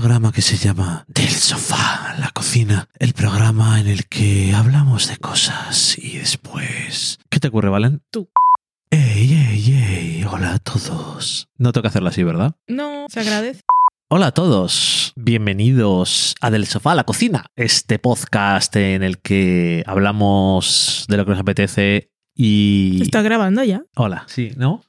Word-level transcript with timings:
programa 0.00 0.30
que 0.30 0.42
se 0.42 0.56
llama 0.56 1.04
Del 1.08 1.28
sofá 1.28 2.12
a 2.12 2.20
la 2.20 2.30
cocina, 2.30 2.88
el 3.00 3.14
programa 3.14 3.80
en 3.80 3.88
el 3.88 4.06
que 4.06 4.52
hablamos 4.54 5.08
de 5.08 5.16
cosas 5.16 5.98
y 5.98 6.18
después... 6.18 7.18
¿Qué 7.28 7.40
te 7.40 7.48
ocurre, 7.48 7.68
Valen? 7.68 8.00
Tú. 8.12 8.30
¡Ey, 8.90 9.34
ey, 9.34 9.74
ey! 9.74 10.24
Hola 10.30 10.54
a 10.54 10.58
todos. 10.60 11.48
No 11.58 11.72
tengo 11.72 11.82
que 11.82 11.88
hacerlo 11.88 12.10
así, 12.10 12.22
¿verdad? 12.22 12.54
No, 12.68 13.06
se 13.08 13.18
agradece. 13.18 13.62
Hola 14.08 14.28
a 14.28 14.32
todos, 14.32 15.14
bienvenidos 15.16 16.36
a 16.40 16.52
Del 16.52 16.66
Sofá 16.66 16.92
a 16.92 16.94
la 16.94 17.04
Cocina, 17.04 17.46
este 17.56 17.98
podcast 17.98 18.76
en 18.76 19.02
el 19.02 19.18
que 19.18 19.82
hablamos 19.84 21.06
de 21.08 21.16
lo 21.16 21.24
que 21.24 21.32
nos 21.32 21.40
apetece 21.40 22.12
y... 22.36 23.02
¿Está 23.02 23.20
grabando 23.22 23.64
ya? 23.64 23.82
Hola, 23.96 24.26
sí, 24.28 24.52
¿no? 24.56 24.80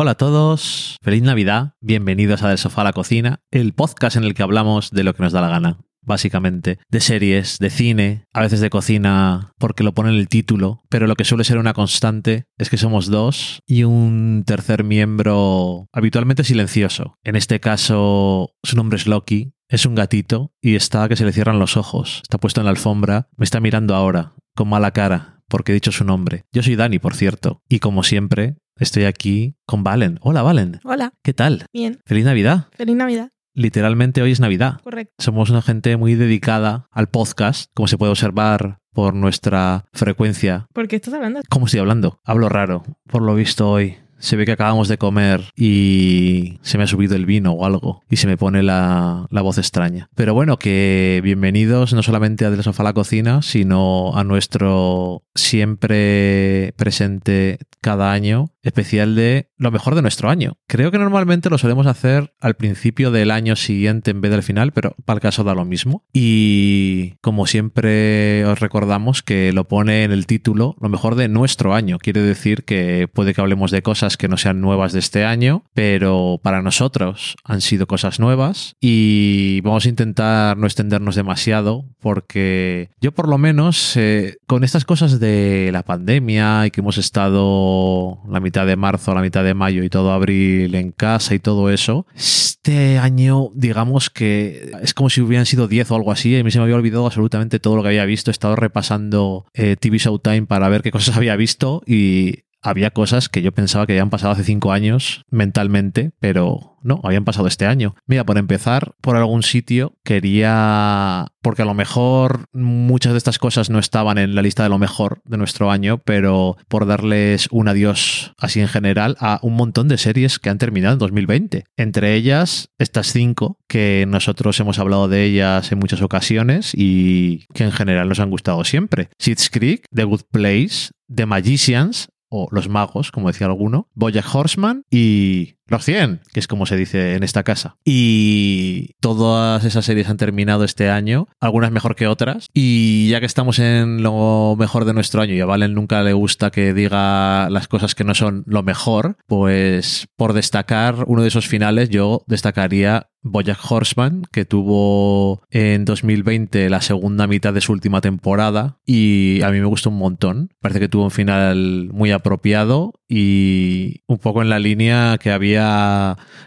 Hola 0.00 0.12
a 0.12 0.14
todos, 0.14 0.96
feliz 1.02 1.24
Navidad, 1.24 1.72
bienvenidos 1.80 2.44
a 2.44 2.48
Del 2.48 2.58
Sofá 2.58 2.82
a 2.82 2.84
la 2.84 2.92
Cocina, 2.92 3.40
el 3.50 3.72
podcast 3.72 4.16
en 4.16 4.22
el 4.22 4.32
que 4.32 4.44
hablamos 4.44 4.92
de 4.92 5.02
lo 5.02 5.12
que 5.12 5.24
nos 5.24 5.32
da 5.32 5.40
la 5.40 5.48
gana, 5.48 5.80
básicamente, 6.02 6.78
de 6.88 7.00
series, 7.00 7.58
de 7.58 7.68
cine, 7.68 8.24
a 8.32 8.42
veces 8.42 8.60
de 8.60 8.70
cocina, 8.70 9.54
porque 9.58 9.82
lo 9.82 9.94
pone 9.94 10.10
en 10.10 10.14
el 10.14 10.28
título, 10.28 10.84
pero 10.88 11.08
lo 11.08 11.16
que 11.16 11.24
suele 11.24 11.42
ser 11.42 11.58
una 11.58 11.72
constante 11.72 12.44
es 12.58 12.70
que 12.70 12.76
somos 12.76 13.08
dos 13.08 13.58
y 13.66 13.82
un 13.82 14.44
tercer 14.46 14.84
miembro 14.84 15.88
habitualmente 15.92 16.44
silencioso. 16.44 17.16
En 17.24 17.34
este 17.34 17.58
caso, 17.58 18.52
su 18.62 18.76
nombre 18.76 18.98
es 18.98 19.08
Loki, 19.08 19.52
es 19.68 19.84
un 19.84 19.96
gatito 19.96 20.52
y 20.62 20.76
está 20.76 21.08
que 21.08 21.16
se 21.16 21.24
le 21.24 21.32
cierran 21.32 21.58
los 21.58 21.76
ojos, 21.76 22.20
está 22.22 22.38
puesto 22.38 22.60
en 22.60 22.66
la 22.66 22.70
alfombra, 22.70 23.30
me 23.36 23.42
está 23.42 23.58
mirando 23.58 23.96
ahora, 23.96 24.34
con 24.54 24.68
mala 24.68 24.92
cara, 24.92 25.42
porque 25.48 25.72
he 25.72 25.74
dicho 25.74 25.90
su 25.90 26.04
nombre. 26.04 26.44
Yo 26.52 26.62
soy 26.62 26.76
Dani, 26.76 27.00
por 27.00 27.16
cierto, 27.16 27.62
y 27.68 27.80
como 27.80 28.04
siempre, 28.04 28.58
estoy 28.78 29.04
aquí 29.04 29.54
con 29.66 29.82
Valen. 29.84 30.18
Hola, 30.22 30.42
Valen. 30.42 30.80
Hola, 30.84 31.12
¿Qué 31.22 31.34
tal? 31.34 31.66
bien. 31.72 32.00
Feliz 32.06 32.24
Navidad. 32.24 32.66
Feliz 32.72 32.96
Navidad. 32.96 33.30
Literalmente 33.54 34.22
hoy 34.22 34.30
es 34.30 34.40
Navidad. 34.40 34.80
Correcto. 34.84 35.14
Somos 35.18 35.50
una 35.50 35.62
gente 35.62 35.96
muy 35.96 36.14
dedicada 36.14 36.86
al 36.92 37.08
podcast, 37.08 37.70
como 37.74 37.88
se 37.88 37.98
puede 37.98 38.12
observar 38.12 38.78
por 38.92 39.14
nuestra 39.14 39.84
frecuencia. 39.92 40.66
¿Por 40.72 40.86
qué 40.88 40.96
estás 40.96 41.14
hablando? 41.14 41.40
¿Cómo 41.48 41.66
estoy 41.66 41.80
hablando? 41.80 42.20
Hablo 42.24 42.48
raro, 42.48 42.84
por 43.08 43.22
lo 43.22 43.34
visto 43.34 43.68
hoy. 43.68 43.96
Se 44.20 44.34
ve 44.34 44.44
que 44.44 44.52
acabamos 44.52 44.88
de 44.88 44.98
comer 44.98 45.44
y 45.56 46.58
se 46.62 46.76
me 46.76 46.82
ha 46.82 46.88
subido 46.88 47.14
el 47.14 47.24
vino 47.24 47.52
o 47.52 47.64
algo 47.64 48.02
y 48.10 48.16
se 48.16 48.26
me 48.26 48.36
pone 48.36 48.64
la, 48.64 49.28
la 49.30 49.42
voz 49.42 49.58
extraña. 49.58 50.08
Pero 50.16 50.34
bueno, 50.34 50.56
que 50.58 51.20
bienvenidos 51.22 51.92
no 51.94 52.02
solamente 52.02 52.44
a 52.44 52.50
Del 52.50 52.64
Sofá 52.64 52.82
a 52.82 52.84
la 52.84 52.92
Cocina, 52.94 53.42
sino 53.42 54.16
a 54.16 54.24
nuestro 54.24 55.22
siempre 55.38 56.74
presente 56.76 57.58
cada 57.80 58.12
año 58.12 58.52
especial 58.62 59.14
de 59.14 59.48
lo 59.56 59.70
mejor 59.70 59.94
de 59.94 60.02
nuestro 60.02 60.30
año. 60.30 60.58
Creo 60.66 60.90
que 60.90 60.98
normalmente 60.98 61.50
lo 61.50 61.58
solemos 61.58 61.86
hacer 61.86 62.34
al 62.40 62.54
principio 62.54 63.10
del 63.10 63.30
año 63.30 63.56
siguiente 63.56 64.10
en 64.10 64.20
vez 64.20 64.30
del 64.30 64.42
final, 64.42 64.72
pero 64.72 64.94
para 65.04 65.16
el 65.16 65.22
caso 65.22 65.44
da 65.44 65.54
lo 65.54 65.64
mismo. 65.64 66.04
Y 66.12 67.14
como 67.20 67.46
siempre 67.46 68.44
os 68.44 68.60
recordamos 68.60 69.22
que 69.22 69.52
lo 69.52 69.68
pone 69.68 70.04
en 70.04 70.12
el 70.12 70.26
título 70.26 70.76
lo 70.80 70.88
mejor 70.88 71.14
de 71.14 71.28
nuestro 71.28 71.74
año. 71.74 71.98
Quiere 71.98 72.20
decir 72.20 72.64
que 72.64 73.08
puede 73.12 73.34
que 73.34 73.40
hablemos 73.40 73.70
de 73.70 73.82
cosas 73.82 74.16
que 74.16 74.28
no 74.28 74.36
sean 74.36 74.60
nuevas 74.60 74.92
de 74.92 74.98
este 74.98 75.24
año, 75.24 75.64
pero 75.72 76.40
para 76.42 76.62
nosotros 76.62 77.36
han 77.44 77.60
sido 77.60 77.86
cosas 77.86 78.20
nuevas 78.20 78.76
y 78.80 79.60
vamos 79.62 79.86
a 79.86 79.88
intentar 79.88 80.56
no 80.56 80.66
extendernos 80.66 81.14
demasiado 81.14 81.84
porque 82.00 82.90
yo 83.00 83.12
por 83.12 83.28
lo 83.28 83.38
menos 83.38 83.96
eh, 83.96 84.36
con 84.46 84.64
estas 84.64 84.84
cosas 84.84 85.20
de 85.20 85.27
la 85.72 85.82
pandemia 85.82 86.66
y 86.66 86.70
que 86.70 86.80
hemos 86.80 86.98
estado 86.98 88.18
la 88.28 88.40
mitad 88.40 88.66
de 88.66 88.76
marzo, 88.76 89.14
la 89.14 89.22
mitad 89.22 89.44
de 89.44 89.54
mayo 89.54 89.82
y 89.82 89.90
todo 89.90 90.12
abril 90.12 90.74
en 90.74 90.92
casa 90.92 91.34
y 91.34 91.38
todo 91.38 91.70
eso, 91.70 92.06
este 92.14 92.98
año 92.98 93.50
digamos 93.54 94.10
que 94.10 94.72
es 94.82 94.92
como 94.94 95.10
si 95.10 95.20
hubieran 95.20 95.46
sido 95.46 95.68
10 95.68 95.90
o 95.90 95.94
algo 95.94 96.12
así 96.12 96.30
y 96.30 96.40
a 96.40 96.44
mí 96.44 96.50
se 96.50 96.58
me 96.58 96.64
había 96.64 96.76
olvidado 96.76 97.06
absolutamente 97.06 97.60
todo 97.60 97.76
lo 97.76 97.82
que 97.82 97.88
había 97.88 98.04
visto. 98.04 98.30
He 98.30 98.32
estado 98.32 98.56
repasando 98.56 99.46
eh, 99.54 99.76
TV 99.76 99.98
Showtime 99.98 100.46
para 100.46 100.68
ver 100.68 100.82
qué 100.82 100.90
cosas 100.90 101.16
había 101.16 101.36
visto 101.36 101.82
y 101.86 102.44
había 102.62 102.90
cosas 102.90 103.28
que 103.28 103.42
yo 103.42 103.52
pensaba 103.52 103.86
que 103.86 103.92
habían 103.92 104.10
pasado 104.10 104.32
hace 104.32 104.44
cinco 104.44 104.72
años 104.72 105.22
mentalmente, 105.30 106.12
pero 106.20 106.78
no, 106.82 107.00
habían 107.02 107.24
pasado 107.24 107.46
este 107.48 107.66
año. 107.66 107.94
Mira, 108.06 108.24
por 108.24 108.38
empezar, 108.38 108.94
por 109.00 109.16
algún 109.16 109.42
sitio 109.42 109.94
quería, 110.04 111.26
porque 111.42 111.62
a 111.62 111.66
lo 111.66 111.74
mejor 111.74 112.46
muchas 112.52 113.12
de 113.12 113.18
estas 113.18 113.38
cosas 113.38 113.70
no 113.70 113.78
estaban 113.78 114.18
en 114.18 114.34
la 114.34 114.42
lista 114.42 114.62
de 114.62 114.68
lo 114.68 114.78
mejor 114.78 115.20
de 115.24 115.36
nuestro 115.36 115.70
año, 115.70 115.98
pero 115.98 116.56
por 116.68 116.86
darles 116.86 117.48
un 117.50 117.68
adiós 117.68 118.32
así 118.38 118.60
en 118.60 118.68
general 118.68 119.16
a 119.20 119.38
un 119.42 119.54
montón 119.54 119.88
de 119.88 119.98
series 119.98 120.38
que 120.38 120.50
han 120.50 120.58
terminado 120.58 120.94
en 120.94 120.98
2020. 120.98 121.64
Entre 121.76 122.14
ellas, 122.14 122.70
estas 122.78 123.12
cinco, 123.12 123.58
que 123.68 124.04
nosotros 124.08 124.58
hemos 124.60 124.78
hablado 124.78 125.08
de 125.08 125.24
ellas 125.24 125.70
en 125.72 125.78
muchas 125.78 126.02
ocasiones 126.02 126.72
y 126.74 127.46
que 127.54 127.64
en 127.64 127.72
general 127.72 128.08
nos 128.08 128.20
han 128.20 128.30
gustado 128.30 128.64
siempre. 128.64 129.08
Schitt's 129.20 129.50
Creek, 129.50 129.84
The 129.94 130.04
Good 130.04 130.22
Place, 130.30 130.90
The 131.14 131.26
Magicians, 131.26 132.08
o 132.28 132.48
Los 132.50 132.68
Magos, 132.68 133.10
como 133.10 133.28
decía 133.28 133.46
alguno, 133.46 133.88
Bojack 133.94 134.34
Horseman 134.34 134.84
y 134.90 135.57
Los 135.68 135.84
100, 135.84 136.22
que 136.32 136.40
es 136.40 136.48
como 136.48 136.66
se 136.66 136.76
dice 136.76 137.14
en 137.14 137.22
esta 137.22 137.42
casa. 137.42 137.76
Y 137.84 138.94
todas 139.00 139.64
esas 139.64 139.84
series 139.84 140.08
han 140.08 140.16
terminado 140.16 140.64
este 140.64 140.90
año, 140.90 141.28
algunas 141.40 141.70
mejor 141.70 141.94
que 141.94 142.06
otras. 142.06 142.48
Y 142.54 143.08
ya 143.10 143.20
que 143.20 143.26
estamos 143.26 143.58
en 143.58 144.02
lo 144.02 144.56
mejor 144.58 144.86
de 144.86 144.94
nuestro 144.94 145.20
año 145.20 145.34
y 145.34 145.40
a 145.40 145.46
Valen 145.46 145.74
nunca 145.74 146.02
le 146.02 146.14
gusta 146.14 146.50
que 146.50 146.72
diga 146.72 147.50
las 147.50 147.68
cosas 147.68 147.94
que 147.94 148.04
no 148.04 148.14
son 148.14 148.44
lo 148.46 148.62
mejor, 148.62 149.18
pues 149.26 150.08
por 150.16 150.32
destacar 150.32 151.04
uno 151.06 151.22
de 151.22 151.28
esos 151.28 151.46
finales 151.46 151.90
yo 151.90 152.24
destacaría 152.26 153.08
Bojack 153.22 153.58
Horseman, 153.70 154.22
que 154.32 154.44
tuvo 154.44 155.42
en 155.50 155.84
2020 155.84 156.70
la 156.70 156.80
segunda 156.80 157.26
mitad 157.26 157.52
de 157.52 157.60
su 157.60 157.72
última 157.72 158.00
temporada 158.00 158.78
y 158.86 159.42
a 159.42 159.50
mí 159.50 159.60
me 159.60 159.66
gustó 159.66 159.90
un 159.90 159.98
montón. 159.98 160.50
Parece 160.60 160.80
que 160.80 160.88
tuvo 160.88 161.04
un 161.04 161.10
final 161.10 161.90
muy 161.92 162.10
apropiado 162.10 162.92
y 163.08 164.02
un 164.06 164.18
poco 164.18 164.42
en 164.42 164.50
la 164.50 164.58
línea 164.58 165.18
que 165.18 165.30
había 165.30 165.57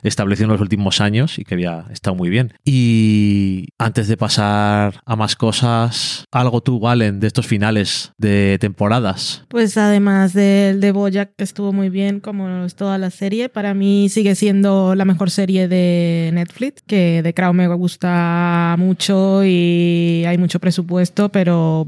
establecido 0.04 0.46
en 0.46 0.52
los 0.52 0.62
últimos 0.62 1.02
años 1.02 1.40
y 1.40 1.44
que 1.44 1.56
había 1.56 1.86
estado 1.92 2.16
muy 2.16 2.30
bien. 2.30 2.54
Y 2.66 3.70
antes 3.78 4.08
de 4.08 4.18
pasar 4.18 5.02
a 5.06 5.16
más 5.16 5.36
cosas, 5.36 6.26
algo 6.32 6.62
tú, 6.62 6.80
Valen, 6.80 7.20
de 7.20 7.28
estos 7.28 7.48
finales 7.48 8.14
de 8.18 8.58
temporadas. 8.60 9.46
Pues 9.48 9.78
además 9.78 10.34
del 10.34 10.82
de 10.82 10.92
Bojack, 10.92 11.36
que 11.36 11.44
estuvo 11.44 11.74
muy 11.74 11.90
bien, 11.90 12.20
como 12.20 12.66
es 12.66 12.76
toda 12.76 12.98
la 12.98 13.10
serie, 13.10 13.50
para 13.50 13.74
mí 13.74 14.10
sigue 14.10 14.36
siendo 14.36 14.96
la 14.96 15.06
mejor 15.06 15.30
serie 15.30 15.68
de 15.68 16.32
Netflix, 16.34 16.82
que 16.86 17.22
The 17.24 17.34
Crown 17.34 17.56
me 17.56 17.68
gusta 17.68 18.76
mucho 18.78 19.44
y 19.44 20.24
hay 20.28 20.38
mucho 20.38 20.60
presupuesto, 20.60 21.30
pero 21.30 21.86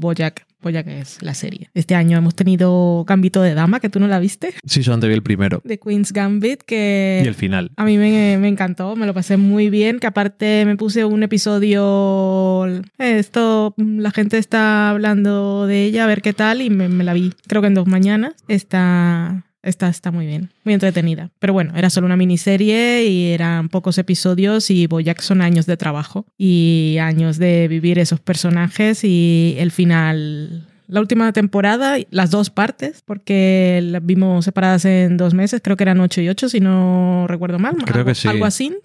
Bojack 0.64 0.86
Bojack 0.86 0.88
es 0.88 1.22
la 1.22 1.34
serie. 1.34 1.70
Este 1.74 1.94
año 1.94 2.18
hemos 2.18 2.34
tenido 2.34 3.04
Gambito 3.06 3.42
de 3.42 3.54
Dama, 3.54 3.78
que 3.80 3.88
tú 3.88 4.00
no 4.00 4.08
la 4.08 4.18
viste, 4.18 4.54
Sí, 4.64 4.82
solamente 4.82 5.08
vi 5.08 5.14
el 5.14 5.22
primero. 5.22 5.60
de 5.64 5.78
Queen's 5.78 6.12
Gambit, 6.12 6.62
que 6.62 7.20
Y 7.24 7.28
el 7.28 7.34
final. 7.34 7.70
A 7.76 7.84
mí 7.84 7.96
me, 7.98 8.38
me 8.38 8.48
encantó, 8.48 8.96
me 8.96 9.06
lo 9.06 9.14
pasé 9.14 9.36
muy 9.36 9.70
bien, 9.70 10.00
que 10.00 10.06
aparte 10.06 10.64
me 10.66 10.76
puse 10.76 11.04
un 11.04 11.22
episodio, 11.22 12.66
esto, 12.98 13.74
la 13.76 14.10
gente 14.10 14.38
está 14.38 14.90
hablando 14.90 15.66
de 15.66 15.84
ella, 15.84 16.04
a 16.04 16.06
ver 16.06 16.22
qué 16.22 16.32
tal, 16.32 16.62
y 16.62 16.70
me, 16.70 16.88
me 16.88 17.04
la 17.04 17.12
vi, 17.12 17.32
creo 17.46 17.60
que 17.62 17.68
en 17.68 17.74
dos 17.74 17.86
mañanas. 17.86 18.34
Está, 18.48 19.44
está, 19.64 19.88
está 19.88 20.10
muy 20.12 20.26
bien, 20.26 20.50
muy 20.64 20.74
entretenida. 20.74 21.30
Pero 21.38 21.52
bueno, 21.52 21.72
era 21.76 21.90
solo 21.90 22.06
una 22.06 22.16
miniserie 22.16 23.04
y 23.06 23.32
eran 23.32 23.68
pocos 23.68 23.98
episodios 23.98 24.70
y 24.70 24.86
Boyack 24.86 25.20
son 25.20 25.42
años 25.42 25.66
de 25.66 25.76
trabajo 25.76 26.26
y 26.38 26.98
años 27.00 27.38
de 27.38 27.66
vivir 27.68 27.98
esos 27.98 28.20
personajes 28.20 29.04
y 29.04 29.56
el 29.58 29.70
final... 29.70 30.68
La 30.86 31.00
última 31.00 31.32
temporada, 31.32 31.96
las 32.10 32.30
dos 32.30 32.50
partes, 32.50 33.02
porque 33.06 33.80
las 33.82 34.04
vimos 34.04 34.44
separadas 34.44 34.84
en 34.84 35.16
dos 35.16 35.32
meses, 35.32 35.62
creo 35.64 35.78
que 35.78 35.84
eran 35.84 35.98
ocho 35.98 36.20
y 36.20 36.28
ocho, 36.28 36.50
si 36.50 36.60
no 36.60 37.24
recuerdo 37.26 37.58
mal. 37.58 37.74
Creo 37.86 38.00
algo, 38.00 38.08
que 38.08 38.14
sí. 38.14 38.28
Algo 38.28 38.44
así. 38.44 38.76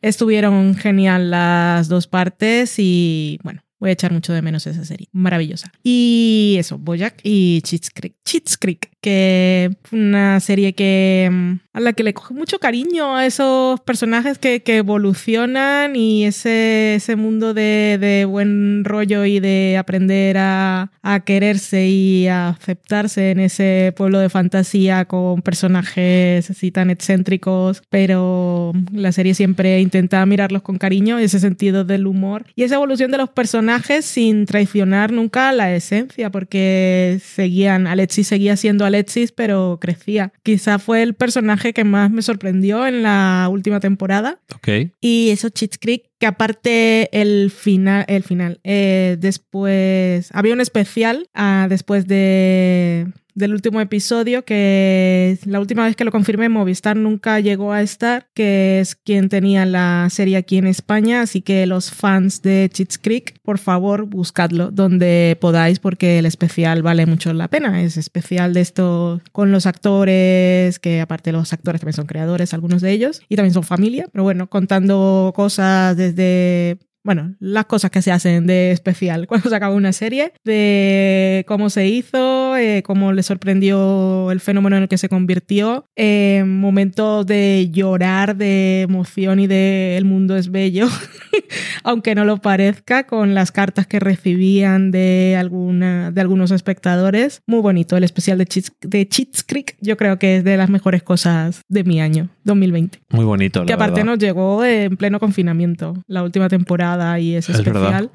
Estuvieron 0.00 0.76
genial 0.76 1.32
las 1.32 1.88
dos 1.88 2.06
partes 2.06 2.76
y 2.78 3.40
bueno, 3.42 3.62
voy 3.80 3.90
a 3.90 3.92
echar 3.94 4.12
mucho 4.12 4.32
de 4.32 4.42
menos 4.42 4.66
esa 4.66 4.84
serie. 4.84 5.08
Maravillosa. 5.12 5.72
Y 5.82 6.56
eso, 6.58 6.78
Bojack 6.78 7.20
y 7.24 7.62
Cheats 7.62 7.90
Creek. 7.90 8.14
Creek, 8.60 8.90
que 9.00 9.76
una 9.90 10.38
serie 10.40 10.74
que 10.74 11.28
mm, 11.32 11.54
a 11.72 11.80
la 11.80 11.92
que 11.92 12.02
le 12.02 12.14
coge 12.14 12.34
mucho 12.34 12.58
cariño 12.58 13.16
a 13.16 13.26
esos 13.26 13.80
personajes 13.80 14.38
que, 14.38 14.62
que 14.62 14.78
evolucionan 14.78 15.94
y 15.94 16.24
ese, 16.24 16.96
ese 16.96 17.14
mundo 17.14 17.54
de, 17.54 17.96
de 18.00 18.24
buen 18.24 18.84
rollo 18.84 19.24
y 19.24 19.38
de 19.38 19.76
aprender 19.78 20.36
a, 20.38 20.90
a 21.02 21.20
quererse 21.20 21.86
y 21.86 22.26
a 22.26 22.48
aceptarse 22.48 23.30
en 23.30 23.40
ese 23.40 23.92
pueblo 23.96 24.18
de 24.18 24.28
fantasía 24.28 25.04
con 25.04 25.42
personajes 25.42 26.50
así 26.50 26.72
tan 26.72 26.90
excéntricos, 26.90 27.82
pero 27.88 28.72
la 28.92 29.12
serie 29.12 29.34
siempre 29.34 29.80
intenta 29.80 30.24
mirarlos 30.26 30.62
con 30.62 30.78
cariño, 30.78 31.18
ese 31.18 31.38
sentido 31.38 31.84
del 31.84 32.06
humor 32.06 32.46
y 32.56 32.64
esa 32.64 32.76
evolución 32.76 33.12
de 33.12 33.18
los 33.18 33.30
personajes 33.30 34.04
sin 34.04 34.44
traicionar 34.46 35.12
nunca 35.12 35.52
la 35.52 35.72
esencia, 35.74 36.30
porque 36.30 37.20
seguían, 37.24 37.86
Alexi 37.86 38.24
seguía 38.24 38.56
siendo 38.56 38.84
Alexis, 38.84 39.30
pero 39.30 39.78
crecía. 39.80 40.32
Quizá 40.42 40.78
fue 40.78 41.02
el 41.02 41.14
personaje 41.14 41.59
que 41.72 41.84
más 41.84 42.10
me 42.10 42.22
sorprendió 42.22 42.86
en 42.86 43.02
la 43.02 43.48
última 43.50 43.80
temporada. 43.80 44.40
Ok. 44.54 44.92
Y 45.00 45.30
eso, 45.30 45.48
Cheats 45.48 45.78
Creek, 45.78 46.04
que 46.18 46.26
aparte 46.26 47.08
el 47.20 47.50
final, 47.50 48.04
el 48.08 48.22
final, 48.22 48.60
eh, 48.64 49.16
después, 49.18 50.30
había 50.32 50.54
un 50.54 50.60
especial 50.60 51.28
ah, 51.34 51.66
después 51.68 52.06
de 52.06 53.06
del 53.34 53.52
último 53.52 53.80
episodio, 53.80 54.44
que 54.44 55.38
la 55.44 55.60
última 55.60 55.84
vez 55.84 55.96
que 55.96 56.04
lo 56.04 56.10
confirmé, 56.10 56.48
Movistar 56.48 56.96
nunca 56.96 57.40
llegó 57.40 57.72
a 57.72 57.82
estar, 57.82 58.28
que 58.34 58.80
es 58.80 58.94
quien 58.94 59.28
tenía 59.28 59.66
la 59.66 60.08
serie 60.10 60.36
aquí 60.36 60.58
en 60.58 60.66
España, 60.66 61.22
así 61.22 61.42
que 61.42 61.66
los 61.66 61.90
fans 61.90 62.42
de 62.42 62.70
Cheats 62.72 62.98
Creek, 62.98 63.38
por 63.42 63.58
favor, 63.58 64.06
buscadlo 64.06 64.70
donde 64.70 65.36
podáis, 65.40 65.78
porque 65.78 66.18
el 66.18 66.26
especial 66.26 66.82
vale 66.82 67.06
mucho 67.06 67.32
la 67.32 67.48
pena. 67.48 67.82
Es 67.82 67.96
especial 67.96 68.54
de 68.54 68.60
esto 68.60 69.20
con 69.32 69.52
los 69.52 69.66
actores, 69.66 70.78
que 70.78 71.00
aparte 71.00 71.32
los 71.32 71.52
actores 71.52 71.80
también 71.80 71.94
son 71.94 72.06
creadores, 72.06 72.54
algunos 72.54 72.82
de 72.82 72.92
ellos, 72.92 73.22
y 73.28 73.36
también 73.36 73.54
son 73.54 73.62
familia, 73.62 74.06
pero 74.12 74.24
bueno, 74.24 74.48
contando 74.48 75.32
cosas 75.34 75.96
desde 75.96 76.78
bueno, 77.10 77.34
las 77.40 77.64
cosas 77.64 77.90
que 77.90 78.02
se 78.02 78.12
hacen 78.12 78.46
de 78.46 78.70
especial 78.70 79.26
cuando 79.28 79.50
se 79.50 79.56
acaba 79.56 79.74
una 79.74 79.92
serie, 79.92 80.32
de 80.44 81.44
cómo 81.48 81.68
se 81.68 81.88
hizo, 81.88 82.56
eh, 82.56 82.84
cómo 82.84 83.12
le 83.12 83.24
sorprendió 83.24 84.30
el 84.30 84.38
fenómeno 84.38 84.76
en 84.76 84.84
el 84.84 84.88
que 84.88 84.96
se 84.96 85.08
convirtió, 85.08 85.86
eh, 85.96 86.44
momentos 86.46 87.26
de 87.26 87.68
llorar, 87.72 88.36
de 88.36 88.82
emoción 88.82 89.40
y 89.40 89.48
de 89.48 89.96
el 89.96 90.04
mundo 90.04 90.36
es 90.36 90.52
bello, 90.52 90.86
aunque 91.82 92.14
no 92.14 92.24
lo 92.24 92.36
parezca, 92.36 93.08
con 93.08 93.34
las 93.34 93.50
cartas 93.50 93.88
que 93.88 93.98
recibían 93.98 94.92
de, 94.92 95.34
alguna, 95.36 96.12
de 96.12 96.20
algunos 96.20 96.52
espectadores. 96.52 97.42
Muy 97.48 97.60
bonito 97.60 97.96
el 97.96 98.04
especial 98.04 98.38
de 98.38 98.46
Cheats, 98.46 98.72
de 98.82 99.08
Cheats 99.08 99.42
Creek, 99.42 99.76
yo 99.80 99.96
creo 99.96 100.20
que 100.20 100.36
es 100.36 100.44
de 100.44 100.56
las 100.56 100.70
mejores 100.70 101.02
cosas 101.02 101.62
de 101.68 101.82
mi 101.82 102.00
año, 102.00 102.28
2020. 102.44 103.00
Muy 103.10 103.24
bonito. 103.24 103.60
La 103.62 103.66
que 103.66 103.72
aparte 103.72 103.94
verdad. 103.94 104.12
nos 104.12 104.18
llegó 104.20 104.64
en 104.64 104.96
pleno 104.96 105.18
confinamiento, 105.18 105.94
la 106.06 106.22
última 106.22 106.48
temporada 106.48 106.99
y 107.18 107.34
ese 107.34 107.52
Es 107.52 107.58
especial 107.58 108.10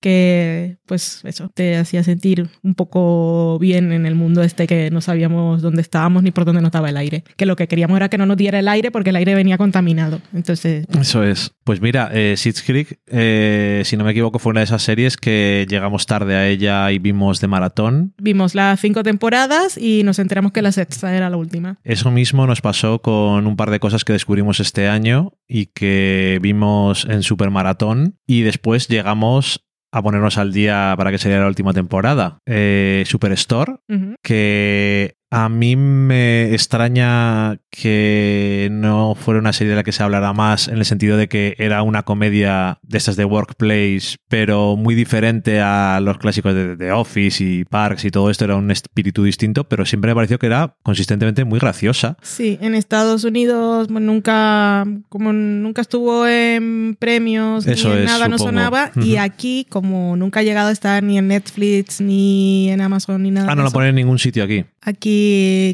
que 0.00 0.78
pues 0.86 1.20
eso 1.24 1.50
te 1.54 1.76
hacía 1.76 2.02
sentir 2.02 2.48
un 2.62 2.74
poco 2.74 3.58
bien 3.58 3.92
en 3.92 4.06
el 4.06 4.14
mundo 4.14 4.42
este 4.42 4.66
que 4.66 4.90
no 4.90 5.00
sabíamos 5.00 5.62
dónde 5.62 5.82
estábamos 5.82 6.22
ni 6.22 6.30
por 6.30 6.44
dónde 6.44 6.60
nos 6.60 6.68
estaba 6.68 6.88
el 6.88 6.96
aire 6.96 7.24
que 7.36 7.46
lo 7.46 7.56
que 7.56 7.68
queríamos 7.68 7.96
era 7.96 8.08
que 8.08 8.18
no 8.18 8.26
nos 8.26 8.36
diera 8.36 8.58
el 8.58 8.68
aire 8.68 8.90
porque 8.90 9.10
el 9.10 9.16
aire 9.16 9.34
venía 9.34 9.58
contaminado. 9.58 10.20
Entonces 10.32 10.86
Eso 10.98 11.22
es. 11.22 11.52
Pues 11.64 11.80
mira, 11.80 12.10
eh, 12.12 12.34
Creek, 12.66 12.98
eh, 13.06 13.82
si 13.84 13.96
no 13.96 14.04
me 14.04 14.10
equivoco, 14.10 14.38
fue 14.38 14.50
una 14.50 14.60
de 14.60 14.64
esas 14.64 14.82
series 14.82 15.16
que 15.16 15.66
llegamos 15.68 16.06
tarde 16.06 16.34
a 16.34 16.48
ella 16.48 16.90
y 16.90 16.98
vimos 16.98 17.40
de 17.40 17.46
maratón. 17.46 18.14
vimos 18.18 18.54
las 18.54 18.80
cinco 18.80 19.02
temporadas 19.02 19.78
y 19.78 20.02
nos 20.04 20.18
enteramos 20.18 20.52
que 20.52 20.62
la 20.62 20.72
sexta 20.72 21.14
era 21.14 21.30
la 21.30 21.36
última. 21.36 21.78
Eso 21.84 22.10
mismo 22.10 22.46
nos 22.46 22.60
pasó 22.60 23.00
con 23.00 23.46
un 23.46 23.56
par 23.56 23.70
de 23.70 23.80
cosas 23.80 24.04
que 24.04 24.12
descubrimos 24.12 24.60
este 24.60 24.88
año 24.88 25.32
y 25.46 25.66
que 25.66 26.38
vimos 26.42 27.06
en 27.08 27.22
Supermaratón 27.22 28.09
y 28.26 28.42
después 28.42 28.88
llegamos 28.88 29.66
a 29.92 30.02
ponernos 30.02 30.38
al 30.38 30.52
día 30.52 30.94
para 30.96 31.10
que 31.10 31.18
saliera 31.18 31.42
la 31.42 31.48
última 31.48 31.72
temporada. 31.72 32.38
Eh, 32.46 33.04
Superstore, 33.06 33.76
que 34.22 35.14
a 35.30 35.48
mí 35.48 35.76
me 35.76 36.52
extraña 36.52 37.58
que 37.70 38.68
no 38.72 39.14
fuera 39.14 39.38
una 39.38 39.52
serie 39.52 39.70
de 39.70 39.76
la 39.76 39.84
que 39.84 39.92
se 39.92 40.02
hablara 40.02 40.32
más 40.32 40.66
en 40.66 40.78
el 40.78 40.84
sentido 40.84 41.16
de 41.16 41.28
que 41.28 41.54
era 41.58 41.82
una 41.82 42.02
comedia 42.02 42.80
de 42.82 42.98
estas 42.98 43.14
de 43.14 43.24
workplace, 43.24 44.16
pero 44.28 44.76
muy 44.76 44.96
diferente 44.96 45.60
a 45.60 46.00
los 46.02 46.18
clásicos 46.18 46.52
de 46.52 46.76
The 46.76 46.90
Office 46.90 47.44
y 47.44 47.64
Parks 47.64 48.04
y 48.06 48.10
todo 48.10 48.28
esto, 48.28 48.44
era 48.44 48.56
un 48.56 48.72
espíritu 48.72 49.22
distinto, 49.22 49.64
pero 49.64 49.86
siempre 49.86 50.10
me 50.10 50.16
pareció 50.16 50.38
que 50.40 50.46
era 50.46 50.74
consistentemente 50.82 51.44
muy 51.44 51.60
graciosa. 51.60 52.16
Sí, 52.22 52.58
en 52.60 52.74
Estados 52.74 53.22
Unidos 53.22 53.88
nunca, 53.88 54.84
como 55.08 55.32
nunca 55.32 55.82
estuvo 55.82 56.26
en 56.26 56.96
premios 56.98 57.66
Eso 57.66 57.88
ni 57.90 57.94
en 57.94 58.00
es, 58.00 58.06
nada, 58.06 58.26
no 58.26 58.36
sonaba. 58.36 58.90
Y 58.96 59.16
aquí, 59.16 59.64
como 59.68 60.16
nunca 60.16 60.40
ha 60.40 60.42
llegado 60.42 60.70
a 60.70 60.72
estar 60.72 61.04
ni 61.04 61.18
en 61.18 61.28
Netflix, 61.28 62.00
ni 62.00 62.68
en 62.70 62.80
Amazon, 62.80 63.22
ni 63.22 63.30
nada. 63.30 63.46
Ah, 63.46 63.54
de 63.54 63.62
no 63.62 63.68
eso, 63.68 63.72
ponen 63.72 63.90
en 63.90 63.94
ningún 63.94 64.18
sitio 64.18 64.42
aquí. 64.42 64.64
Aquí 64.82 65.19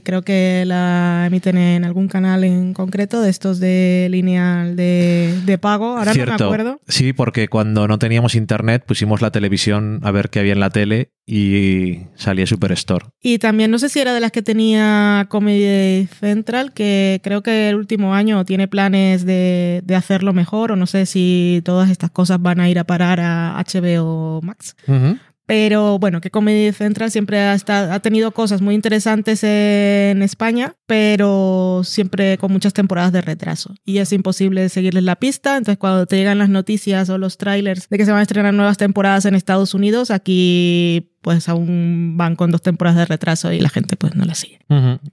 creo 0.04 0.22
que 0.22 0.64
la 0.66 1.24
emiten 1.26 1.56
en 1.56 1.84
algún 1.84 2.08
canal 2.08 2.44
en 2.44 2.74
concreto, 2.74 3.20
de 3.20 3.30
estos 3.30 3.60
de 3.60 4.08
lineal 4.10 4.76
de, 4.76 5.38
de 5.44 5.58
pago. 5.58 5.96
Ahora 5.98 6.14
no 6.14 6.26
me 6.26 6.32
acuerdo. 6.32 6.80
Sí, 6.88 7.12
porque 7.12 7.48
cuando 7.48 7.88
no 7.88 7.98
teníamos 7.98 8.34
internet 8.34 8.84
pusimos 8.86 9.22
la 9.22 9.30
televisión 9.30 10.00
a 10.02 10.10
ver 10.10 10.30
qué 10.30 10.40
había 10.40 10.52
en 10.52 10.60
la 10.60 10.70
tele 10.70 11.12
y 11.26 12.02
salía 12.14 12.46
Superstore. 12.46 13.06
Y 13.20 13.38
también 13.38 13.70
no 13.70 13.78
sé 13.78 13.88
si 13.88 13.98
era 14.00 14.14
de 14.14 14.20
las 14.20 14.30
que 14.30 14.42
tenía 14.42 15.26
Comedy 15.28 16.06
Central, 16.06 16.72
que 16.72 17.20
creo 17.22 17.42
que 17.42 17.68
el 17.68 17.74
último 17.74 18.14
año 18.14 18.44
tiene 18.44 18.68
planes 18.68 19.26
de, 19.26 19.82
de 19.84 19.96
hacerlo 19.96 20.32
mejor, 20.32 20.72
o 20.72 20.76
no 20.76 20.86
sé 20.86 21.04
si 21.04 21.62
todas 21.64 21.90
estas 21.90 22.10
cosas 22.10 22.40
van 22.40 22.60
a 22.60 22.70
ir 22.70 22.78
a 22.78 22.84
parar 22.84 23.20
a 23.20 23.56
HBO 23.58 24.40
Max. 24.42 24.76
Ujú. 24.86 25.18
Pero 25.46 25.98
bueno, 26.00 26.20
que 26.20 26.30
Comedy 26.30 26.72
Central 26.72 27.10
siempre 27.12 27.38
ha, 27.40 27.54
estado- 27.54 27.92
ha 27.92 28.00
tenido 28.00 28.32
cosas 28.32 28.60
muy 28.62 28.74
interesantes 28.74 29.44
en 29.44 30.20
España, 30.22 30.74
pero 30.86 31.82
siempre 31.84 32.36
con 32.36 32.50
muchas 32.52 32.72
temporadas 32.72 33.12
de 33.12 33.20
retraso. 33.20 33.74
Y 33.84 33.98
es 33.98 34.12
imposible 34.12 34.68
seguirles 34.68 35.04
la 35.04 35.14
pista. 35.16 35.56
Entonces, 35.56 35.78
cuando 35.78 36.06
te 36.06 36.16
llegan 36.16 36.38
las 36.38 36.48
noticias 36.48 37.08
o 37.10 37.18
los 37.18 37.38
trailers 37.38 37.88
de 37.88 37.96
que 37.96 38.04
se 38.04 38.10
van 38.10 38.20
a 38.20 38.22
estrenar 38.22 38.54
nuevas 38.54 38.76
temporadas 38.76 39.24
en 39.24 39.36
Estados 39.36 39.72
Unidos, 39.72 40.10
aquí 40.10 41.12
pues 41.26 41.48
aún 41.48 42.14
van 42.16 42.36
con 42.36 42.52
dos 42.52 42.62
temporadas 42.62 42.98
de 43.00 43.04
retraso 43.04 43.52
y 43.52 43.58
la 43.58 43.68
gente 43.68 43.96
pues 43.96 44.14
no 44.14 44.24
la 44.24 44.36
sigue. 44.36 44.60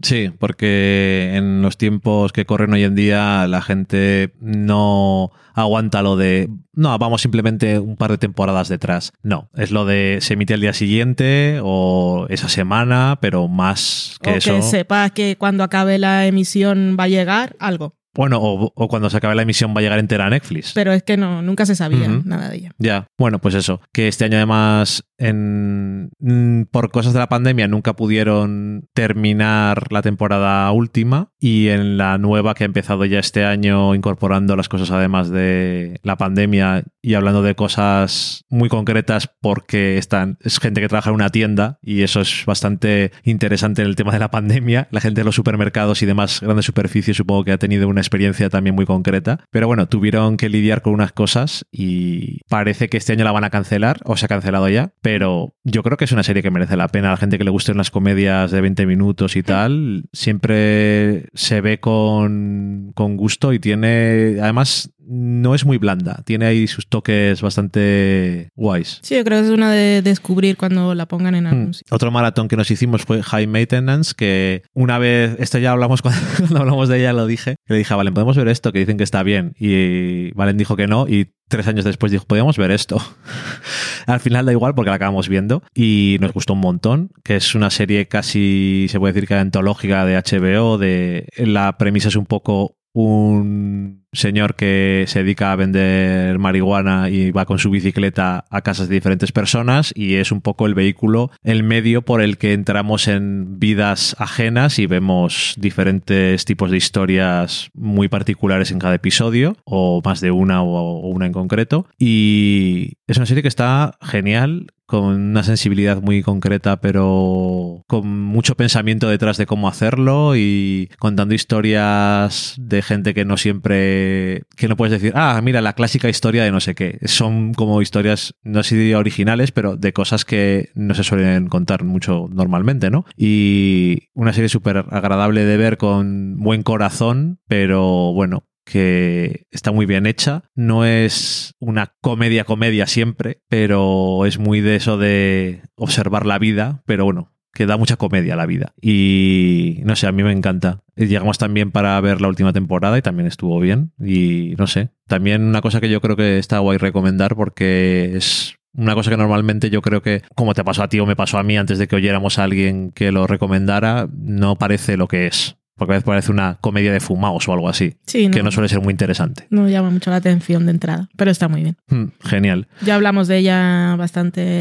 Sí, 0.04 0.32
porque 0.38 1.32
en 1.34 1.64
los 1.64 1.76
tiempos 1.76 2.32
que 2.32 2.46
corren 2.46 2.72
hoy 2.72 2.84
en 2.84 2.94
día 2.94 3.48
la 3.48 3.64
gente 3.64 4.32
no 4.40 5.32
aguanta 5.56 6.04
lo 6.04 6.16
de, 6.16 6.52
no, 6.76 6.96
vamos 7.00 7.24
simplemente 7.24 7.80
un 7.80 7.98
par 7.98 8.12
de 8.12 8.20
temporadas 8.20 8.70
detrás. 8.70 9.12
No, 9.24 9.50
es 9.56 9.72
lo 9.72 9.86
de 9.86 10.20
se 10.22 10.36
emite 10.36 10.54
al 10.54 10.62
día 10.62 10.74
siguiente 10.74 11.60
o 11.64 12.28
esa 12.30 12.48
semana, 12.48 13.18
pero 13.20 13.48
más 13.48 14.20
que 14.22 14.30
o 14.30 14.36
eso. 14.36 14.54
que 14.54 14.62
sepas 14.62 15.14
que 15.14 15.36
cuando 15.40 15.64
acabe 15.64 15.98
la 15.98 16.28
emisión 16.28 16.96
va 16.96 17.06
a 17.06 17.08
llegar 17.08 17.56
algo. 17.58 17.96
Bueno, 18.16 18.38
o, 18.40 18.72
o 18.76 18.88
cuando 18.88 19.10
se 19.10 19.18
acabe 19.18 19.34
la 19.34 19.42
emisión 19.42 19.74
va 19.76 19.80
a 19.80 19.82
llegar 19.82 19.98
entera 19.98 20.28
a 20.28 20.30
Netflix. 20.30 20.74
Pero 20.74 20.94
es 20.94 21.02
que 21.02 21.18
no, 21.18 21.42
nunca 21.42 21.66
se 21.66 21.76
sabía 21.76 22.08
nada 22.08 22.50
de 22.50 22.58
ella. 22.58 22.72
Ya, 22.78 23.08
bueno, 23.18 23.40
pues 23.40 23.56
eso, 23.56 23.82
que 23.92 24.08
este 24.08 24.26
año 24.26 24.38
además 24.38 25.04
en, 25.24 26.12
mm, 26.20 26.66
por 26.72 26.92
cosas 26.92 27.14
de 27.14 27.20
la 27.20 27.30
pandemia 27.30 27.68
nunca 27.68 27.96
pudieron 27.96 28.90
terminar 28.94 29.92
la 29.92 30.02
temporada 30.02 30.70
última 30.72 31.30
y 31.40 31.70
en 31.70 31.98
la 31.98 32.18
nueva 32.18 32.54
que 32.54 32.64
ha 32.64 32.66
empezado 32.66 33.06
ya 33.06 33.20
este 33.20 33.46
año 33.46 33.96
incorporando 33.96 34.56
las 34.56 34.70
cosas 34.70 34.92
además 34.92 35.30
de 35.30 36.00
la 36.04 36.18
pandemia 36.18 36.84
y 37.02 37.14
hablando 37.14 37.42
de 37.42 37.56
cosas 37.56 38.46
muy 38.50 38.70
concretas 38.70 39.30
porque 39.42 39.98
están, 39.98 40.38
es 40.42 40.60
gente 40.60 40.82
que 40.82 40.90
trabaja 40.90 41.10
en 41.10 41.16
una 41.16 41.30
tienda 41.30 41.80
y 41.82 42.04
eso 42.04 42.22
es 42.22 42.44
bastante 42.46 43.12
interesante 43.24 43.82
en 43.82 43.88
el 43.88 43.96
tema 43.96 44.12
de 44.12 44.20
la 44.20 44.32
pandemia. 44.32 44.88
La 44.92 45.02
gente 45.02 45.22
de 45.22 45.26
los 45.26 45.36
supermercados 45.36 46.02
y 46.02 46.06
demás 46.06 46.42
grandes 46.42 46.66
superficies 46.66 47.18
supongo 47.18 47.44
que 47.44 47.52
ha 47.52 47.58
tenido 47.58 47.88
una 47.88 48.02
experiencia 48.02 48.50
también 48.50 48.76
muy 48.76 48.86
concreta. 48.86 49.46
Pero 49.52 49.68
bueno, 49.68 49.88
tuvieron 49.88 50.38
que 50.38 50.50
lidiar 50.50 50.82
con 50.82 50.94
unas 50.94 51.14
cosas 51.14 51.66
y 51.72 52.42
parece 52.50 52.90
que 52.90 52.98
este 52.98 53.14
año 53.14 53.24
la 53.24 53.32
van 53.32 53.44
a 53.44 53.50
cancelar 53.50 54.00
o 54.06 54.18
se 54.18 54.26
ha 54.26 54.30
cancelado 54.30 54.68
ya. 54.70 54.92
Yo 55.20 55.84
creo 55.84 55.98
que 55.98 56.06
es 56.06 56.12
una 56.12 56.24
serie 56.24 56.44
que 56.44 56.52
merece 56.52 56.78
la 56.78 56.88
pena. 56.88 57.10
A 57.10 57.12
la 57.12 57.18
gente 57.18 57.38
que 57.38 57.44
le 57.44 57.52
gusten 57.52 57.78
las 57.78 57.92
comedias 57.92 58.52
de 58.52 58.62
20 58.62 58.86
minutos 58.86 59.36
y 59.36 59.44
tal, 59.44 60.06
siempre 60.14 61.30
se 61.34 61.62
ve 61.62 61.80
con, 61.80 62.92
con 62.96 63.18
gusto 63.18 63.54
y 63.54 63.60
tiene, 63.60 64.38
además, 64.42 64.94
no 65.06 65.54
es 65.56 65.66
muy 65.66 65.78
blanda. 65.78 66.22
Tiene 66.26 66.46
ahí 66.46 66.68
sus 66.68 66.88
toques 66.88 67.42
bastante 67.42 68.50
guays. 68.56 69.00
Sí, 69.02 69.16
yo 69.16 69.24
creo 69.24 69.40
que 69.42 69.48
es 69.48 69.52
una 69.54 69.72
de 69.72 70.02
descubrir 70.02 70.58
cuando 70.58 70.96
la 70.96 71.08
pongan 71.08 71.36
en 71.36 71.44
Hmm. 71.44 71.48
algún 71.48 71.74
sitio. 71.74 71.96
Otro 71.96 72.12
maratón 72.12 72.48
que 72.48 72.56
nos 72.58 72.70
hicimos 72.72 73.04
fue 73.04 73.22
High 73.22 73.48
Maintenance, 73.48 74.14
que 74.16 74.64
una 74.74 74.98
vez, 75.00 75.36
esto 75.40 75.58
ya 75.60 75.72
hablamos 75.72 76.02
cuando, 76.02 76.20
cuando 76.38 76.60
hablamos 76.60 76.90
de 76.90 77.00
ella, 77.00 77.14
lo 77.14 77.28
dije, 77.28 77.56
que 77.66 77.74
le 77.74 77.80
dije, 77.80 77.94
"Ah, 77.94 77.98
Valen, 77.98 78.14
podemos 78.14 78.38
ver 78.38 78.48
esto, 78.48 78.72
que 78.72 78.80
dicen 78.80 78.98
que 78.98 79.04
está 79.04 79.24
bien. 79.24 79.54
Y 79.60 80.32
Valen 80.34 80.58
dijo 80.58 80.76
que 80.76 80.88
no, 80.88 81.08
y 81.08 81.32
tres 81.50 81.68
años 81.68 81.86
después 81.86 82.12
dijo, 82.12 82.26
podríamos 82.26 82.58
ver 82.58 82.72
esto. 82.72 82.98
Al 84.08 84.20
final 84.20 84.46
da 84.46 84.52
igual 84.52 84.74
porque 84.76 84.90
la 84.90 84.96
acabamos 84.96 85.30
viendo 85.30 85.64
y 85.74 86.18
nos 86.20 86.34
gustó 86.34 86.54
un 86.54 86.60
montón, 86.60 87.10
que 87.24 87.36
es 87.36 87.56
una 87.56 87.70
serie 87.70 88.08
casi, 88.08 88.88
se 88.90 89.00
puede 89.00 89.14
decir 89.14 89.28
que 89.28 89.36
antológica 89.36 90.06
de 90.06 90.16
HBO, 90.18 90.78
de 90.78 91.28
la 91.38 91.78
premisa 91.78 92.08
es 92.10 92.16
un 92.16 92.26
poco 92.26 92.76
un 92.94 94.06
señor 94.14 94.56
que 94.56 95.06
se 95.08 95.20
dedica 95.20 95.52
a 95.52 95.56
vender 95.56 96.38
marihuana 96.38 97.10
y 97.10 97.32
va 97.32 97.46
con 97.46 97.58
su 97.58 97.72
bicicleta 97.72 98.46
a 98.50 98.62
casas 98.62 98.88
de 98.88 98.96
diferentes 98.96 99.32
personas 99.32 99.92
y 99.96 100.16
es 100.16 100.32
un 100.32 100.42
poco 100.42 100.68
el 100.68 100.76
vehículo, 100.76 101.32
el 101.42 101.64
medio 101.64 102.04
por 102.04 102.22
el 102.22 102.38
que 102.38 102.54
entramos 102.54 103.08
en 103.08 103.60
vidas 103.60 104.16
ajenas 104.20 104.78
y 104.78 104.86
vemos 104.86 105.56
diferentes 105.58 106.46
tipos 106.46 106.70
de 106.70 106.78
historias 106.78 107.70
muy 107.74 108.08
particulares 108.08 108.72
en 108.72 108.80
cada 108.80 108.96
episodio 108.96 109.58
o 109.64 110.02
más 110.06 110.22
de 110.22 110.32
una 110.32 110.62
o, 110.62 111.00
una 111.08 111.26
en 111.26 111.34
concreto. 111.34 111.88
Y 111.98 112.94
es 113.08 113.18
una 113.18 113.26
serie 113.26 113.42
que 113.42 113.50
está 113.50 113.98
genial 114.02 114.68
con 114.94 115.06
una 115.06 115.42
sensibilidad 115.42 116.04
muy 116.04 116.22
concreta, 116.22 116.80
pero 116.80 117.84
con 117.88 118.08
mucho 118.08 118.54
pensamiento 118.54 119.10
detrás 119.10 119.38
de 119.38 119.48
cómo 119.48 119.68
hacerlo 119.68 120.36
y 120.36 120.92
contando 121.00 121.34
historias 121.34 122.54
de 122.60 122.84
gente 122.84 123.16
que 123.16 123.26
no 123.26 123.38
siempre, 123.38 124.44
que 124.56 124.68
no 124.68 124.78
puedes 124.78 124.92
decir, 124.92 125.12
ah, 125.16 125.42
mira, 125.44 125.62
la 125.62 125.74
clásica 125.74 126.10
historia 126.10 126.44
de 126.44 126.52
no 126.52 126.60
sé 126.60 126.76
qué. 126.76 127.00
Son 127.06 127.56
como 127.56 127.82
historias, 127.82 128.36
no 128.44 128.62
sé 128.62 128.76
si 128.76 128.94
originales, 128.94 129.52
pero 129.52 129.78
de 129.78 129.94
cosas 129.94 130.26
que 130.26 130.70
no 130.76 130.94
se 130.94 131.04
suelen 131.04 131.48
contar 131.48 131.84
mucho 131.84 132.28
normalmente, 132.32 132.92
¿no? 132.92 133.04
Y 133.18 134.10
una 134.14 134.32
serie 134.32 134.48
súper 134.48 134.86
agradable 134.92 135.44
de 135.44 135.58
ver 135.58 135.78
con 135.78 136.38
buen 136.38 136.62
corazón, 136.62 137.40
pero 137.48 138.14
bueno, 138.14 138.44
que 138.64 139.46
está 139.52 139.72
muy 139.72 139.86
bien 139.86 140.06
hecha. 140.06 140.44
No 140.56 140.86
es 140.86 141.56
una 141.60 141.94
comedia 142.02 142.44
comedia 142.44 142.88
siempre, 142.88 143.42
pero 143.50 144.26
es 144.26 144.40
muy 144.40 144.62
de 144.62 144.76
eso 144.76 144.98
de 144.98 145.62
observar 145.76 146.26
la 146.26 146.40
vida, 146.40 146.84
pero 146.86 147.06
bueno, 147.06 147.34
que 147.54 147.66
da 147.66 147.78
mucha 147.78 147.98
comedia 147.98 148.36
la 148.36 148.46
vida. 148.46 148.74
Y 148.82 149.80
no 149.84 149.96
sé, 149.96 150.08
a 150.08 150.12
mí 150.12 150.24
me 150.24 150.32
encanta. 150.32 150.82
Llegamos 150.96 151.38
también 151.38 151.72
para 151.72 152.00
ver 152.02 152.20
la 152.20 152.28
última 152.28 152.52
temporada 152.52 152.98
y 152.98 153.02
también 153.02 153.28
estuvo 153.28 153.60
bien. 153.60 153.94
Y 154.00 154.56
no 154.58 154.68
sé, 154.68 154.90
también 155.08 155.44
una 155.44 155.62
cosa 155.62 155.80
que 155.80 155.90
yo 155.90 156.02
creo 156.02 156.16
que 156.16 156.40
está 156.40 156.60
guay 156.60 156.78
recomendar 156.78 157.36
porque 157.36 158.16
es 158.16 158.56
una 158.76 158.96
cosa 158.96 159.12
que 159.12 159.18
normalmente 159.18 159.70
yo 159.70 159.82
creo 159.82 160.02
que, 160.02 160.24
como 160.36 160.56
te 160.56 160.64
pasó 160.64 160.84
a 160.84 160.90
ti 160.90 161.00
o 161.00 161.06
me 161.06 161.16
pasó 161.16 161.38
a 161.38 161.44
mí 161.44 161.58
antes 161.58 161.78
de 161.78 161.88
que 161.88 161.96
oyéramos 161.96 162.40
a 162.40 162.44
alguien 162.44 162.92
que 162.92 163.12
lo 163.12 163.28
recomendara, 163.28 164.10
no 164.12 164.56
parece 164.56 164.98
lo 164.98 165.08
que 165.08 165.28
es. 165.28 165.58
Porque 165.76 165.94
a 165.94 165.96
veces 165.96 166.06
parece 166.06 166.32
una 166.32 166.58
comedia 166.62 166.92
de 166.92 167.00
fumaos 167.00 167.48
o 167.48 167.54
algo 167.54 167.68
así. 167.70 167.96
Sí, 168.06 168.30
Que 168.30 168.44
no 168.44 168.52
suele 168.52 168.70
ser 168.70 168.82
muy 168.82 168.92
interesante. 168.92 169.48
No 169.50 169.68
llama 169.68 169.90
mucho 169.90 170.10
la 170.12 170.18
atención 170.18 170.66
de 170.66 170.72
entrada, 170.72 171.10
pero 171.18 171.32
está 171.32 171.48
muy 171.48 171.64
bien. 171.64 171.78
Mm, 171.88 172.06
Genial. 172.28 172.68
Ya 172.82 172.96
hablamos 172.96 173.28
de 173.28 173.38
ella 173.38 173.96
bastante 173.98 174.60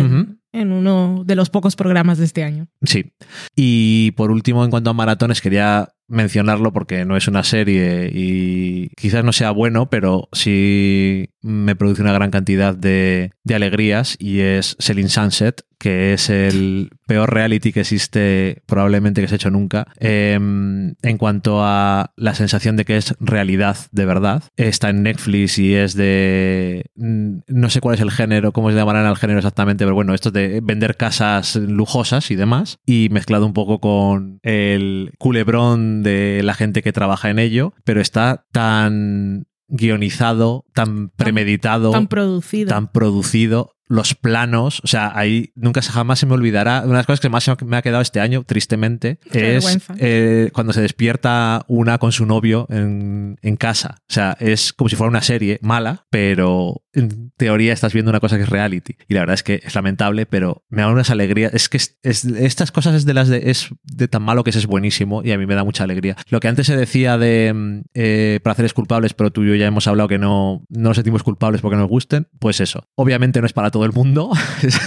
en 0.53 0.73
uno 0.73 1.23
de 1.25 1.35
los 1.35 1.51
pocos 1.51 1.77
programas 1.77 2.19
de 2.19 2.25
este 2.25 2.45
año. 2.45 2.69
Sí. 2.83 3.13
Y 3.57 4.13
por 4.13 4.31
último, 4.31 4.65
en 4.65 4.71
cuanto 4.71 4.91
a 4.91 4.95
maratones, 4.95 5.41
quería 5.41 5.89
mencionarlo 6.09 6.73
porque 6.73 7.05
no 7.05 7.17
es 7.17 7.29
una 7.29 7.43
serie 7.45 8.11
y 8.13 8.89
quizás 8.97 9.25
no 9.25 9.33
sea 9.33 9.51
bueno, 9.51 9.89
pero 9.89 10.29
sí 10.33 11.31
me 11.41 11.75
produce 11.77 12.03
una 12.03 12.13
gran 12.13 12.31
cantidad 12.31 12.75
de, 12.75 13.33
de 13.45 13.55
alegrías 13.55 14.17
y 14.19 14.41
es 14.41 14.77
Selling 14.79 15.09
Sunset, 15.09 15.63
que 15.79 16.13
es 16.13 16.31
el 16.31 16.91
peor 17.09 17.35
reality 17.35 17.73
que 17.73 17.81
existe 17.81 18.63
probablemente 18.67 19.21
que 19.21 19.27
se 19.27 19.35
ha 19.35 19.37
hecho 19.37 19.51
nunca. 19.51 19.89
Eh, 19.99 20.35
en 20.35 21.19
cuanto 21.19 21.65
a 21.65 22.13
la 22.17 22.35
sensación 22.37 22.77
de 22.77 22.85
que 22.85 22.97
es 22.97 23.17
realidad 23.19 23.77
de 23.91 24.07
verdad, 24.07 24.45
está 24.57 24.91
en 24.91 25.03
Netflix 25.03 25.59
y 25.59 25.75
es 25.75 25.95
de... 25.95 26.85
mm, 26.95 27.39
No 27.49 27.69
sé 27.69 27.81
cuál 27.81 27.97
es 27.97 28.01
el 28.01 28.13
género, 28.13 28.53
cómo 28.53 28.71
se 28.71 28.77
llamarán 28.77 29.07
al 29.07 29.17
género 29.17 29.41
exactamente, 29.41 29.85
pero 29.85 29.97
bueno, 29.97 30.15
esto 30.15 30.29
es 30.29 30.35
de 30.35 30.61
vender 30.63 30.97
casas 30.97 31.57
lujosas 31.57 32.31
y 32.31 32.37
demás, 32.37 32.79
y 32.87 33.09
mezclado 33.11 33.45
un 33.45 33.53
poco 33.53 33.81
con 33.81 34.39
el 34.45 35.13
culebrón 35.19 36.02
de 36.03 36.43
la 36.43 36.55
gente 36.55 36.83
que 36.83 36.93
trabaja 36.93 37.31
en 37.31 37.39
ello, 37.39 37.75
pero 37.85 38.01
está 38.01 38.45
tan 38.53 39.47
guionizado, 39.69 40.65
tan 40.75 41.09
premeditado, 41.11 41.91
Tan 41.93 42.07
producido. 42.07 42.69
tan 42.69 42.93
producido, 42.93 43.72
los 43.89 44.15
planos, 44.15 44.81
o 44.85 44.87
sea, 44.87 45.13
ahí 45.15 45.53
nunca 45.55 45.83
jamás 45.83 46.19
se 46.19 46.27
me 46.27 46.35
olvidará. 46.35 46.79
Una 46.81 46.93
de 46.93 46.97
las 46.99 47.07
cosas 47.07 47.21
que 47.21 47.29
más 47.29 47.51
me 47.67 47.77
ha 47.77 47.83
quedado 47.83 48.01
este 48.03 48.21
año, 48.21 48.45
tristemente, 48.45 49.19
Qué 49.31 49.57
es 49.57 49.79
eh, 49.99 50.51
cuando 50.53 50.73
se 50.73 50.81
despierta 50.81 51.65
una 51.69 51.99
con 51.99 52.13
su 52.13 52.25
novio 52.25 52.67
en, 52.71 53.39
en 53.43 53.57
casa. 53.57 53.97
O 54.09 54.13
sea, 54.13 54.37
es 54.41 54.73
como 54.73 54.89
si 54.89 54.97
fuera 54.97 55.11
una 55.11 55.23
serie 55.23 55.59
mala, 55.63 56.07
pero 56.11 56.83
en 56.95 57.33
teoría 57.37 57.73
estás 57.73 57.93
viendo 57.93 58.11
una 58.11 58.21
cosa 58.21 58.37
que 58.37 58.43
es 58.45 58.49
reality. 58.49 58.97
Y 59.09 59.15
la 59.15 59.21
verdad 59.21 59.35
es 59.35 59.43
que 59.43 59.61
es 59.65 59.75
lamentable, 59.75 60.27
pero 60.27 60.65
me 60.69 60.83
da 60.83 60.89
unas 60.89 61.11
alegrías. 61.11 61.53
Es 61.55 61.69
que 61.69 61.77
es- 61.79 61.99
es- 62.03 62.25
estas 62.25 62.71
cosas 62.73 62.95
es 62.95 63.05
de 63.05 63.15
las 63.15 63.29
de, 63.29 63.51
es 63.51 63.69
de 63.83 64.09
tan 64.09 64.23
malo 64.23 64.45
que 64.45 64.51
es, 64.51 64.57
es 64.57 64.67
buenísimo 64.67 65.23
y 65.25 65.33
a 65.33 65.39
mí 65.39 65.47
me 65.47 65.55
da 65.55 65.65
mucha 65.65 65.85
alegría. 65.85 66.17
Lo 66.29 66.41
que 66.41 66.49
antes 66.49 66.67
se 66.67 66.77
decía 66.77 67.19
de 67.19 67.83
eh, 67.95 68.41
placeres 68.43 68.73
culpables, 68.75 69.15
pero 69.15 69.31
tú 69.33 69.43
y 69.45 69.49
yo 69.49 69.55
ya 69.57 69.67
hemos 69.67 69.87
hablado 69.87 70.09
que 70.09 70.19
no, 70.19 70.65
no 70.69 70.89
nos 70.89 70.97
sentimos 70.97 71.23
culpables 71.23 71.61
porque 71.61 71.77
nos 71.77 71.89
gusten, 71.89 72.29
pues 72.39 72.61
eso. 72.61 72.87
Obviamente 72.95 73.41
no 73.41 73.47
es 73.47 73.53
para 73.53 73.71
todo 73.73 73.85
el 73.85 73.93
mundo, 73.93 74.31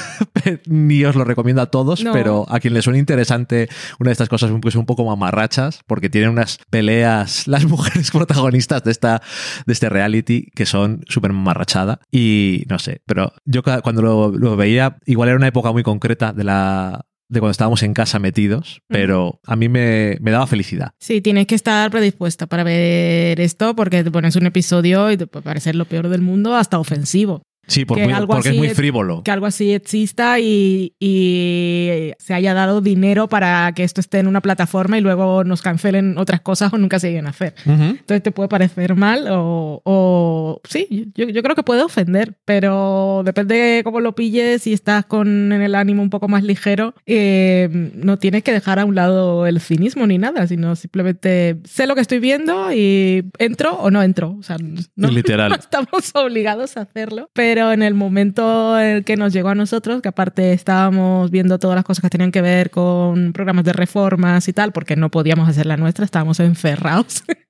ni 0.68 1.04
os 1.04 1.16
lo 1.16 1.24
recomiendo 1.26 1.62
a 1.62 1.66
todos, 1.68 2.04
No. 2.04 2.14
pero 2.14 2.46
a 2.50 2.60
quien 2.60 2.74
le 2.74 2.82
suene 2.82 3.00
interesante 3.00 3.68
una 4.00 4.10
de 4.10 4.14
estas 4.14 4.30
cosas 4.30 4.52
que 4.62 4.72
son 4.72 4.80
un 4.82 4.86
poco 4.86 5.06
mamarrachas, 5.06 5.82
porque 5.88 6.10
tienen 6.10 6.30
unas 6.30 6.60
peleas, 6.70 7.48
las 7.48 7.66
mujeres 7.66 8.12
protagonistas 8.12 8.84
de, 8.84 8.92
esta, 8.92 9.22
de 9.66 9.74
este 9.74 9.90
reality, 9.90 10.48
que 10.56 10.66
son 10.66 11.02
súper 11.08 11.34
mamarrachada. 11.34 12.00
Y 12.12 12.64
no 12.70 12.80
sé, 12.80 13.02
pero 13.06 13.34
yo 13.46 13.62
cuando 13.64 14.02
lo, 14.02 14.32
lo 14.32 14.56
veía, 14.56 14.98
igual 15.06 15.30
era 15.30 15.38
una 15.38 15.48
época 15.48 15.72
muy 15.72 15.84
concreta 15.84 16.32
de 16.34 16.44
la 16.44 17.06
de 17.28 17.40
cuando 17.40 17.52
estábamos 17.52 17.82
en 17.82 17.96
casa 17.96 18.20
metidos, 18.20 18.82
pero 18.88 19.40
a 19.48 19.56
mí 19.56 19.68
me, 19.68 20.18
me 20.22 20.30
daba 20.30 20.46
felicidad. 20.46 20.92
Sí, 21.00 21.22
tienes 21.22 21.48
que 21.48 21.56
estar 21.56 21.90
predispuesta 21.90 22.46
para 22.46 22.64
ver 22.64 23.42
esto 23.42 23.76
porque 23.76 24.04
te 24.04 24.12
pones 24.12 24.36
un 24.36 24.46
episodio 24.46 25.10
y 25.12 25.18
te 25.18 25.26
puede 25.26 25.44
parecer 25.44 25.76
lo 25.76 25.86
peor 25.86 26.10
del 26.10 26.22
mundo 26.22 26.56
hasta 26.56 26.78
ofensivo. 26.78 27.42
Sí, 27.68 27.86
por 27.86 27.98
Que 27.98 28.04
muy- 28.06 28.14
algo 28.14 28.34
porque 28.34 28.50
es 28.50 28.56
muy 28.58 28.68
es- 28.68 28.74
frívolo. 28.76 29.24
Que 29.24 29.32
algo 29.32 29.46
así 29.46 29.74
exista 29.74 30.40
y, 30.40 30.94
y 31.00 32.12
se 32.20 32.34
haya 32.34 32.54
dado 32.54 32.82
dinero 32.82 33.28
para 33.28 33.72
que 33.74 33.84
esto 33.84 34.02
esté 34.02 34.20
en 34.20 34.28
una 34.28 34.42
plataforma 34.42 34.98
y 34.98 35.02
luego 35.02 35.44
nos 35.44 35.62
cancelen 35.62 36.18
otras 36.18 36.42
cosas 36.42 36.74
o 36.74 36.78
nunca 36.78 37.00
se 37.00 37.08
lleguen 37.10 37.28
a 37.28 37.30
hacer. 37.30 37.56
Ujú. 37.66 37.84
Entonces 37.84 38.24
te 38.24 38.32
puede 38.32 38.50
parecer 38.50 38.96
mal 38.96 39.28
o, 39.30 39.82
o- 39.84 40.62
sí, 40.68 41.12
yo, 41.16 41.28
yo 41.30 41.42
creo 41.44 41.56
que 41.56 41.64
puede 41.64 41.82
ofender, 41.84 42.36
pero 42.46 43.22
depende 43.26 43.56
de 43.56 43.84
cómo 43.84 44.00
lo 44.00 44.14
pilles, 44.16 44.62
si 44.64 44.74
estás 44.74 45.06
con 45.06 45.52
el 45.52 45.76
ánimo 45.76 46.02
un 46.04 46.10
poco 46.10 46.28
más 46.28 46.44
ligero, 46.44 46.94
eh, 47.06 47.70
no 47.96 48.18
tienes 48.18 48.44
que 48.44 48.52
dejar 48.52 48.80
a 48.80 48.86
un 48.86 48.96
lado 48.96 49.48
el 49.48 49.60
cinismo 49.60 50.06
ni 50.08 50.18
nada, 50.18 50.48
sino 50.48 50.76
simplemente 50.76 51.58
sé 51.66 51.88
lo 51.88 51.96
que 51.96 52.02
estoy 52.02 52.20
viendo 52.20 52.72
y 52.74 53.26
entro 53.40 53.74
o 53.76 53.90
no 53.92 54.04
entro. 54.04 54.36
O 54.40 54.44
sea, 54.44 54.58
no, 54.96 55.08
Literal. 55.10 55.50
no 55.50 55.56
estamos 55.56 56.12
obligados 56.16 56.78
a 56.78 56.82
hacerlo, 56.82 57.30
pero 57.34 57.55
en 57.58 57.82
el 57.82 57.94
momento 57.94 58.80
en 58.80 58.98
el 58.98 59.04
que 59.04 59.18
nos 59.18 59.34
llegó 59.34 59.50
a 59.50 59.56
nosotros, 59.56 60.02
que 60.02 60.10
aparte 60.10 60.54
estábamos 60.54 61.32
viendo 61.32 61.60
todas 61.60 61.76
las 61.76 61.86
cosas 61.86 62.02
que 62.02 62.10
tenían 62.10 62.32
que 62.32 62.42
ver 62.42 62.70
con 62.70 63.34
programas 63.34 63.66
de 63.66 63.74
reformas 63.74 64.48
y 64.48 64.54
tal, 64.54 64.72
porque 64.72 64.96
no 64.96 65.10
podíamos 65.10 65.48
hacer 65.50 65.66
la 65.66 65.78
nuestra, 65.78 66.06
estábamos 66.06 66.40
encerrados 66.40 67.24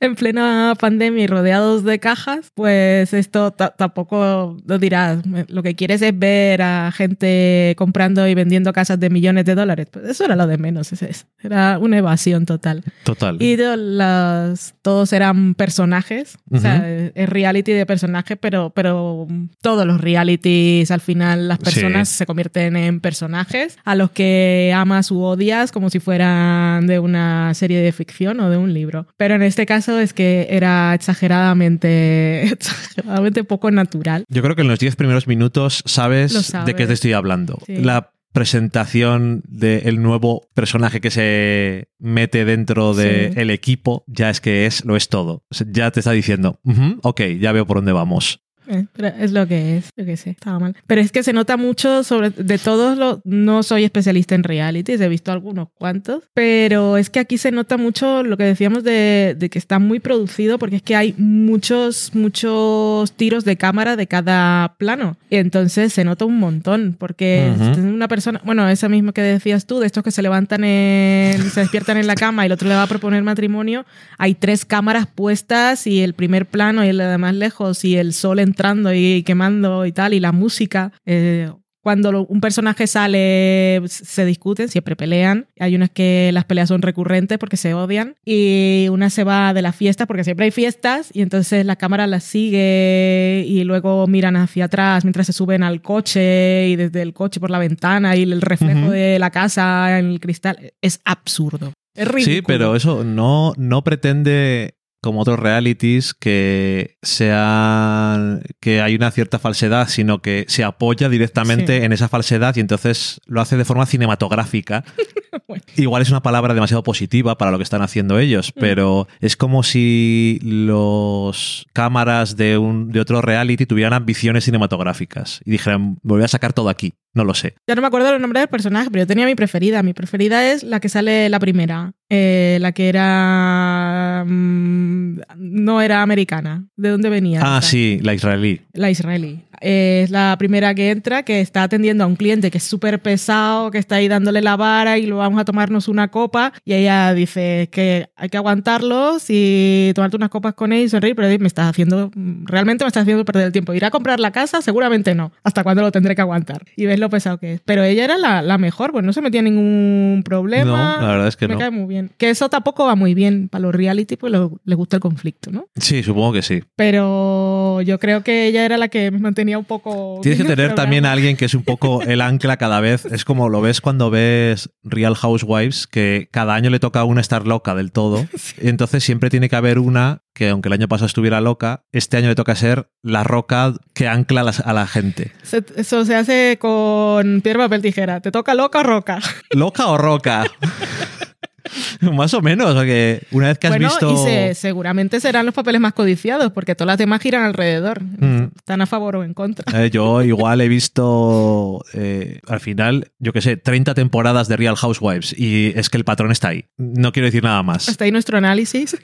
en 0.00 0.14
plena 0.14 0.74
pandemia 0.78 1.24
y 1.24 1.26
rodeados 1.26 1.84
de 1.84 1.98
cajas, 1.98 2.50
pues 2.54 3.12
esto 3.14 3.50
ta- 3.52 3.70
tampoco 3.76 4.56
lo 4.66 4.78
dirás. 4.78 5.18
Lo 5.48 5.62
que 5.62 5.74
quieres 5.74 6.02
es 6.02 6.18
ver 6.18 6.62
a 6.62 6.92
gente 6.92 7.74
comprando 7.76 8.26
y 8.28 8.34
vendiendo 8.34 8.72
casas 8.72 8.98
de 9.00 9.10
millones 9.10 9.44
de 9.44 9.54
dólares. 9.54 9.86
Pues 9.90 10.06
eso 10.08 10.24
era 10.24 10.36
lo 10.36 10.46
de 10.46 10.58
menos, 10.58 10.92
es- 10.92 11.02
es- 11.02 11.26
era 11.42 11.78
una 11.78 11.98
evasión 11.98 12.46
total. 12.46 12.82
Total. 13.04 13.40
Y 13.40 13.56
las, 13.56 14.74
todos 14.82 15.12
eran 15.12 15.54
personajes, 15.54 16.36
o 16.50 16.58
sea, 16.58 16.76
Ujú. 16.76 16.84
es 16.86 17.12
es 17.14 17.28
reality 17.28 17.72
de 17.72 17.86
personajes, 17.86 18.36
pero, 18.40 18.70
pero 18.74 19.26
todos 19.62 19.86
los 19.86 20.00
realities 20.00 20.90
al 20.90 21.00
final 21.00 21.48
las 21.48 21.58
personas 21.58 22.08
Sí. 22.08 22.16
se 22.18 22.26
convierten 22.26 22.76
en 22.76 23.00
personajes 23.00 23.78
a 23.84 23.94
los 23.94 24.10
que 24.10 24.72
amas 24.74 25.10
u 25.10 25.20
odias 25.22 25.70
como 25.72 25.90
si 25.90 26.00
fueran 26.00 26.86
de 26.86 26.98
una 26.98 27.54
serie 27.54 27.80
de 27.80 27.92
ficción 27.92 28.40
o 28.40 28.50
de 28.50 28.56
un 28.56 28.74
libro. 28.74 29.06
Pero 29.16 29.36
en 29.36 29.42
este 29.44 29.66
caso 29.66 29.98
es 30.00 30.12
que 30.12 30.46
era 30.50 30.94
exageradamente, 30.94 32.42
exageradamente 32.52 33.44
poco 33.44 33.70
natural. 33.70 34.24
Yo 34.28 34.42
creo 34.42 34.56
que 34.56 34.62
en 34.62 34.68
los 34.68 34.78
10 34.78 34.96
primeros 34.96 35.26
minutos 35.26 35.82
sabes, 35.86 36.52
de 36.66 36.74
qué 36.74 36.86
te 36.86 36.92
estoy 36.94 37.12
hablando. 37.12 37.58
Sí. 37.66 37.76
La 37.76 38.10
presentación 38.32 39.42
del 39.46 40.02
nuevo 40.02 40.48
personaje 40.54 41.00
que 41.00 41.10
se 41.12 41.88
mete 42.00 42.44
dentro 42.44 42.92
del 42.94 43.32
Sí. 43.32 43.52
equipo 43.52 44.04
ya 44.08 44.28
es 44.28 44.40
que 44.40 44.66
es 44.66 44.84
lo 44.84 44.96
es 44.96 45.08
todo. 45.08 45.44
Ya 45.70 45.90
te 45.92 46.00
está 46.00 46.10
diciendo, 46.12 46.58
"Ujú, 46.64 46.98
ok, 47.02 47.20
ya 47.40 47.52
veo 47.52 47.64
por 47.66 47.76
dónde 47.78 47.92
vamos. 47.92 48.40
Eh, 48.68 48.86
pero 48.92 49.08
es 49.08 49.32
lo 49.32 49.46
que 49.46 49.76
es, 49.76 49.90
yo 49.96 50.04
qué 50.04 50.16
sé, 50.16 50.30
estaba 50.30 50.58
mal. 50.58 50.76
Pero 50.86 51.00
es 51.00 51.12
que 51.12 51.22
se 51.22 51.32
nota 51.32 51.56
mucho 51.56 52.02
sobre, 52.02 52.30
de 52.30 52.58
todos 52.58 52.96
los, 52.96 53.18
no 53.24 53.62
soy 53.62 53.84
especialista 53.84 54.34
en 54.34 54.42
realities, 54.42 55.00
he 55.00 55.08
visto 55.08 55.32
algunos 55.32 55.68
cuantos, 55.74 56.24
pero 56.34 56.96
es 56.96 57.10
que 57.10 57.20
aquí 57.20 57.38
se 57.38 57.50
nota 57.50 57.76
mucho 57.76 58.22
lo 58.22 58.36
que 58.36 58.44
decíamos 58.44 58.84
de, 58.84 59.36
de 59.38 59.48
que 59.50 59.58
está 59.58 59.78
muy 59.78 60.00
producido 60.00 60.58
porque 60.58 60.76
es 60.76 60.82
que 60.82 60.96
hay 60.96 61.14
muchos, 61.18 62.12
muchos 62.14 63.12
tiros 63.12 63.44
de 63.44 63.56
cámara 63.56 63.96
de 63.96 64.06
cada 64.06 64.74
plano. 64.78 65.16
Y 65.30 65.36
entonces 65.36 65.92
se 65.92 66.04
nota 66.04 66.24
un 66.24 66.38
montón 66.38 66.96
porque 66.98 67.52
si 67.58 67.72
tienes 67.72 67.92
una 67.92 68.08
persona, 68.08 68.40
bueno, 68.44 68.68
esa 68.68 68.88
misma 68.88 69.12
que 69.12 69.22
decías 69.22 69.66
tú, 69.66 69.80
de 69.80 69.86
estos 69.86 70.02
que 70.02 70.10
se 70.10 70.22
levantan 70.22 70.64
en, 70.64 71.42
se 71.50 71.60
despiertan 71.60 71.96
en 71.96 72.06
la 72.06 72.14
cama 72.14 72.44
y 72.44 72.46
el 72.46 72.52
otro 72.52 72.68
le 72.68 72.74
va 72.74 72.84
a 72.84 72.86
proponer 72.86 73.22
matrimonio, 73.22 73.84
hay 74.18 74.34
tres 74.34 74.64
cámaras 74.64 75.06
puestas 75.06 75.86
y 75.86 76.02
el 76.02 76.14
primer 76.14 76.46
plano 76.46 76.84
y 76.84 76.88
el 76.88 76.98
de 76.98 77.18
más 77.18 77.34
lejos 77.34 77.84
y 77.84 77.96
el 77.96 78.12
sol 78.12 78.38
entrando 78.54 78.92
y 78.94 79.22
quemando 79.24 79.84
y 79.86 79.92
tal 79.92 80.14
y 80.14 80.20
la 80.20 80.32
música. 80.32 80.92
eh, 81.06 81.50
cuando 81.82 82.12
lo- 82.12 82.24
un 82.24 82.40
personaje 82.40 82.86
sale, 82.86 83.82
se 83.88 84.24
discuten, 84.24 84.68
siempre 84.70 84.96
pelean. 84.96 85.48
Hay 85.60 85.74
unas 85.76 85.90
que 85.90 86.30
las 86.32 86.46
peleas 86.46 86.70
son 86.70 86.80
recurrentes 86.80 87.36
porque 87.36 87.58
se 87.58 87.74
odian. 87.74 88.14
Y 88.24 88.86
una 88.90 89.10
se 89.10 89.22
va 89.22 89.52
de 89.52 89.60
la 89.60 89.72
fiesta 89.72 90.06
porque 90.06 90.24
siempre 90.24 90.46
hay 90.46 90.50
fiestas. 90.50 91.10
Y 91.12 91.20
entonces 91.20 91.66
la 91.66 91.76
cámara 91.76 92.06
las 92.06 92.24
sigue 92.24 93.44
y 93.46 93.64
luego 93.64 94.06
miran 94.06 94.36
hacia 94.36 94.64
atrás 94.64 95.04
mientras 95.04 95.26
se 95.26 95.34
suben 95.34 95.62
al 95.62 95.82
coche 95.82 96.68
y 96.68 96.76
desde 96.76 97.02
el 97.02 97.12
coche 97.12 97.38
por 97.38 97.50
la 97.50 97.58
ventana 97.58 98.16
y 98.16 98.22
el 98.22 98.40
reflejo 98.40 98.80
Ujú. 98.80 98.90
de 98.90 99.18
la 99.18 99.28
casa 99.30 99.98
en 99.98 100.06
el 100.06 100.20
cristal. 100.20 100.72
Es 100.80 101.00
absurdo. 101.04 101.72
Es 101.94 102.08
ridículo. 102.08 102.34
Sí, 102.36 102.42
pero 102.46 102.76
eso 102.76 103.04
no, 103.04 103.52
no 103.58 103.84
pretende, 103.84 104.74
como 105.04 105.20
otros 105.20 105.38
realities, 105.38 106.14
que 106.14 106.96
sea 107.02 108.40
que 108.60 108.80
hay 108.80 108.94
una 108.94 109.10
cierta 109.10 109.38
falsedad, 109.38 109.88
sino 109.88 110.20
que 110.22 110.44
se 110.48 110.64
apoya 110.64 111.08
directamente 111.08 111.78
Sí. 111.78 111.84
en 111.84 111.92
esa 111.92 112.08
falsedad 112.08 112.56
y 112.56 112.60
entonces 112.60 113.20
lo 113.26 113.40
hace 113.40 113.56
de 113.56 113.64
forma 113.64 113.86
cinematográfica. 113.86 114.84
Bueno. 115.48 115.64
Igual 115.76 116.00
es 116.00 116.10
una 116.10 116.22
palabra 116.22 116.54
demasiado 116.54 116.84
positiva 116.84 117.36
para 117.36 117.50
lo 117.50 117.58
que 117.58 117.64
están 117.64 117.82
haciendo 117.82 118.20
ellos, 118.20 118.52
Mm. 118.54 118.60
pero 118.60 119.08
es 119.20 119.36
como 119.36 119.64
si 119.64 120.38
los 120.42 121.66
cámaras 121.72 122.36
de, 122.36 122.56
un, 122.56 122.92
de 122.92 123.00
otro 123.00 123.20
reality 123.20 123.66
tuvieran 123.66 123.92
ambiciones 123.94 124.44
cinematográficas 124.44 125.40
y 125.44 125.50
dijeran, 125.50 125.98
voy 126.02 126.22
a 126.22 126.28
sacar 126.28 126.52
todo 126.52 126.68
aquí. 126.68 126.94
No 127.14 127.24
lo 127.24 127.34
sé. 127.34 127.54
Ya 127.68 127.74
no 127.74 127.80
me 127.80 127.86
acuerdo 127.88 128.10
los 128.12 128.20
nombres 128.20 128.42
del 128.42 128.48
personaje, 128.48 128.90
pero 128.90 129.02
yo 129.02 129.06
tenía 129.06 129.26
mi 129.26 129.34
preferida. 129.36 129.82
Mi 129.82 129.92
preferida 129.92 130.50
es 130.52 130.62
la 130.64 130.80
que 130.80 130.88
sale 130.88 131.28
la 131.28 131.38
primera. 131.38 131.92
Eh, 132.10 132.58
la 132.60 132.72
que 132.72 132.88
era. 132.88 134.24
mm, 134.26 135.20
no 135.36 135.80
era 135.80 136.02
americana. 136.02 136.64
¿De 136.76 136.90
dónde 136.90 137.08
venía? 137.08 137.40
Ah, 137.42 137.60
sí, 137.62 137.98
la 138.02 138.14
israelí. 138.14 138.60
La 138.72 138.90
israelí. 138.90 139.40
Eh, 139.60 140.02
Es 140.04 140.10
la 140.10 140.36
primera 140.38 140.74
que 140.74 140.90
entra, 140.90 141.22
que 141.22 141.40
está 141.40 141.62
atendiendo 141.62 142.04
a 142.04 142.06
un 142.06 142.16
cliente 142.16 142.50
que 142.50 142.58
es 142.58 142.64
súper 142.64 143.00
pesado, 143.00 143.70
que 143.70 143.78
está 143.78 143.96
ahí 143.96 144.08
dándole 144.08 144.42
la 144.42 144.56
vara 144.56 144.98
y 144.98 145.06
lo 145.06 145.18
vamos 145.18 145.40
a 145.40 145.44
tomarnos 145.44 145.88
una 145.88 146.08
copa. 146.08 146.52
Y 146.64 146.74
ella 146.74 147.14
dice 147.14 147.68
que 147.72 148.08
hay 148.16 148.28
que 148.28 148.36
aguantarlos 148.36 149.24
y 149.28 149.92
tomarte 149.94 150.16
unas 150.16 150.28
copas 150.28 150.54
con 150.54 150.72
él 150.72 150.82
y 150.84 150.88
sonreír, 150.88 151.14
pero 151.16 151.28
me 151.38 151.46
estás 151.46 151.70
haciendo, 151.70 152.10
realmente 152.44 152.84
me 152.84 152.88
estás 152.88 153.02
haciendo 153.02 153.24
perder 153.24 153.46
el 153.46 153.52
tiempo. 153.52 153.72
¿Ir 153.72 153.84
a 153.84 153.90
comprar 153.90 154.20
la 154.20 154.32
casa? 154.32 154.60
Seguramente 154.60 155.14
no. 155.14 155.32
¿Hasta 155.42 155.62
cuándo 155.62 155.82
lo 155.82 155.90
tendré 155.92 156.14
que 156.14 156.20
aguantar? 156.20 156.62
Y 156.76 156.84
ves 156.86 156.98
lo 156.98 157.08
pesado 157.08 157.38
que 157.38 157.54
es. 157.54 157.60
Pero 157.64 157.82
ella 157.84 158.04
era 158.04 158.18
la, 158.18 158.42
la 158.42 158.58
mejor, 158.58 158.92
pues 158.92 159.04
no 159.04 159.12
se 159.14 159.22
metía 159.22 159.38
en 159.40 159.44
ningún 159.46 160.22
problema. 160.24 160.96
No, 161.00 161.06
la 161.06 161.12
verdad 161.12 161.28
es 161.28 161.36
que 161.36 161.48
me 161.48 161.54
no. 161.54 161.60
cae 161.60 161.70
muy 161.70 161.86
bien. 161.86 161.93
Que 162.16 162.30
eso 162.30 162.48
tampoco 162.48 162.86
va 162.86 162.94
muy 162.94 163.14
bien 163.14 163.48
para 163.48 163.62
los 163.62 163.74
reality, 163.74 164.16
pues 164.16 164.32
les 164.64 164.76
gusta 164.76 164.96
el 164.96 165.00
conflicto, 165.00 165.50
¿no? 165.50 165.66
Sí, 165.76 166.02
supongo 166.02 166.32
que 166.32 166.42
sí. 166.42 166.62
Pero 166.76 167.80
yo 167.82 167.98
creo 167.98 168.22
que 168.22 168.46
ella 168.46 168.64
era 168.64 168.76
la 168.76 168.88
que 168.88 169.10
me 169.10 169.18
mantenía 169.18 169.58
un 169.58 169.64
poco. 169.64 170.20
Tienes 170.22 170.40
que 170.40 170.46
tener 170.46 170.74
también 170.74 171.06
a 171.06 171.12
alguien 171.12 171.36
que 171.36 171.44
es 171.46 171.54
un 171.54 171.62
poco 171.64 172.02
el 172.02 172.20
ancla 172.20 172.56
cada 172.56 172.80
vez. 172.80 173.04
Es 173.06 173.24
como 173.24 173.48
lo 173.48 173.60
ves 173.60 173.80
cuando 173.80 174.10
ves 174.10 174.70
Real 174.82 175.14
Housewives, 175.14 175.86
que 175.86 176.28
cada 176.30 176.54
año 176.54 176.70
le 176.70 176.78
toca 176.80 177.00
a 177.00 177.04
una 177.04 177.20
estar 177.20 177.46
loca 177.46 177.74
del 177.74 177.92
todo. 177.92 178.26
Entonces 178.58 179.04
siempre 179.04 179.30
tiene 179.30 179.48
que 179.48 179.56
haber 179.56 179.78
una 179.78 180.22
que, 180.34 180.48
aunque 180.48 180.68
el 180.68 180.72
año 180.72 180.88
pasado 180.88 181.06
estuviera 181.06 181.40
loca, 181.40 181.84
este 181.92 182.16
año 182.16 182.28
le 182.28 182.34
toca 182.34 182.56
ser 182.56 182.88
la 183.02 183.22
roca 183.22 183.72
que 183.94 184.08
ancla 184.08 184.40
a, 184.64 184.72
la 184.72 184.86
gente. 184.86 185.30
Se- 185.42 185.64
Eso 185.76 186.04
se 186.04 186.16
hace 186.16 186.58
con 186.60 187.40
piedra, 187.40 187.64
papel, 187.64 187.82
tijera. 187.82 188.20
¿Te 188.20 188.32
toca 188.32 188.54
loca 188.54 188.80
o 188.80 188.82
roca? 188.82 189.20
¿Loca 189.50 189.86
o 189.86 189.96
roca? 189.96 190.44
Más 192.00 192.34
o 192.34 192.42
menos, 192.42 192.74
porque 192.74 193.22
una 193.30 193.48
vez 193.48 193.58
que 193.58 193.66
has 193.66 193.72
bueno, 193.72 193.88
visto... 193.88 194.12
y 194.12 194.16
se- 194.30 194.54
seguramente 194.54 195.20
serán 195.20 195.46
los 195.46 195.54
papeles 195.54 195.80
más 195.80 195.92
codiciados, 195.92 196.52
porque 196.52 196.74
todas 196.74 196.88
las 196.88 196.98
demás 196.98 197.20
giran 197.22 197.44
alrededor. 197.44 198.02
Mm. 198.02 198.50
Están 198.56 198.80
a 198.82 198.86
favor 198.86 199.16
o 199.16 199.24
en 199.24 199.34
contra. 199.34 199.84
Eh, 199.84 199.90
yo 199.90 200.22
igual 200.22 200.60
he 200.60 200.68
visto 200.68 201.84
eh, 201.94 202.40
al 202.46 202.60
final, 202.60 203.12
yo 203.18 203.32
qué 203.32 203.40
sé, 203.40 203.56
30 203.56 203.94
temporadas 203.94 204.48
de 204.48 204.56
Real 204.56 204.76
Housewives 204.76 205.34
y 205.38 205.72
es 205.76 205.88
que 205.88 205.96
el 205.96 206.04
patrón 206.04 206.30
está 206.30 206.48
ahí. 206.48 206.66
No 206.76 207.12
quiero 207.12 207.26
decir 207.26 207.42
nada 207.42 207.62
más. 207.62 207.88
Hasta 207.88 208.04
ahí 208.04 208.10
nuestro 208.12 208.38
análisis 208.38 208.96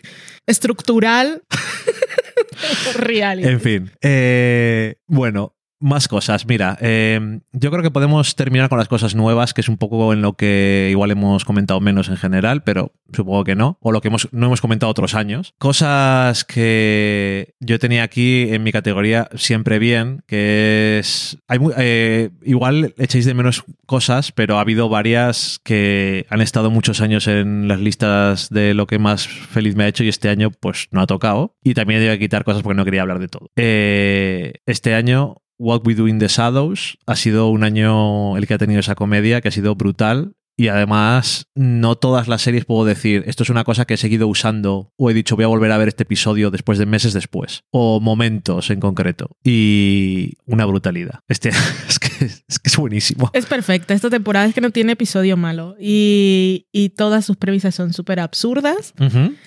estructural. 0.47 1.43
Reality. 2.95 3.49
En 3.49 3.61
fin. 3.61 3.91
Eh, 4.03 4.97
bueno, 5.07 5.57
más 5.81 6.09
cosas. 6.09 6.47
Mira, 6.47 6.79
eh, 6.81 7.41
yo 7.53 7.71
creo 7.71 7.83
que 7.83 7.91
podemos 7.91 8.37
terminar 8.37 8.69
con 8.69 8.79
las 8.79 8.89
cosas 8.89 9.15
nuevas, 9.15 9.55
que 9.55 9.63
es 9.63 9.69
un 9.69 9.79
poco 9.79 10.13
en 10.13 10.23
lo 10.23 10.35
que 10.35 10.89
igual 10.91 11.11
hemos 11.11 11.45
comentado 11.45 11.81
menos 11.81 12.09
en 12.09 12.17
general, 12.17 12.63
pero 12.63 12.93
supongo 13.13 13.45
que 13.45 13.57
no. 13.57 13.79
O 13.81 13.91
lo 13.91 14.01
que 14.01 14.09
hemos, 14.09 14.29
no 14.33 14.47
hemos 14.47 14.61
comentado 14.61 14.91
otros 14.91 15.15
años. 15.15 15.55
Cosas 15.59 16.45
que 16.45 17.55
yo 17.61 17.79
tenía 17.79 18.03
aquí 18.03 18.53
en 18.53 18.63
mi 18.63 18.73
categoría 18.73 19.29
siempre 19.35 19.79
bien, 19.79 20.23
que 20.27 20.99
es... 21.01 21.39
Hay 21.49 21.59
eh, 21.79 22.31
igual 22.43 22.95
echéis 22.99 23.25
de 23.25 23.35
menos 23.35 23.65
cosas, 23.87 24.33
pero 24.33 24.59
ha 24.59 24.61
habido 24.61 24.89
varias 24.89 25.61
que 25.65 26.27
han 26.29 26.41
estado 26.43 26.71
muchos 26.71 27.01
años 27.01 27.27
en 27.27 27.69
las 27.69 27.81
listas 27.81 28.51
de 28.51 28.75
lo 28.75 28.87
que 28.87 28.99
más 28.99 29.27
feliz 29.27 29.77
me 29.77 29.85
ha 29.85 29.89
hecho 29.89 30.05
y 30.05 30.09
este 30.09 30.29
año 30.29 30.51
pues 30.51 30.89
no 30.91 31.01
ha 31.01 31.07
tocado. 31.07 31.57
Y 31.65 31.75
también 31.75 32.03
he 32.03 32.11
que 32.11 32.19
quitar 32.19 32.45
cosas 32.45 32.63
porque 32.63 32.77
no 32.77 32.85
quería 32.85 33.03
hablar 33.03 33.19
de 33.19 33.29
todo. 33.29 33.51
Eh, 33.57 34.55
este 34.67 34.95
año 34.95 35.43
What 35.63 35.83
We 35.85 35.95
Do 35.95 36.09
in 36.09 36.19
the 36.19 36.29
Shadows 36.29 36.97
ha 37.07 37.17
sido 37.17 37.49
un 37.49 37.65
año 37.65 38.39
el 38.39 38.47
que 38.47 38.55
ha 38.55 38.59
tenido 38.59 38.81
esa 38.81 38.95
comedia 38.95 39.43
que 39.43 39.49
ha 39.49 39.53
sido 39.53 39.75
brutal. 39.75 40.33
Y 40.61 40.69
además, 40.69 41.47
no 41.55 41.97
todas 41.97 42.29
las 42.29 42.43
series 42.43 42.67
puedo 42.67 42.85
decir, 42.85 43.25
esto 43.27 43.45
es 43.45 43.49
una 43.49 43.65
cosa 43.65 43.87
que 43.87 43.95
he 43.95 43.97
seguido 43.97 44.29
usando 44.29 44.93
o 44.99 45.09
he 45.09 45.15
dicho 45.15 45.35
voy 45.35 45.47
a 45.47 45.49
volver 45.49 45.73
a 45.73 45.79
ver 45.79 45.89
este 45.89 46.03
episodio 46.03 46.51
después 46.51 46.77
de 46.77 46.85
meses 46.85 47.15
después. 47.15 47.65
O 47.71 47.99
momentos 47.99 48.69
en 48.69 48.79
concreto. 48.79 49.39
Y 49.43 50.35
una 50.45 50.67
brutalidad. 50.67 51.21
Este 51.29 51.49
es 51.89 51.99
que 51.99 52.27
es, 52.27 52.59
que 52.59 52.69
es 52.69 52.77
buenísimo. 52.77 53.31
Es 53.33 53.47
perfecta. 53.47 53.95
Esta 53.95 54.11
temporada 54.11 54.45
es 54.45 54.55
que 54.55 54.61
no 54.61 54.71
tiene 54.71 54.93
episodio 54.93 55.39
malo. 55.39 55.77
Y, 55.81 56.67
y 56.73 56.91
todas 56.91 57.25
sus 57.25 57.39
premisas 57.39 57.75
son 57.75 57.95
súper 57.95 58.21
absurdas. 58.21 58.93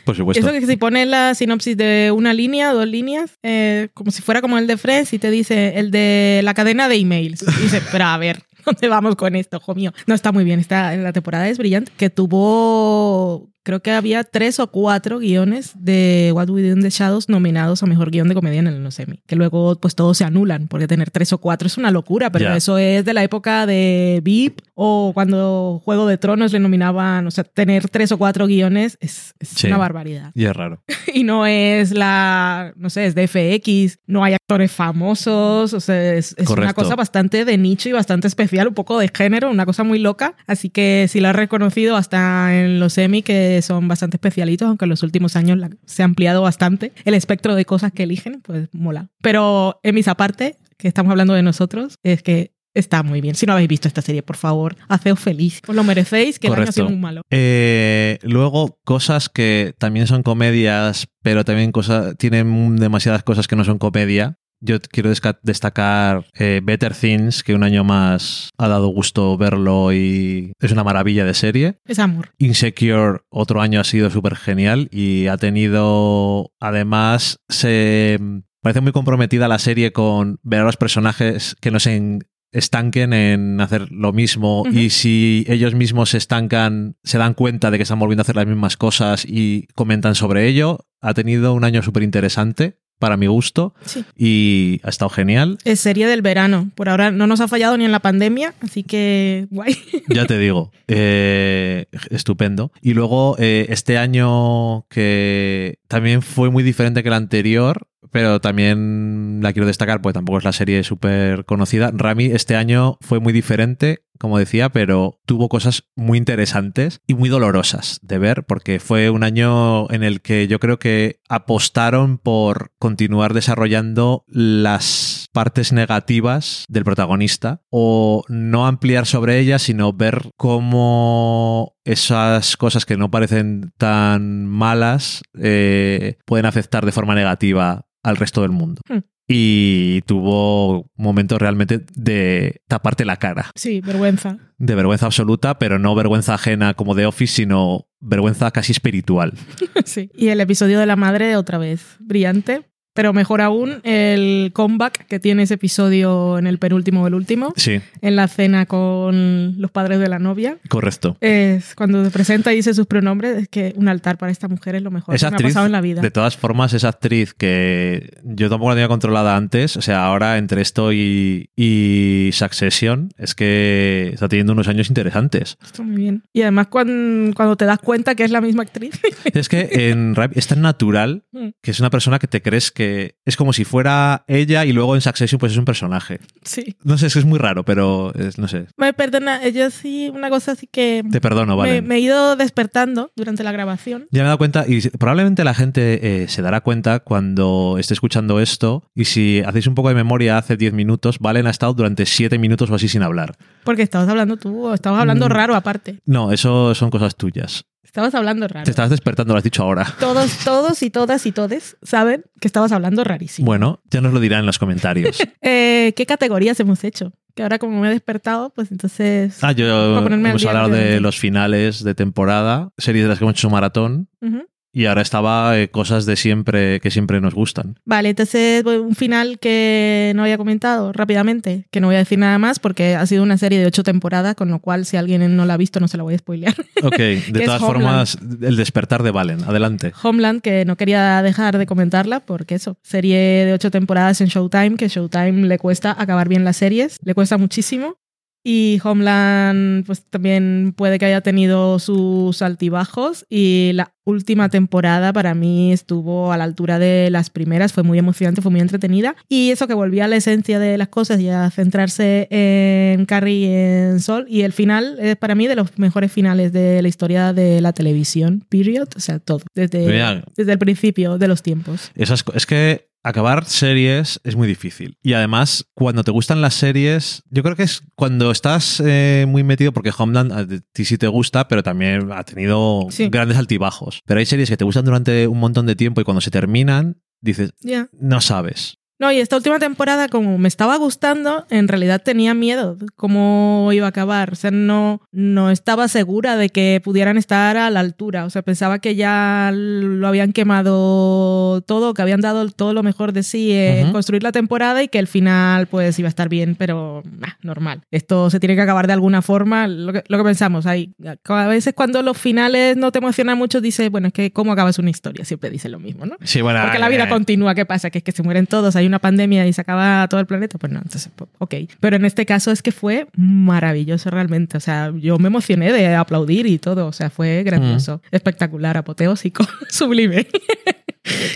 Por 0.05 0.15
supuesto. 0.15 0.39
Eso 0.43 0.51
que 0.51 0.65
si 0.65 0.77
pones 0.77 1.07
la 1.07 1.35
sinopsis 1.35 1.77
de 1.77 2.11
una 2.11 2.33
línea, 2.33 2.73
dos 2.73 2.87
líneas, 2.87 3.37
eh, 3.43 3.89
como 3.93 4.09
si 4.09 4.23
fuera 4.23 4.41
como 4.41 4.57
el 4.57 4.65
de 4.65 4.77
Friends 4.77 5.13
y 5.13 5.19
te 5.19 5.29
dice 5.29 5.77
el 5.77 5.91
de 5.91 6.41
la 6.43 6.55
cadena 6.55 6.89
de 6.89 6.95
emails. 6.95 7.43
Y 7.43 7.61
dice, 7.61 7.83
pero 7.91 8.05
a 8.05 8.17
ver, 8.17 8.41
¿dónde 8.65 8.87
vamos 8.87 9.15
con 9.15 9.35
esto, 9.35 9.57
hijo 9.57 9.75
mío? 9.75 9.91
No, 10.07 10.15
está 10.15 10.31
muy 10.31 10.43
bien. 10.43 10.59
Está, 10.59 10.95
la 10.95 11.13
temporada 11.13 11.47
es 11.47 11.57
brillante. 11.57 11.91
Que 11.97 12.09
tuvo, 12.09 13.52
creo 13.63 13.81
que 13.81 13.91
había 13.91 14.23
tres 14.23 14.59
o 14.59 14.67
cuatro 14.67 15.19
guiones 15.19 15.71
de 15.77 16.31
What 16.33 16.49
We 16.49 16.61
Do 16.63 16.73
in 16.75 16.81
the 16.81 16.89
Shadows 16.89 17.29
nominados 17.29 17.81
a 17.83 17.85
Mejor 17.85 18.11
Guión 18.11 18.27
de 18.27 18.35
Comedia 18.35 18.59
en 18.59 18.67
el 18.67 18.83
Nosemi. 18.83 19.21
Que 19.25 19.35
luego 19.35 19.75
pues 19.79 19.95
todos 19.95 20.17
se 20.17 20.25
anulan, 20.25 20.67
porque 20.67 20.87
tener 20.87 21.11
tres 21.11 21.33
o 21.33 21.37
cuatro 21.37 21.67
es 21.67 21.77
una 21.77 21.91
locura, 21.91 22.31
pero 22.31 22.45
Ya. 22.45 22.55
eso 22.57 22.77
es 22.77 23.05
de 23.05 23.13
la 23.13 23.23
época 23.23 23.65
de 23.65 24.21
VIP 24.23 24.59
o 24.75 25.11
cuando 25.13 25.81
Juego 25.85 26.07
de 26.07 26.17
Tronos 26.17 26.51
le 26.51 26.59
nominaban, 26.59 27.25
o 27.27 27.31
sea, 27.31 27.43
tener 27.43 27.87
tres 27.89 28.11
o 28.11 28.17
cuatro 28.17 28.47
guiones 28.47 28.97
es, 28.99 29.33
es 29.39 29.49
Sí. 29.49 29.67
una 29.67 29.77
barbaridad 29.77 30.31
Y 30.33 30.45
es 30.45 30.53
raro. 30.55 30.83
y 31.13 31.23
no 31.23 31.45
es 31.45 31.91
la, 31.91 32.73
no 32.75 32.89
sé, 32.89 33.05
es 33.05 33.15
de 33.15 33.27
FX, 33.27 33.99
no 34.07 34.23
hay 34.23 34.33
actores 34.33 34.71
famosos, 34.71 35.73
o 35.73 35.79
sea, 35.79 36.13
es, 36.15 36.35
es 36.37 36.49
una 36.49 36.73
cosa 36.73 36.95
bastante 36.95 37.45
de 37.45 37.57
nicho 37.57 37.89
y 37.89 37.91
bastante 37.91 38.27
especial, 38.27 38.67
un 38.67 38.73
poco 38.73 38.97
de 38.99 39.09
género, 39.13 39.49
una 39.49 39.65
cosa 39.65 39.83
muy 39.83 39.99
loca, 39.99 40.35
así 40.47 40.69
que 40.69 41.07
sí 41.09 41.19
la 41.19 41.29
he 41.29 41.33
reconocido 41.33 41.95
hasta 41.95 42.55
en 42.59 42.79
los 42.79 42.97
Emmy 42.97 43.21
que 43.21 43.52
son 43.61 43.87
bastante 43.87 44.17
especialitos, 44.17 44.67
aunque 44.67 44.85
en 44.85 44.89
los 44.89 45.03
últimos 45.03 45.35
años 45.35 45.57
la- 45.57 45.69
se 45.85 46.01
ha 46.01 46.05
ampliado 46.05 46.41
bastante 46.41 46.91
el 47.05 47.13
espectro 47.13 47.55
de 47.55 47.65
cosas 47.65 47.91
que 47.91 48.03
eligen, 48.03 48.41
pues 48.41 48.69
mola. 48.73 49.09
Pero 49.21 49.79
en 49.83 49.95
mis 49.95 50.07
aparte, 50.07 50.57
que 50.77 50.87
estamos 50.87 51.11
hablando 51.11 51.33
de 51.33 51.43
nosotros, 51.43 51.95
es 52.03 52.23
que 52.23 52.53
está 52.75 53.03
muy 53.03 53.21
bien. 53.21 53.35
Si 53.35 53.45
no 53.45 53.53
habéis 53.53 53.69
visto 53.69 53.87
esta 53.87 54.01
serie, 54.01 54.23
por 54.23 54.35
favor, 54.35 54.75
haceos 54.89 55.19
feliz. 55.19 55.61
Os 55.67 55.75
lo 55.75 55.83
merecéis, 55.83 56.39
que 56.39 56.47
el 56.47 56.53
año 56.53 56.63
ha 56.63 56.65
Correcto. 56.65 56.73
sido 56.81 56.89
muy 56.89 56.97
malo. 56.97 57.21
Eh, 57.29 58.17
luego, 58.23 58.79
cosas 58.83 59.29
que 59.29 59.75
también 59.77 60.07
son 60.07 60.23
comedias, 60.23 61.07
pero 61.21 61.45
también 61.45 61.71
cosas, 61.71 62.17
tienen 62.17 62.75
demasiadas 62.77 63.21
cosas 63.23 63.47
que 63.47 63.55
no 63.55 63.63
son 63.63 63.77
comedia. 63.77 64.39
Yo 64.65 64.79
quiero 64.79 65.11
destacar 65.43 66.25
eh, 66.39 66.61
Better 66.63 66.93
Things, 66.95 67.43
que 67.43 67.53
un 67.53 67.63
año 67.63 67.83
más 67.83 68.49
ha 68.57 68.67
dado 68.69 68.87
gusto 68.87 69.37
verlo 69.37 69.91
y 69.91 70.53
es 70.61 70.71
una 70.71 70.85
maravilla 70.85 71.25
de 71.25 71.33
serie. 71.33 71.79
Es 71.85 71.99
amor. 71.99 72.29
Insecure 72.37 73.19
otro 73.29 73.61
año 73.61 73.81
ha 73.81 73.83
sido 73.83 74.09
súper 74.09 74.37
genial 74.37 74.87
y 74.91 75.27
ha 75.27 75.35
tenido, 75.37 76.51
además, 76.61 77.37
se 77.49 78.17
parece 78.61 78.79
muy 78.81 78.93
comprometida 78.93 79.47
la 79.49 79.59
serie 79.59 79.91
con 79.91 80.39
ver 80.43 80.61
a 80.61 80.65
los 80.65 80.77
personajes 80.77 81.55
que 81.59 81.69
no 81.71 81.79
se 81.81 81.95
en- 81.97 82.19
estanquen 82.53 83.13
en 83.13 83.59
hacer 83.61 83.91
lo 83.91 84.13
mismo 84.13 84.63
y 84.71 84.91
si 84.91 85.43
ellos 85.47 85.73
mismos 85.73 86.11
se 86.11 86.19
estancan, 86.19 86.95
se 87.03 87.17
dan 87.17 87.33
cuenta 87.33 87.71
de 87.71 87.77
que 87.77 87.83
están 87.83 87.97
volviendo 87.97 88.21
a 88.21 88.23
hacer 88.23 88.35
las 88.35 88.45
mismas 88.45 88.77
cosas 88.77 89.25
y 89.27 89.65
comentan 89.73 90.13
sobre 90.13 90.47
ello. 90.47 90.85
Ha 91.01 91.15
tenido 91.15 91.53
un 91.55 91.63
año 91.63 91.81
súper 91.81 92.03
interesante 92.03 92.77
para 93.03 93.17
mi 93.17 93.27
gusto 93.27 93.73
Sí. 93.83 94.05
y 94.15 94.79
ha 94.83 94.87
estado 94.87 95.09
genial. 95.09 95.57
Es 95.65 95.81
serie 95.81 96.07
del 96.07 96.21
verano. 96.21 96.69
Por 96.73 96.87
ahora 96.87 97.11
no 97.11 97.27
nos 97.27 97.41
ha 97.41 97.49
fallado 97.49 97.75
ni 97.77 97.83
en 97.83 97.91
la 97.91 97.99
pandemia, 97.99 98.53
así 98.61 98.83
que 98.83 99.47
guay. 99.51 99.75
Ya 100.07 100.25
te 100.25 100.37
digo, 100.37 100.71
eh, 100.87 101.87
estupendo. 102.09 102.71
Y 102.81 102.93
luego 102.93 103.35
eh, 103.39 103.65
este 103.67 103.97
año 103.97 104.85
que 104.87 105.79
también 105.89 106.21
fue 106.21 106.49
muy 106.49 106.63
diferente 106.63 107.03
que 107.03 107.09
el 107.09 107.13
anterior, 107.15 107.87
pero 108.11 108.39
también 108.39 109.39
la 109.41 109.51
quiero 109.51 109.67
destacar 109.67 110.01
porque 110.01 110.13
tampoco 110.13 110.37
es 110.37 110.43
la 110.45 110.53
serie 110.53 110.83
súper 110.85 111.43
conocida. 111.43 111.91
Rami 111.93 112.25
este 112.25 112.55
año 112.55 112.97
fue 113.01 113.19
muy 113.19 113.33
diferente, 113.33 114.02
como 114.19 114.37
decía, 114.37 114.69
pero 114.69 115.19
tuvo 115.25 115.49
cosas 115.49 115.83
muy 115.95 116.17
interesantes 116.17 117.01
y 117.07 117.13
muy 117.13 117.29
dolorosas 117.29 117.99
de 118.01 118.17
ver 118.17 118.43
porque 118.45 118.79
fue 118.79 119.09
un 119.09 119.23
año 119.23 119.89
en 119.91 120.03
el 120.03 120.21
que 120.21 120.47
yo 120.47 120.59
creo 120.59 120.79
que 120.79 121.19
apostaron 121.29 122.17
por 122.17 122.71
continuar 122.79 123.33
desarrollando 123.33 124.23
las 124.27 125.27
partes 125.33 125.73
negativas 125.73 126.65
del 126.69 126.83
protagonista 126.83 127.61
o 127.69 128.23
no 128.29 128.67
ampliar 128.67 129.05
sobre 129.05 129.39
ellas, 129.39 129.63
sino 129.63 129.93
ver 129.93 130.29
cómo 130.37 131.75
esas 131.83 132.55
cosas 132.57 132.85
que 132.85 132.97
no 132.97 133.11
parecen 133.11 133.73
tan 133.77 134.45
malas 134.45 135.23
eh, 135.39 136.17
pueden 136.25 136.45
afectar 136.45 136.85
de 136.85 136.91
forma 136.91 137.15
negativa 137.15 137.87
al 138.03 138.17
resto 138.17 138.41
del 138.41 138.51
mundo. 138.51 138.81
Hmm. 138.87 138.99
Y 139.27 140.01
tuvo 140.01 140.91
momentos 140.95 141.39
realmente 141.39 141.85
de 141.95 142.61
taparte 142.67 143.05
la 143.05 143.17
cara, 143.17 143.51
Sí, 143.55 143.79
vergüenza. 143.81 144.37
de 144.57 144.75
vergüenza 144.75 145.05
absoluta, 145.05 145.57
pero 145.59 145.79
no 145.79 145.95
vergüenza 145.95 146.33
ajena 146.33 146.73
como 146.73 146.93
de 146.93 147.05
Office, 147.05 147.33
sino 147.35 147.87
vergüenza 148.01 148.51
casi 148.51 148.73
espiritual. 148.73 149.33
sí. 149.85 150.09
Y 150.13 150.27
el 150.27 150.41
episodio 150.41 150.79
de 150.79 150.85
la 150.85 150.95
madre, 150.97 151.37
otra 151.37 151.57
vez, 151.57 151.95
brillante. 151.99 152.69
Pero 152.93 153.11
mejor 153.13 153.41
aún, 153.41 153.79
el 153.83 154.51
comeback 154.53 155.07
que 155.07 155.19
tiene 155.19 155.43
ese 155.43 155.55
episodio 155.55 156.37
en 156.37 156.45
el 156.47 156.59
penúltimo 156.59 157.01
o 157.03 157.07
el 157.07 157.15
último, 157.15 157.53
Sí, 157.55 157.79
en 158.01 158.15
la 158.15 158.27
cena 158.27 158.65
con 158.65 159.55
los 159.59 159.71
padres 159.71 159.99
de 159.99 160.07
la 160.09 160.19
novia. 160.19 160.57
correcto. 160.69 161.17
Es 161.21 161.73
cuando 161.75 162.03
se 162.05 162.11
presenta 162.11 162.53
y 162.53 162.57
dice 162.57 162.73
sus 162.73 162.85
pronombres, 162.85 163.37
es 163.37 163.47
que 163.47 163.73
un 163.77 163.87
altar 163.87 164.17
para 164.17 164.31
esta 164.31 164.47
mujer 164.47 164.75
es 164.75 164.83
lo 164.83 164.91
mejor 164.91 165.15
Esa 165.15 165.27
que 165.27 165.31
me 165.31 165.35
ha 165.35 165.37
actriz, 165.37 165.53
pasado 165.53 165.65
en 165.65 165.71
la 165.71 165.81
vida. 165.81 166.01
de 166.01 166.11
todas 166.11 166.37
formas, 166.37 166.73
esa 166.73 166.89
actriz 166.89 167.33
que 167.33 168.11
yo 168.23 168.49
tampoco 168.49 168.69
la 168.71 168.75
tenía 168.75 168.87
controlada 168.87 169.35
antes, 169.37 169.75
o 169.77 169.81
sea, 169.81 170.05
ahora 170.05 170.37
entre 170.37 170.61
esto 170.61 170.93
y, 170.93 171.49
y 171.55 172.29
Succession, 172.33 173.09
es 173.17 173.33
que 173.35 174.11
está 174.13 174.27
teniendo 174.29 174.53
unos 174.53 174.67
años 174.67 174.89
interesantes. 174.89 175.57
Está 175.63 175.81
muy 175.83 175.95
bien. 175.95 176.23
Y 176.33 176.41
además 176.43 176.67
cuando, 176.67 177.33
cuando 177.35 177.55
te 177.55 177.65
das 177.65 177.79
cuenta 177.79 178.13
que 178.15 178.23
es 178.23 178.31
la 178.31 178.41
misma 178.41 178.63
actriz. 178.63 178.99
Es 179.33 179.49
que 179.49 179.89
en 179.89 180.13
Rap 180.15 180.33
es 180.37 180.47
tan 180.47 180.61
natural 180.61 181.23
que 181.61 181.71
es 181.71 181.79
una 181.79 181.89
persona 181.89 182.19
que 182.19 182.27
te 182.27 182.41
crees 182.41 182.71
que 182.71 182.82
es 183.25 183.35
como 183.37 183.53
si 183.53 183.63
fuera 183.65 184.23
ella 184.27 184.65
y 184.65 184.73
luego 184.73 184.95
en 184.95 185.01
Succession 185.01 185.39
pues 185.39 185.51
es 185.53 185.57
un 185.57 185.65
personaje. 185.65 186.19
sí. 186.43 186.75
No 186.83 186.97
sé, 186.97 187.07
es 187.07 187.13
que 187.13 187.19
es 187.19 187.25
muy 187.25 187.39
raro, 187.39 187.63
pero 187.63 188.13
es- 188.15 188.37
no 188.37 188.47
sé. 188.47 188.67
Me 188.77 188.93
perdona, 188.93 189.47
yo 189.49 189.69
sí, 189.69 190.11
una 190.13 190.29
cosa 190.29 190.51
así 190.53 190.67
que 190.67 191.03
Te 191.11 191.21
perdono, 191.21 191.55
vale. 191.57 191.81
me, 191.81 191.87
me 191.87 191.95
he 191.95 191.99
ido 191.99 192.35
despertando 192.35 193.11
durante 193.15 193.43
la 193.43 193.51
grabación. 193.51 194.07
Ya 194.11 194.21
me 194.21 194.25
he 194.25 194.27
dado 194.27 194.37
cuenta, 194.37 194.65
y 194.67 194.81
probablemente 194.89 195.43
la 195.43 195.53
gente 195.53 196.23
eh, 196.23 196.27
se 196.27 196.41
dará 196.41 196.61
cuenta 196.61 196.99
cuando 196.99 197.77
esté 197.79 197.93
escuchando 197.93 198.39
esto, 198.39 198.83
y 198.95 199.05
si 199.05 199.41
hacéis 199.45 199.67
un 199.67 199.75
poco 199.75 199.89
de 199.89 199.95
memoria 199.95 200.37
hace 200.37 200.57
10 200.57 200.73
minutos, 200.73 201.19
Valen 201.19 201.47
ha 201.47 201.51
estado 201.51 201.73
durante 201.73 202.05
7 202.05 202.37
minutos 202.37 202.69
o 202.69 202.75
así 202.75 202.87
sin 202.87 203.03
hablar. 203.03 203.35
Porque 203.63 203.81
estabas 203.83 204.07
hablando 204.09 204.37
tú, 204.37 204.65
o 204.67 204.73
estabas 204.73 205.01
hablando 205.01 205.27
Mm. 205.27 205.31
raro 205.31 205.55
aparte. 205.55 205.99
No, 206.05 206.31
eso 206.31 206.73
son 206.75 206.89
cosas 206.89 207.15
tuyas. 207.15 207.65
Estabas 207.83 208.15
hablando 208.15 208.47
raro. 208.47 208.63
Te 208.65 208.71
estabas 208.71 208.89
despertando, 208.89 209.33
lo 209.33 209.37
has 209.37 209.43
dicho 209.43 209.61
ahora. 209.61 209.85
Todos, 209.99 210.37
todos 210.43 210.81
y 210.81 210.89
todas 210.89 211.25
y 211.27 211.31
todes 211.31 211.77
saben 211.83 212.23
que 212.39 212.47
estabas 212.47 212.71
hablando 212.71 213.03
rarísimo. 213.03 213.45
Bueno, 213.45 213.81
ya 213.91 214.01
nos 214.01 214.13
lo 214.13 214.19
dirán 214.19 214.39
en 214.41 214.45
los 214.47 214.57
comentarios. 214.59 215.17
Eh, 215.41 215.93
¿Qué 215.95 216.05
categorías 216.05 216.59
hemos 216.61 216.83
hecho? 216.83 217.11
Que 217.35 217.43
ahora 217.43 217.59
como 217.59 217.79
me 217.81 217.87
he 217.89 217.91
despertado, 217.91 218.51
pues 218.55 218.71
entonces... 218.71 219.43
Ah, 219.43 219.51
yo 219.51 219.65
hemos 219.99 220.45
hablado 220.45 220.69
de 220.69 220.99
los 221.01 221.19
finales 221.19 221.83
de 221.83 221.93
temporada, 221.93 222.69
series 222.77 223.03
de 223.03 223.09
las 223.09 223.19
que 223.19 223.25
hemos 223.25 223.35
hecho 223.35 223.49
maratón, 223.49 224.07
Ujú. 224.21 224.43
Y 224.73 224.87
ahora 224.87 225.03
estaba 225.03 225.57
eh, 225.57 225.69
cosas 225.69 226.05
de 226.07 226.15
siempre 226.15 226.79
que 226.79 226.89
siempre 226.89 227.21
nos 227.21 227.35
gustan. 227.35 227.79
Vale, 227.85 228.09
entonces 228.09 228.65
un 228.65 228.95
final 228.95 229.37
que 229.39 230.11
no 230.15 230.23
había 230.23 230.37
comentado 230.37 230.91
rápidamente, 230.91 231.67
que 231.69 231.79
no 231.79 231.87
voy 231.87 231.95
a 231.95 231.99
decir 231.99 232.17
nada 232.17 232.39
más 232.39 232.57
porque 232.57 232.95
ha 232.95 233.05
sido 233.05 233.21
una 233.21 233.37
serie 233.37 233.59
de 233.59 233.67
ocho 233.67 233.83
temporadas, 233.83 234.35
con 234.35 234.49
lo 234.49 234.59
cual 234.59 234.85
si 234.85 234.97
alguien 234.97 235.35
no 235.37 235.45
la 235.45 235.53
ha 235.53 235.57
visto 235.57 235.79
no 235.79 235.87
se 235.87 235.97
la 235.97 236.03
voy 236.03 236.15
a 236.15 236.17
spoilear. 236.17 236.55
Ok, 236.83 236.97
de 236.97 237.45
todas 237.45 237.61
formas, 237.61 238.17
el 238.41 238.57
despertar 238.57 239.03
de 239.03 239.11
Valen, 239.11 239.43
adelante. 239.45 239.93
Homeland, 240.03 240.41
que 240.41 240.65
no 240.65 240.75
quería 240.75 241.21
dejar 241.21 241.57
de 241.57 241.65
comentarla 241.65 242.19
porque 242.19 242.55
eso, 242.55 242.77
serie 242.81 243.17
de 243.45 243.53
ocho 243.53 243.71
temporadas 243.71 244.19
en 244.19 244.27
Showtime, 244.27 244.75
que 244.75 244.89
Showtime 244.89 245.47
le 245.47 245.57
cuesta 245.59 245.95
acabar 245.97 246.27
bien 246.27 246.43
las 246.43 246.57
series, 246.57 246.97
le 247.01 247.13
cuesta 247.13 247.37
muchísimo. 247.37 247.95
Y 248.43 248.79
Homeland, 248.83 249.85
pues 249.85 250.03
también 250.03 250.73
puede 250.75 250.99
que 250.99 251.05
haya 251.05 251.21
tenido 251.21 251.79
sus 251.79 252.41
altibajos. 252.41 253.25
Y 253.29 253.71
la 253.73 253.93
última 254.03 254.49
temporada 254.49 255.13
para 255.13 255.33
mí 255.33 255.71
estuvo 255.71 256.33
a 256.33 256.37
la 256.37 256.43
altura 256.43 256.77
de 256.77 257.09
las 257.09 257.29
primeras, 257.29 257.71
fue 257.71 257.83
muy 257.83 257.97
emocionante, 257.97 258.41
fue 258.41 258.51
muy 258.51 258.59
entretenida. 258.59 259.15
Y 259.29 259.51
eso 259.51 259.67
que 259.67 259.73
volvía 259.73 260.05
a 260.05 260.07
la 260.09 260.17
esencia 260.17 260.59
de 260.59 260.77
las 260.77 260.89
cosas 260.89 261.21
y 261.21 261.29
a 261.29 261.49
centrarse 261.51 262.27
en 262.29 263.05
Carrie 263.05 263.33
y 263.33 263.45
en 263.45 263.99
Sol. 264.01 264.25
Y 264.27 264.41
el 264.41 264.51
final 264.51 264.97
es 264.99 265.15
para 265.15 265.35
mí 265.35 265.47
de 265.47 265.55
los 265.55 265.77
mejores 265.79 266.11
finales 266.11 266.51
de 266.51 266.81
la 266.81 266.87
historia 266.89 267.31
de 267.31 267.61
la 267.61 267.71
televisión, 267.71 268.45
period. 268.49 268.89
O 268.97 268.99
sea, 268.99 269.19
todo, 269.19 269.39
desde, 269.55 269.87
Mira. 269.87 270.23
desde 270.35 270.51
el 270.51 270.59
principio 270.59 271.17
de 271.17 271.27
los 271.29 271.41
tiempos. 271.41 271.91
Esas, 271.95 272.25
es 272.33 272.45
que 272.45 272.92
acabar 273.03 273.45
series 273.45 274.19
es 274.23 274.35
muy 274.35 274.47
difícil. 274.47 274.97
Y 275.03 275.13
además, 275.13 275.67
cuando 275.73 276.03
te 276.03 276.11
gustan 276.11 276.41
las 276.41 276.53
series, 276.55 277.23
yo 277.29 277.43
creo 277.43 277.55
que 277.55 277.63
es 277.63 277.83
cuando 277.95 278.31
estás 278.31 278.81
eh, 278.85 279.25
muy 279.27 279.43
metido, 279.43 279.71
porque 279.73 279.91
Homeland 279.95 280.31
a 280.31 280.47
ti 280.71 280.85
sí 280.85 280.97
te 280.97 281.07
gusta, 281.07 281.47
pero 281.47 281.63
también 281.63 282.11
ha 282.11 282.23
tenido 282.23 282.87
Sí. 282.89 283.09
grandes 283.09 283.37
altibajos. 283.37 284.01
Pero 284.05 284.19
hay 284.19 284.25
series 284.25 284.49
que 284.49 284.57
te 284.57 284.63
gustan 284.65 284.85
durante 284.85 285.27
un 285.27 285.39
montón 285.39 285.65
de 285.65 285.75
tiempo 285.75 286.01
y 286.01 286.03
cuando 286.03 286.21
se 286.21 286.31
terminan, 286.31 287.01
dices, 287.21 287.53
no 287.99 288.21
sabes. 288.21 288.79
No, 289.03 289.11
y 289.11 289.19
esta 289.19 289.35
última 289.35 289.59
temporada, 289.59 290.07
como 290.07 290.37
me 290.37 290.47
estaba 290.47 290.77
gustando, 290.77 291.45
en 291.49 291.67
realidad 291.67 292.01
tenía 292.01 292.33
miedo 292.33 292.75
de 292.75 292.85
cómo 292.95 293.69
iba 293.73 293.85
a 293.85 293.89
acabar. 293.89 294.31
O 294.31 294.35
sea, 294.35 294.49
no, 294.49 295.01
no 295.11 295.51
estaba 295.51 295.89
segura 295.89 296.37
de 296.37 296.47
que 296.47 296.79
pudieran 296.81 297.17
estar 297.17 297.57
a 297.57 297.69
la 297.69 297.81
altura. 297.81 298.23
O 298.23 298.29
sea, 298.29 298.43
pensaba 298.43 298.79
que 298.79 298.95
ya 298.95 299.51
lo 299.53 300.07
habían 300.07 300.31
quemado 300.31 301.59
todo, 301.67 301.93
que 301.93 302.01
habían 302.01 302.21
dado 302.21 302.47
todo 302.47 302.73
lo 302.73 302.81
mejor 302.81 303.11
de 303.11 303.23
sí 303.23 303.51
en 303.51 303.83
Ujú. 303.87 303.91
construir 303.91 304.23
la 304.23 304.31
temporada 304.31 304.81
y 304.81 304.87
que 304.87 304.99
el 304.99 305.07
final 305.07 305.67
pues 305.67 305.99
iba 305.99 306.07
a 306.07 306.09
estar 306.09 306.29
bien, 306.29 306.55
pero 306.55 307.03
normal. 307.41 307.81
Esto 307.91 308.29
se 308.29 308.39
tiene 308.39 308.55
que 308.55 308.61
acabar 308.61 308.87
de 308.87 308.93
alguna 308.93 309.21
forma. 309.21 309.67
Lo 309.67 309.91
que, 309.91 310.05
lo 310.07 310.17
que 310.17 310.23
pensamos, 310.23 310.65
hay, 310.65 310.93
a 311.25 311.47
veces 311.47 311.73
cuando 311.73 312.01
los 312.03 312.17
finales 312.17 312.77
no 312.77 312.93
te 312.93 312.99
emocionan 312.99 313.37
mucho, 313.37 313.59
dices, 313.59 313.91
bueno, 313.91 314.07
es 314.07 314.13
que 314.13 314.31
cómo 314.31 314.53
acabas 314.53 314.79
una 314.79 314.91
historia, 314.91 315.25
siempre 315.25 315.49
dicen 315.49 315.73
lo 315.73 315.79
mismo, 315.79 316.05
¿no? 316.05 316.15
Sí, 316.23 316.39
bueno, 316.39 316.61
Porque 316.61 316.79
la 316.79 316.87
vida 316.87 317.03
eh, 317.03 317.09
continúa, 317.09 317.53
¿qué 317.53 317.65
pasa? 317.65 317.89
Que 317.89 317.97
es 317.97 318.03
que 318.05 318.13
se 318.13 318.23
mueren 318.23 318.47
todos, 318.47 318.77
hay 318.77 318.85
una 318.85 318.92
pandemia 318.99 319.47
y 319.47 319.53
se 319.53 319.61
acaba 319.61 320.07
todo 320.07 320.19
el 320.19 320.25
planeta. 320.25 320.57
Pues 320.57 320.71
no, 320.71 320.79
entonces, 320.79 321.09
ok. 321.39 321.55
Pero 321.79 321.95
en 321.95 322.05
este 322.05 322.25
caso 322.25 322.51
es 322.51 322.61
que 322.61 322.71
fue 322.71 323.07
maravilloso 323.15 324.09
realmente. 324.09 324.57
O 324.57 324.59
sea, 324.59 324.91
yo 324.95 325.17
me 325.19 325.27
emocioné 325.27 325.71
de 325.71 325.95
aplaudir 325.95 326.45
y 326.45 326.57
todo. 326.59 326.87
O 326.87 326.91
sea, 326.91 327.09
fue 327.09 327.43
grandioso, 327.43 328.01
espectacular, 328.11 328.77
apoteósico, 328.77 329.45
sublime, 329.69 330.27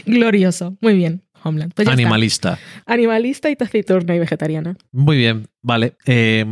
glorioso. 0.05 0.77
Muy 0.81 0.95
bien, 0.95 1.23
Homeland. 1.43 1.73
Pues 1.73 1.87
está. 1.87 1.93
Animalista. 1.93 2.59
Animalista 2.85 3.49
y 3.49 3.55
taciturna 3.55 4.15
y 4.15 4.19
vegetariana. 4.19 4.77
Muy 4.91 5.17
bien, 5.17 5.47
vale. 5.61 5.95
Eh, 6.05 6.45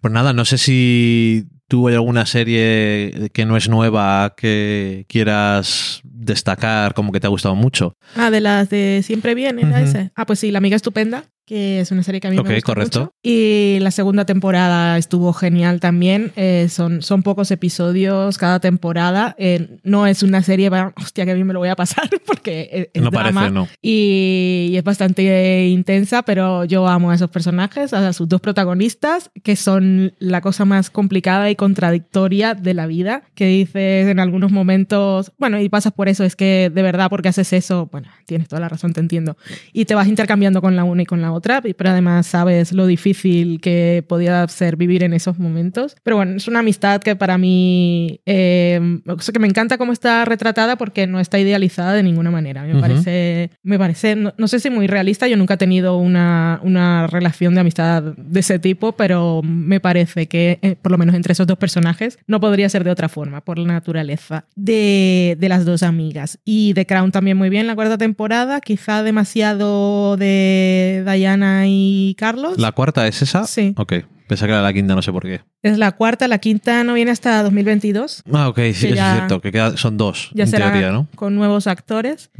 pues 0.00 0.12
nada, 0.12 0.32
no 0.32 0.44
sé 0.44 0.58
si 0.58 1.46
tú 1.68 1.88
hay 1.88 1.94
alguna 1.94 2.26
serie 2.26 3.30
que 3.32 3.44
no 3.44 3.56
es 3.56 3.68
nueva 3.68 4.34
que 4.36 5.04
quieras 5.08 6.02
destacar 6.16 6.94
como 6.94 7.12
que 7.12 7.20
te 7.20 7.26
ha 7.26 7.30
gustado 7.30 7.54
mucho. 7.54 7.94
Ah, 8.16 8.30
de 8.30 8.40
las 8.40 8.68
de 8.70 9.02
Siempre 9.04 9.34
Bien, 9.34 9.58
¿era 9.58 9.80
ese? 9.80 10.10
Ah, 10.14 10.26
pues 10.26 10.38
sí, 10.38 10.50
La 10.50 10.58
Amiga 10.58 10.76
Estupenda, 10.76 11.24
que 11.46 11.80
es 11.80 11.90
una 11.92 12.02
serie 12.02 12.20
que 12.20 12.26
a 12.26 12.30
mí 12.30 12.38
Ok, 12.38 12.48
me 12.48 12.54
gusta 12.54 12.66
correcto. 12.66 13.00
mucho. 13.00 13.12
Y 13.22 13.78
la 13.80 13.90
segunda 13.92 14.24
temporada 14.26 14.98
estuvo 14.98 15.32
genial 15.32 15.78
también. 15.80 16.32
Eh, 16.36 16.66
son, 16.68 17.02
son 17.02 17.22
pocos 17.22 17.50
episodios 17.52 18.36
cada 18.36 18.58
temporada. 18.60 19.34
Eh, 19.38 19.78
no 19.84 20.06
es 20.08 20.22
una 20.24 20.42
serie, 20.42 20.68
va- 20.70 20.92
hostia, 21.00 21.24
que 21.24 21.30
a 21.30 21.34
mí 21.36 21.44
me 21.44 21.52
lo 21.52 21.60
voy 21.60 21.68
a 21.68 21.76
pasar 21.76 22.10
porque 22.26 22.68
es, 22.72 22.88
es 22.92 23.02
no 23.02 23.10
drama. 23.10 23.40
parece, 23.42 23.54
no. 23.54 23.68
Y, 23.80 24.70
y 24.72 24.76
es 24.76 24.82
bastante 24.84 25.68
intensa, 25.68 26.22
pero 26.22 26.64
yo 26.64 26.86
amo 26.88 27.12
a 27.12 27.14
esos 27.14 27.30
personajes, 27.30 27.92
a 27.92 28.12
sus 28.12 28.28
dos 28.28 28.40
protagonistas, 28.40 29.30
que 29.44 29.54
son 29.54 30.14
la 30.18 30.40
cosa 30.40 30.64
más 30.64 30.90
complicada 30.90 31.48
y 31.48 31.54
contradictoria 31.56 32.54
de 32.54 32.74
la 32.74 32.86
vida, 32.88 33.22
que 33.36 33.46
dices 33.46 34.08
en 34.08 34.18
algunos 34.18 34.50
momentos, 34.50 35.32
bueno, 35.38 35.60
y 35.60 35.68
pasas 35.68 35.92
por 35.92 36.08
eso, 36.08 36.24
es 36.24 36.34
que 36.34 36.70
de 36.74 36.82
verdad, 36.82 37.08
porque 37.08 37.28
haces 37.28 37.52
eso, 37.52 37.88
bueno, 37.92 38.08
tienes 38.26 38.48
toda 38.48 38.58
la 38.60 38.68
razón, 38.68 38.92
te 38.92 39.00
entiendo, 39.00 39.36
y 39.72 39.84
te 39.84 39.94
vas 39.94 40.08
intercambiando 40.08 40.60
con 40.60 40.74
la 40.74 40.82
una 40.82 41.02
y 41.02 41.06
con 41.06 41.22
la 41.22 41.32
otra, 41.32 41.35
pero 41.76 41.90
además 41.90 42.26
sabes 42.26 42.72
lo 42.72 42.86
difícil 42.86 43.60
que 43.60 44.04
podía 44.06 44.46
ser 44.48 44.76
vivir 44.76 45.02
en 45.02 45.12
esos 45.12 45.38
momentos. 45.38 45.96
Pero 46.02 46.16
bueno, 46.16 46.36
es 46.36 46.48
una 46.48 46.60
amistad 46.60 47.00
que 47.00 47.16
para 47.16 47.38
mí, 47.38 48.20
eh, 48.26 49.00
o 49.06 49.18
sea, 49.20 49.32
que 49.32 49.38
me 49.38 49.46
encanta 49.48 49.78
cómo 49.78 49.92
está 49.92 50.24
retratada 50.24 50.76
porque 50.76 51.06
no 51.06 51.20
está 51.20 51.38
idealizada 51.38 51.92
de 51.94 52.02
ninguna 52.02 52.30
manera. 52.30 52.62
Me 52.62 52.72
Ujú. 52.72 52.80
parece, 52.80 53.50
me 53.62 53.78
parece 53.78 54.16
no, 54.16 54.32
no 54.36 54.48
sé 54.48 54.60
si 54.60 54.70
muy 54.70 54.86
realista, 54.86 55.28
yo 55.28 55.36
nunca 55.36 55.54
he 55.54 55.58
tenido 55.58 55.96
una, 55.98 56.60
una 56.62 57.06
relación 57.06 57.54
de 57.54 57.60
amistad 57.60 58.02
de 58.02 58.40
ese 58.40 58.58
tipo, 58.58 58.92
pero 58.92 59.42
me 59.42 59.80
parece 59.80 60.26
que, 60.26 60.58
eh, 60.62 60.76
por 60.80 60.92
lo 60.92 60.98
menos 60.98 61.14
entre 61.14 61.32
esos 61.32 61.46
dos 61.46 61.58
personajes, 61.58 62.18
no 62.26 62.40
podría 62.40 62.68
ser 62.68 62.84
de 62.84 62.90
otra 62.90 63.08
forma, 63.08 63.40
por 63.40 63.58
la 63.58 63.66
naturaleza 63.72 64.44
de, 64.54 65.36
de 65.38 65.48
las 65.48 65.64
dos 65.64 65.82
amigas. 65.82 66.38
Y 66.44 66.74
The 66.74 66.86
Crown 66.86 67.12
también 67.12 67.36
muy 67.36 67.48
bien 67.48 67.66
la 67.66 67.74
cuarta 67.74 67.98
temporada, 67.98 68.60
quizá 68.60 69.02
demasiado 69.02 70.16
de 70.16 71.04
Diana 71.06 71.25
y 71.66 72.14
Carlos. 72.18 72.58
¿La 72.58 72.72
cuarta 72.72 73.06
es 73.06 73.22
esa? 73.22 73.44
Sí. 73.46 73.74
Ok. 73.76 73.92
Pensaba 74.28 74.48
que 74.48 74.52
era 74.54 74.62
la 74.62 74.72
quinta, 74.72 74.94
no 74.96 75.02
sé 75.02 75.12
por 75.12 75.22
qué. 75.22 75.40
Es 75.62 75.78
la 75.78 75.92
cuarta, 75.92 76.26
la 76.26 76.38
quinta 76.38 76.82
no 76.82 76.94
viene 76.94 77.12
hasta 77.12 77.42
2022. 77.44 78.24
Ah, 78.32 78.48
ok, 78.48 78.56
sí, 78.74 78.86
eso 78.86 78.94
ya- 78.96 79.10
es 79.12 79.16
cierto, 79.18 79.40
que 79.40 79.52
queda- 79.52 79.76
son 79.76 79.96
dos, 79.96 80.30
Ya 80.34 80.44
en 80.44 80.50
será 80.50 80.72
teoría, 80.72 80.90
¿no? 80.90 81.06
con 81.14 81.36
nuevos 81.36 81.68
actores. 81.68 82.30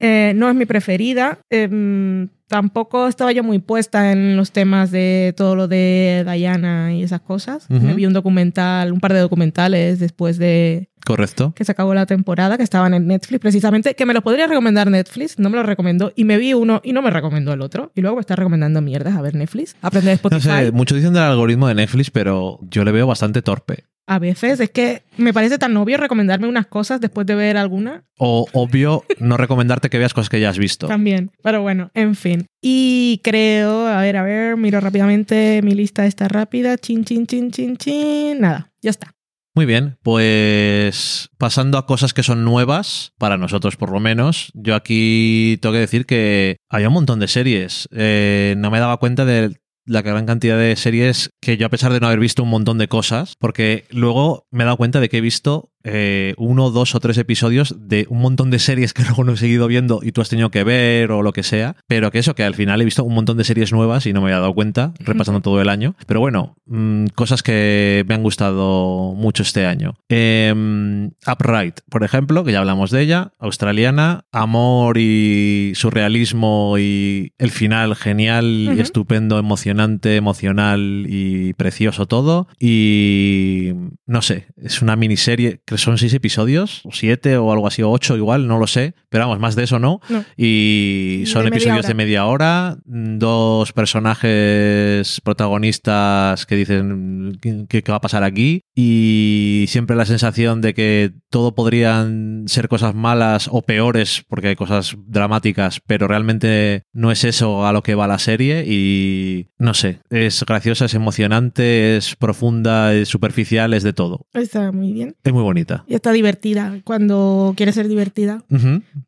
Eh, 0.00 0.32
no 0.36 0.48
es 0.48 0.54
mi 0.54 0.64
preferida. 0.66 1.38
Em, 1.50 2.28
tampoco 2.46 3.08
estaba 3.08 3.32
yo 3.32 3.42
muy 3.42 3.58
puesta 3.58 4.12
en 4.12 4.36
los 4.36 4.52
temas 4.52 4.90
de 4.90 5.34
todo 5.36 5.54
lo 5.56 5.68
de 5.68 6.24
Diana 6.32 6.94
y 6.94 7.02
esas 7.02 7.20
cosas. 7.20 7.68
Me 7.68 7.94
vi 7.94 8.06
un 8.06 8.12
documental, 8.12 8.92
un 8.92 9.00
par 9.00 9.12
de 9.12 9.20
documentales 9.20 9.98
después 9.98 10.38
de 10.38 10.88
Correcto. 11.04 11.52
que 11.54 11.64
se 11.64 11.72
acabó 11.72 11.92
la 11.94 12.06
temporada, 12.06 12.56
que 12.56 12.62
estaban 12.62 12.94
en 12.94 13.06
Netflix 13.06 13.40
precisamente, 13.40 13.94
que 13.94 14.06
me 14.06 14.14
los 14.14 14.22
podría 14.22 14.46
recomendar 14.46 14.90
Netflix, 14.90 15.38
no 15.38 15.50
me 15.50 15.56
lo 15.56 15.62
recomendó, 15.62 16.12
y 16.16 16.24
me 16.24 16.38
vi 16.38 16.54
uno 16.54 16.80
y 16.84 16.92
no 16.92 17.02
me 17.02 17.10
recomendó 17.10 17.52
el 17.52 17.60
otro, 17.60 17.92
y 17.94 18.00
luego 18.00 18.16
me 18.16 18.20
está 18.20 18.36
recomendando 18.36 18.80
mierdas 18.82 19.14
a 19.16 19.22
ver 19.22 19.34
Netflix, 19.34 19.76
aprender 19.82 20.12
No 20.22 20.28
Spotify. 20.38 20.66
sé, 20.66 20.72
muchos 20.72 20.96
dicen 20.96 21.12
del 21.14 21.22
algoritmo 21.24 21.66
de 21.68 21.74
Netflix, 21.74 22.10
pero 22.10 22.58
yo 22.70 22.84
le 22.84 22.92
veo 22.92 23.06
bastante 23.06 23.42
torpe. 23.42 23.84
A 24.10 24.18
veces 24.18 24.58
es 24.58 24.70
que 24.70 25.02
me 25.18 25.34
parece 25.34 25.58
tan 25.58 25.76
obvio 25.76 25.98
recomendarme 25.98 26.48
unas 26.48 26.66
cosas 26.66 26.98
después 26.98 27.26
de 27.26 27.34
ver 27.34 27.58
alguna. 27.58 28.04
O 28.16 28.46
obvio, 28.54 29.04
no 29.18 29.36
recomendarte 29.36 29.90
que 29.90 29.98
veas 29.98 30.14
cosas 30.14 30.30
que 30.30 30.40
ya 30.40 30.48
has 30.48 30.58
visto. 30.58 30.86
También. 30.86 31.30
Pero 31.42 31.60
bueno, 31.60 31.90
en 31.92 32.14
fin. 32.14 32.46
Y 32.62 33.20
creo, 33.22 33.86
a 33.86 34.00
ver, 34.00 34.16
a 34.16 34.22
ver, 34.22 34.56
miro 34.56 34.80
rápidamente 34.80 35.60
mi 35.62 35.74
lista 35.74 36.06
está 36.06 36.26
rápida. 36.26 36.78
Chin, 36.78 37.04
chin, 37.04 37.26
chin, 37.26 37.50
chin, 37.50 37.76
chin. 37.76 38.40
Nada, 38.40 38.72
ya 38.80 38.88
está. 38.88 39.12
Muy 39.54 39.66
bien, 39.66 39.98
pues 40.02 41.28
pasando 41.36 41.76
a 41.76 41.84
cosas 41.84 42.14
que 42.14 42.22
son 42.22 42.44
nuevas, 42.44 43.12
para 43.18 43.36
nosotros 43.36 43.76
por 43.76 43.90
lo 43.90 44.00
menos, 44.00 44.52
yo 44.54 44.74
aquí 44.74 45.58
tengo 45.60 45.74
que 45.74 45.80
decir 45.80 46.06
que 46.06 46.56
hay 46.70 46.86
un 46.86 46.94
montón 46.94 47.20
de 47.20 47.28
series. 47.28 47.88
Eh, 47.92 48.54
no 48.56 48.70
me 48.70 48.78
daba 48.78 48.96
cuenta 48.96 49.26
de 49.26 49.58
la 49.88 50.02
gran 50.02 50.26
cantidad 50.26 50.58
de 50.58 50.76
series 50.76 51.30
que 51.40 51.56
yo 51.56 51.66
a 51.66 51.70
pesar 51.70 51.92
de 51.92 52.00
no 52.00 52.06
haber 52.06 52.20
visto 52.20 52.42
un 52.42 52.50
montón 52.50 52.78
de 52.78 52.88
cosas, 52.88 53.34
porque 53.38 53.86
luego 53.90 54.46
me 54.50 54.62
he 54.62 54.66
dado 54.66 54.76
cuenta 54.76 55.00
de 55.00 55.08
que 55.08 55.18
he 55.18 55.22
visto 55.22 55.72
eh, 55.84 56.34
uno, 56.36 56.70
dos 56.70 56.94
o 56.94 57.00
tres 57.00 57.18
episodios 57.18 57.76
de 57.78 58.06
un 58.08 58.20
montón 58.20 58.50
de 58.50 58.58
series 58.58 58.92
que 58.92 59.02
luego 59.04 59.24
no 59.24 59.32
he 59.32 59.36
seguido 59.36 59.66
viendo 59.66 60.00
y 60.02 60.12
tú 60.12 60.20
has 60.20 60.28
tenido 60.28 60.50
que 60.50 60.64
ver 60.64 61.10
o 61.12 61.22
lo 61.22 61.32
que 61.32 61.42
sea, 61.42 61.76
pero 61.86 62.10
que 62.10 62.18
eso, 62.18 62.34
que 62.34 62.44
al 62.44 62.54
final 62.54 62.80
he 62.80 62.84
visto 62.84 63.04
un 63.04 63.14
montón 63.14 63.36
de 63.36 63.44
series 63.44 63.72
nuevas 63.72 64.06
y 64.06 64.12
no 64.12 64.20
me 64.20 64.28
había 64.28 64.40
dado 64.40 64.54
cuenta 64.54 64.92
repasando 64.98 65.40
todo 65.40 65.60
el 65.60 65.68
año. 65.68 65.94
Pero 66.06 66.20
bueno, 66.20 66.56
mm, 66.66 67.06
cosas 67.14 67.42
que 67.42 68.04
me 68.08 68.14
han 68.14 68.22
gustado 68.22 69.14
mucho 69.14 69.42
este 69.42 69.66
año. 69.66 69.94
Em, 70.08 71.10
Upright, 71.26 71.80
por 71.88 72.04
ejemplo, 72.04 72.44
que 72.44 72.52
ya 72.52 72.60
hablamos 72.60 72.90
de 72.90 73.02
ella, 73.02 73.32
australiana, 73.38 74.24
amor 74.32 74.98
y 74.98 75.72
surrealismo 75.74 76.76
y 76.78 77.32
el 77.38 77.50
final 77.50 77.96
genial, 77.96 78.74
y 78.76 78.80
estupendo, 78.80 79.38
emocionante, 79.38 80.16
emocional 80.16 81.06
y 81.08 81.52
precioso 81.54 82.06
todo. 82.06 82.48
Y 82.58 83.72
no 84.06 84.22
sé, 84.22 84.46
es 84.56 84.82
una 84.82 84.96
miniserie, 84.96 85.60
que 85.68 85.78
son 85.78 85.98
seis 85.98 86.14
episodios, 86.14 86.80
o 86.84 86.90
siete 86.92 87.36
o 87.36 87.52
algo 87.52 87.66
así, 87.66 87.82
o 87.82 87.90
ocho 87.90 88.16
igual, 88.16 88.46
no 88.46 88.58
lo 88.58 88.66
sé, 88.66 88.94
pero 89.08 89.24
vamos, 89.24 89.38
más 89.38 89.54
de 89.56 89.64
eso 89.64 89.78
no. 89.78 90.00
No. 90.08 90.24
Y 90.36 91.24
son 91.26 91.42
De 91.42 91.48
episodios 91.48 91.86
de 91.86 91.94
media 91.94 92.24
hora, 92.26 92.78
dos 92.84 93.72
personajes 93.72 95.20
protagonistas 95.22 96.46
que 96.46 96.56
dicen 96.56 97.38
"¿Qué- 97.68 97.84
va 97.88 97.96
a 97.96 98.00
pasar 98.00 98.22
aquí 98.22 98.62
y 98.74 99.64
siempre 99.68 99.96
la 99.96 100.04
sensación 100.04 100.60
de 100.60 100.74
que 100.74 101.12
todo 101.30 101.54
podrían 101.54 102.44
ser 102.46 102.68
cosas 102.68 102.94
malas 102.94 103.48
o 103.50 103.62
peores 103.62 104.24
porque 104.28 104.48
hay 104.48 104.56
cosas 104.56 104.96
dramáticas, 105.06 105.80
pero 105.86 106.06
realmente 106.08 106.82
no 106.92 107.10
es 107.10 107.24
eso 107.24 107.66
a 107.66 107.72
lo 107.72 107.82
que 107.82 107.94
va 107.94 108.06
la 108.06 108.18
serie 108.18 108.64
y 108.66 109.48
no 109.58 109.74
sé, 109.74 110.00
es 110.10 110.44
graciosa, 110.46 110.84
es 110.84 110.94
emocionante, 110.94 111.96
es 111.96 112.14
profunda, 112.16 112.94
es 112.94 113.08
superficial, 113.08 113.74
es 113.74 113.82
de 113.82 113.92
todo. 113.92 114.26
Está 114.34 114.70
muy 114.72 114.92
bien. 114.92 115.16
Es 115.24 115.32
muy 115.32 115.42
bonita. 115.58 115.84
Y 115.86 115.94
está 115.94 116.12
divertida 116.12 116.80
cuando 116.84 117.54
quiere 117.56 117.72
ser 117.72 117.88
divertida. 117.88 118.42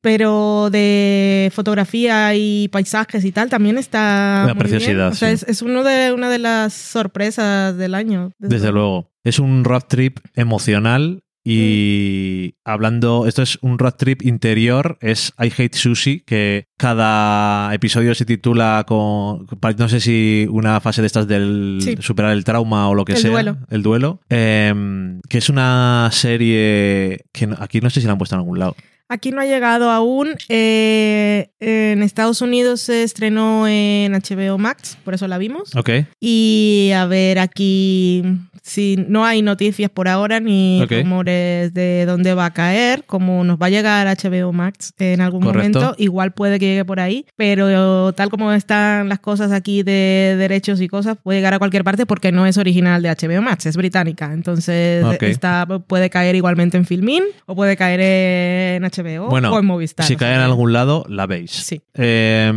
Pero 0.00 0.68
de 0.70 1.50
fotografía 1.54 2.34
y 2.34 2.68
paisajes 2.68 3.24
y 3.24 3.32
tal 3.32 3.48
también 3.48 3.78
está. 3.78 4.42
Una 4.44 4.54
muy 4.54 4.64
bien. 4.64 4.70
preciosidad, 4.70 5.08
O 5.08 5.14
sea, 5.14 5.28
sí. 5.28 5.34
es, 5.34 5.42
es 5.44 5.62
uno 5.62 5.82
de, 5.82 6.12
una 6.12 6.28
de 6.30 6.38
las 6.38 6.72
sorpresas 6.72 7.76
del 7.76 7.94
año. 7.94 8.32
Desde 8.38 8.72
luego. 8.72 9.10
Es 9.22 9.38
un 9.38 9.64
road 9.64 9.82
trip 9.88 10.18
emocional 10.34 11.22
y 11.52 12.54
hablando, 12.64 13.26
esto 13.26 13.42
es 13.42 13.58
un 13.62 13.78
road 13.78 13.94
trip 13.94 14.22
interior, 14.22 14.98
es 15.00 15.32
I 15.38 15.46
Hate 15.56 15.74
Sushi, 15.74 16.20
que 16.20 16.66
cada 16.78 17.74
episodio 17.74 18.14
se 18.14 18.24
titula 18.24 18.84
con, 18.86 19.46
no 19.78 19.88
sé 19.88 20.00
si 20.00 20.46
una 20.50 20.80
fase 20.80 21.00
de 21.02 21.06
estas 21.06 21.26
del 21.28 21.78
Sí. 21.82 21.96
superar 22.00 22.32
el 22.32 22.44
trauma 22.44 22.88
o 22.88 22.94
lo 22.94 23.04
que 23.04 23.12
El 23.12 23.18
sea, 23.18 23.30
duelo. 23.30 23.56
el 23.70 23.82
duelo, 23.82 24.20
em, 24.28 25.20
que 25.28 25.38
es 25.38 25.48
una 25.48 26.08
serie 26.12 27.24
que 27.32 27.48
aquí 27.58 27.80
no 27.80 27.90
sé 27.90 28.00
si 28.00 28.06
la 28.06 28.12
han 28.12 28.18
puesto 28.18 28.36
en 28.36 28.40
algún 28.40 28.58
lado. 28.58 28.76
Aquí 29.12 29.33
no 29.33 29.40
ha 29.40 29.44
llegado 29.44 29.90
aún. 29.90 30.29
Eh, 30.49 31.49
en 31.59 32.03
Estados 32.05 32.40
Unidos 32.42 32.81
se 32.81 33.03
estrenó 33.03 33.66
en 33.66 34.12
HBO 34.12 34.57
Max, 34.57 34.96
por 35.05 35.14
eso 35.14 35.27
la 35.27 35.37
vimos. 35.37 35.75
Ok, 35.75 35.90
Y 36.20 36.92
a 36.94 37.07
ver, 37.07 37.40
aquí 37.40 38.23
si 38.62 38.96
no 39.09 39.25
hay 39.25 39.42
noticias 39.42 39.90
por 39.90 40.07
ahora 40.07 40.38
ni 40.38 40.85
rumores 40.88 41.75
de 41.75 42.05
dónde 42.07 42.35
va 42.35 42.46
a 42.46 42.53
caer, 42.53 43.03
como 43.05 43.42
nos 43.42 43.59
va 43.59 43.66
a 43.66 43.70
llegar 43.70 44.07
HBO 44.07 44.53
Max 44.53 44.92
en 44.99 45.20
algún 45.20 45.42
Correcto. 45.42 45.81
momento, 45.81 45.94
igual 46.01 46.33
puede 46.33 46.61
que 46.61 46.66
llegue 46.66 46.85
por 46.85 47.01
ahí, 47.01 47.27
pero 47.37 48.12
tal 48.12 48.31
como 48.31 48.53
están 48.53 49.09
las 49.09 49.18
cosas 49.18 49.51
aquí 49.51 49.83
de 49.83 50.37
derechos 50.38 50.81
y 50.81 50.87
cosas, 50.88 51.16
puede 51.20 51.38
llegar 51.38 51.55
a 51.55 51.59
cualquier 51.59 51.83
parte 51.83 52.07
porque 52.07 52.31
no 52.31 52.46
es 52.46 52.59
original 52.59 53.03
de 53.03 53.09
HBO 53.11 53.42
Max, 53.42 53.66
es 53.66 53.77
británica. 53.77 54.33
Entonces 54.33 55.05
está, 55.23 55.66
puede 55.66 56.11
caer 56.11 56.37
igualmente 56.37 56.77
en 56.77 56.85
Filmin 56.85 57.25
o 57.46 57.57
puede 57.57 57.77
caer 57.77 58.01
en 58.01 58.83
HBO 58.85 58.99
Bueno, 59.02 59.52
o 59.52 59.58
en 59.58 59.66
Movistar. 59.66 60.06
si 60.06 60.16
cae 60.16 60.34
en 60.34 60.40
algún 60.40 60.72
lado, 60.72 61.04
la 61.08 61.26
veis. 61.26 61.50
Sí. 61.50 61.80
Eh, 61.94 62.50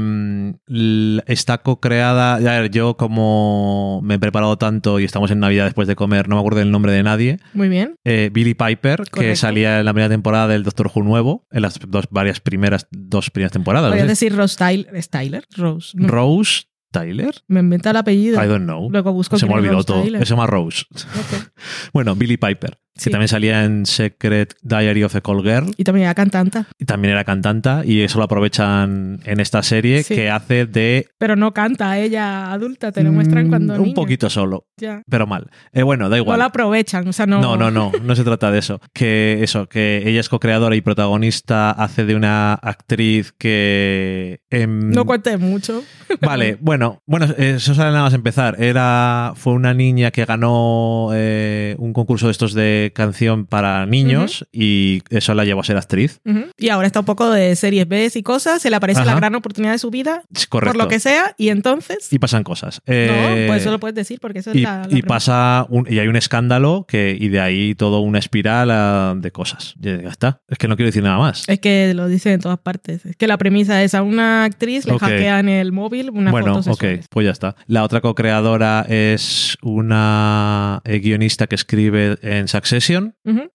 l- 0.67 1.23
está 1.27 1.59
co-creada. 1.59 2.35
A 2.35 2.39
ver, 2.39 2.69
yo, 2.71 2.95
como 2.97 4.01
me 4.03 4.15
he 4.15 4.19
preparado 4.19 4.57
tanto 4.57 4.99
y 4.99 5.03
estamos 5.05 5.31
en 5.31 5.39
Navidad 5.39 5.65
después 5.65 5.87
de 5.87 5.95
comer, 5.95 6.27
no 6.29 6.35
me 6.35 6.39
acuerdo 6.41 6.59
del 6.59 6.71
nombre 6.71 6.91
de 6.91 7.03
nadie. 7.03 7.39
Muy 7.53 7.69
bien. 7.69 7.95
Eh, 8.03 8.29
Billy 8.33 8.53
Piper, 8.53 9.03
que 9.11 9.35
salía 9.35 9.79
en 9.79 9.85
la 9.85 9.93
primera 9.93 10.09
temporada 10.09 10.47
del 10.47 10.63
Doctor 10.63 10.91
Who 10.93 11.03
nuevo, 11.03 11.45
en 11.51 11.61
las 11.61 11.79
dos 11.87 12.05
varias 12.09 12.39
primeras, 12.39 12.87
dos 12.91 13.29
primeras 13.29 13.51
temporadas. 13.51 13.89
Podrías 13.89 14.05
¿no? 14.05 14.09
decir 14.09 14.35
Rose 14.35 14.57
Tyler. 14.57 15.01
¿Styler? 15.03 15.45
Rose. 15.55 15.91
no, 15.95 16.07
Rose 16.07 16.63
Tyler. 16.91 17.33
me 17.47 17.59
inventa 17.61 17.89
el 17.89 17.97
apellido. 17.97 18.43
I 18.43 18.47
don't 18.47 18.65
know. 18.65 18.87
Luego 18.91 19.13
busco 19.13 19.39
Se 19.39 19.47
me 19.47 19.53
olvidó 19.55 19.73
Rose 19.73 19.85
todo. 19.87 20.03
Tyler. 20.03 20.19
Se 20.25 20.29
llama 20.29 20.45
Rose. 20.47 20.83
Bueno, 21.93 22.15
Billy 22.15 22.37
Piper, 22.37 22.77
que 22.93 23.01
Sí. 23.01 23.09
también 23.09 23.27
salía 23.27 23.63
en 23.63 23.85
Secret 23.85 24.53
Diary 24.61 25.03
of 25.03 25.15
a 25.15 25.21
Call 25.21 25.41
Girl. 25.41 25.73
Y 25.77 25.83
también 25.83 26.05
era 26.05 26.13
cantanta. 26.13 26.67
Y 26.79 26.85
también 26.85 27.13
era 27.13 27.23
cantanta 27.23 27.81
y 27.85 28.01
eso 28.01 28.19
lo 28.19 28.25
aprovechan 28.25 29.19
en 29.25 29.39
esta 29.39 29.63
serie 29.63 30.03
Sí. 30.03 30.15
que 30.15 30.29
hace 30.29 30.65
de 30.65 31.07
Pero 31.17 31.35
no 31.35 31.53
canta 31.53 31.97
ella 31.97 32.51
adulta, 32.51 32.91
te 32.91 33.03
lo 33.03 33.11
muestran 33.11 33.47
Mm, 33.47 33.49
cuando 33.49 33.73
Un 33.75 33.81
niña. 33.83 33.95
poquito 33.95 34.29
solo, 34.29 34.65
Ya. 34.77 35.01
pero 35.09 35.25
mal. 35.27 35.49
Eh, 35.71 35.83
bueno, 35.83 36.05
da 36.09 36.17
No 36.17 36.21
igual. 36.23 36.39
la 36.39 36.45
aprovechan, 36.45 37.07
o 37.07 37.13
sea, 37.13 37.25
no. 37.25 37.41
No, 37.41 37.57
no, 37.57 37.71
no, 37.71 37.91
no 38.03 38.15
se 38.15 38.23
trata 38.23 38.51
de 38.51 38.59
eso. 38.59 38.79
Que 38.93 39.39
eso, 39.41 39.67
que 39.67 40.03
ella 40.05 40.19
es 40.19 40.29
co-creadora 40.29 40.75
y 40.75 40.81
protagonista, 40.81 41.71
hace 41.71 42.05
de 42.05 42.15
una 42.15 42.53
actriz 42.53 43.33
que... 43.37 44.39
em, 44.49 44.91
No 44.91 45.05
cuentes 45.05 45.39
mucho. 45.39 45.83
Vale, 46.21 46.57
bueno, 46.61 47.01
bueno, 47.07 47.25
eso 47.37 47.73
sale 47.73 47.91
nada 47.91 48.03
más 48.03 48.13
empezar. 48.13 48.61
Era, 48.61 49.33
fue 49.35 49.53
una 49.53 49.73
niña 49.73 50.11
que 50.11 50.25
ganó 50.25 51.09
eh, 51.13 51.75
un 51.79 51.93
concurso 51.93 52.27
de 52.27 52.31
estos 52.31 52.53
de 52.53 52.82
canción 52.91 53.45
para 53.45 53.85
niños 53.85 54.45
y 54.51 55.01
eso 55.09 55.33
la 55.33 55.45
llevó 55.45 55.61
a 55.61 55.63
ser 55.63 55.77
actriz. 55.77 56.19
Y 56.57 56.69
ahora 56.69 56.87
está 56.87 56.99
un 56.99 57.05
poco 57.05 57.29
de 57.29 57.55
series 57.55 57.87
B 57.87 58.11
y 58.13 58.23
cosas, 58.23 58.61
se 58.61 58.69
le 58.69 58.75
aparece 58.75 59.05
la 59.05 59.15
gran 59.15 59.35
oportunidad 59.35 59.71
de 59.73 59.79
su 59.79 59.89
vida, 59.91 60.23
Correcto. 60.49 60.73
por 60.73 60.83
lo 60.83 60.89
que 60.89 60.99
sea, 60.99 61.35
y 61.37 61.49
entonces... 61.49 62.11
Y 62.11 62.19
pasan 62.19 62.43
cosas. 62.43 62.81
no, 62.85 62.93
Eh, 62.93 63.45
pues 63.47 63.61
eso 63.61 63.71
lo 63.71 63.79
puedes 63.79 63.95
decir 63.95 64.19
porque 64.19 64.39
eso 64.39 64.51
es 64.51 64.57
y, 64.57 64.61
la, 64.61 64.85
la 64.89 64.97
y 64.97 65.01
pasa 65.03 65.65
un- 65.69 65.87
y 65.89 65.99
hay 65.99 66.07
un 66.07 66.15
escándalo 66.15 66.85
que 66.87 67.15
y 67.19 67.29
de 67.29 67.39
ahí 67.39 67.75
todo 67.75 67.99
una 68.01 68.19
espiral 68.19 69.21
de 69.21 69.31
cosas. 69.31 69.75
Ya 69.79 69.93
está. 70.09 70.41
Es 70.49 70.57
que 70.57 70.67
no 70.67 70.75
quiero 70.75 70.87
decir 70.87 71.03
nada 71.03 71.17
más. 71.17 71.43
Es 71.47 71.59
que 71.59 71.93
lo 71.93 72.07
dicen 72.07 72.33
en 72.33 72.39
todas 72.41 72.59
partes. 72.59 73.05
Es 73.05 73.15
que 73.15 73.27
la 73.27 73.37
premisa 73.37 73.83
es 73.83 73.93
a 73.93 74.01
una 74.01 74.43
actriz 74.43 74.85
le 74.85 74.93
Ok. 74.93 75.01
hackean 75.01 75.49
el 75.49 75.71
móvil 75.71 76.09
una 76.09 76.31
bueno, 76.31 76.55
foto 76.63 76.71
ok, 76.71 76.83
pues 77.09 77.25
ya 77.25 77.31
está. 77.31 77.55
La 77.67 77.83
otra 77.83 78.01
co-creadora 78.01 78.85
es 78.89 79.57
una 79.61 80.81
eh, 80.85 80.99
guionista 80.99 81.47
que 81.47 81.55
escribe 81.55 82.17
en 82.21 82.47
Succession 82.47 82.72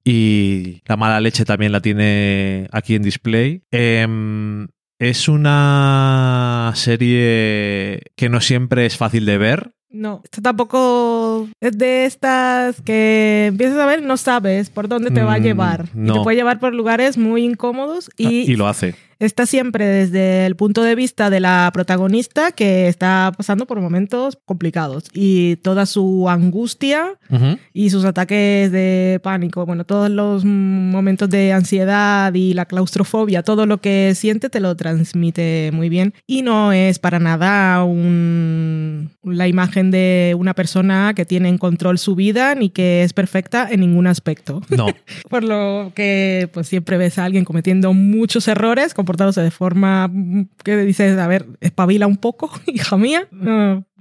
y 0.05 0.81
la 0.87 0.97
mala 0.97 1.21
leche 1.21 1.45
también 1.45 1.73
la 1.73 1.81
tiene 1.81 2.69
aquí 2.73 2.95
en 2.95 3.03
display. 3.03 3.63
Em, 3.71 4.69
es 4.99 5.29
una 5.29 6.73
serie 6.75 8.03
que 8.17 8.29
no 8.29 8.41
siempre 8.41 8.87
es 8.87 8.97
fácil 8.97 9.25
de 9.27 9.39
ver. 9.39 9.73
No, 9.91 10.21
esto 10.23 10.43
tampoco 10.43 11.49
es 11.61 11.79
de 11.79 12.05
estas 12.05 12.83
que 12.83 13.47
empiezas 13.47 13.79
a 13.79 13.87
ver 13.87 14.03
no 14.03 14.19
sabes 14.19 14.69
por 14.69 14.87
dónde 14.87 15.11
te 15.11 15.23
va 15.23 15.35
a 15.35 15.39
Mm, 15.39 15.43
llevar. 15.43 15.87
Y 15.95 16.13
te 16.13 16.21
puede 16.21 16.37
llevar 16.37 16.61
por 16.61 16.75
lugares 16.75 17.17
muy 17.17 17.45
incómodos 17.45 18.11
Ah, 18.11 18.15
y, 18.19 18.53
y 18.53 18.57
lo 18.57 18.69
hace. 18.69 18.95
Está 19.21 19.47
siempre 19.47 19.85
desde 19.87 20.47
el 20.47 20.55
punto 20.57 20.83
de 20.83 20.95
vista 20.95 21.29
de 21.31 21.41
la 21.41 21.71
protagonista 21.73 22.53
que 22.53 22.87
está 22.89 23.33
pasando 23.37 23.67
por 23.67 23.81
momentos 23.81 24.39
complicados 24.45 25.05
y 25.13 25.57
toda 25.57 25.87
su 25.87 26.29
angustia 26.29 27.15
Ujú. 27.31 27.59
y 27.73 27.91
sus 27.91 28.05
ataques 28.05 28.71
de 28.71 29.21
pánico, 29.23 29.67
bueno, 29.67 29.85
todos 29.85 30.09
los 30.11 30.45
momentos 30.45 31.29
de 31.31 31.53
ansiedad 31.53 32.33
y 32.35 32.55
la 32.55 32.67
claustrofobia, 32.67 33.43
todo 33.43 33.67
lo 33.67 33.81
que 33.81 34.13
siente 34.15 34.51
te 34.51 34.61
lo 34.61 34.77
transmite 34.77 35.71
muy 35.73 35.89
bien 35.89 36.15
y 36.27 36.43
no 36.43 36.73
es 36.73 36.99
para 36.99 37.19
nada 37.19 37.83
un- 37.85 39.11
la 39.25 39.49
imagen 39.49 39.91
de 39.91 40.35
una 40.39 40.55
persona 40.55 41.13
que 41.15 41.25
tiene 41.27 41.49
en 41.49 41.59
control 41.59 41.99
su 41.99 42.15
vida 42.15 42.55
ni 42.55 42.71
que 42.71 43.03
es 43.03 43.13
perfecta 43.13 43.69
en 43.71 43.81
ningún 43.81 44.07
aspecto. 44.07 44.63
No, 44.71 44.87
Por 45.29 45.45
lo 45.45 45.93
que 45.95 46.49
pues 46.53 46.69
siempre 46.69 46.97
ves 46.97 47.19
a 47.19 47.25
alguien 47.25 47.45
cometiendo 47.45 47.93
muchos 47.93 48.49
errores, 48.49 48.95
comportándose 49.09 49.41
de 49.41 49.51
forma 49.51 50.07
mm, 50.07 50.49
que 50.63 50.77
dices, 50.77 51.19
a 51.19 51.27
ver, 51.27 51.47
espabila 51.63 52.07
un 52.07 52.19
poco, 52.19 52.51
hija 52.67 52.99
mía. 52.99 53.27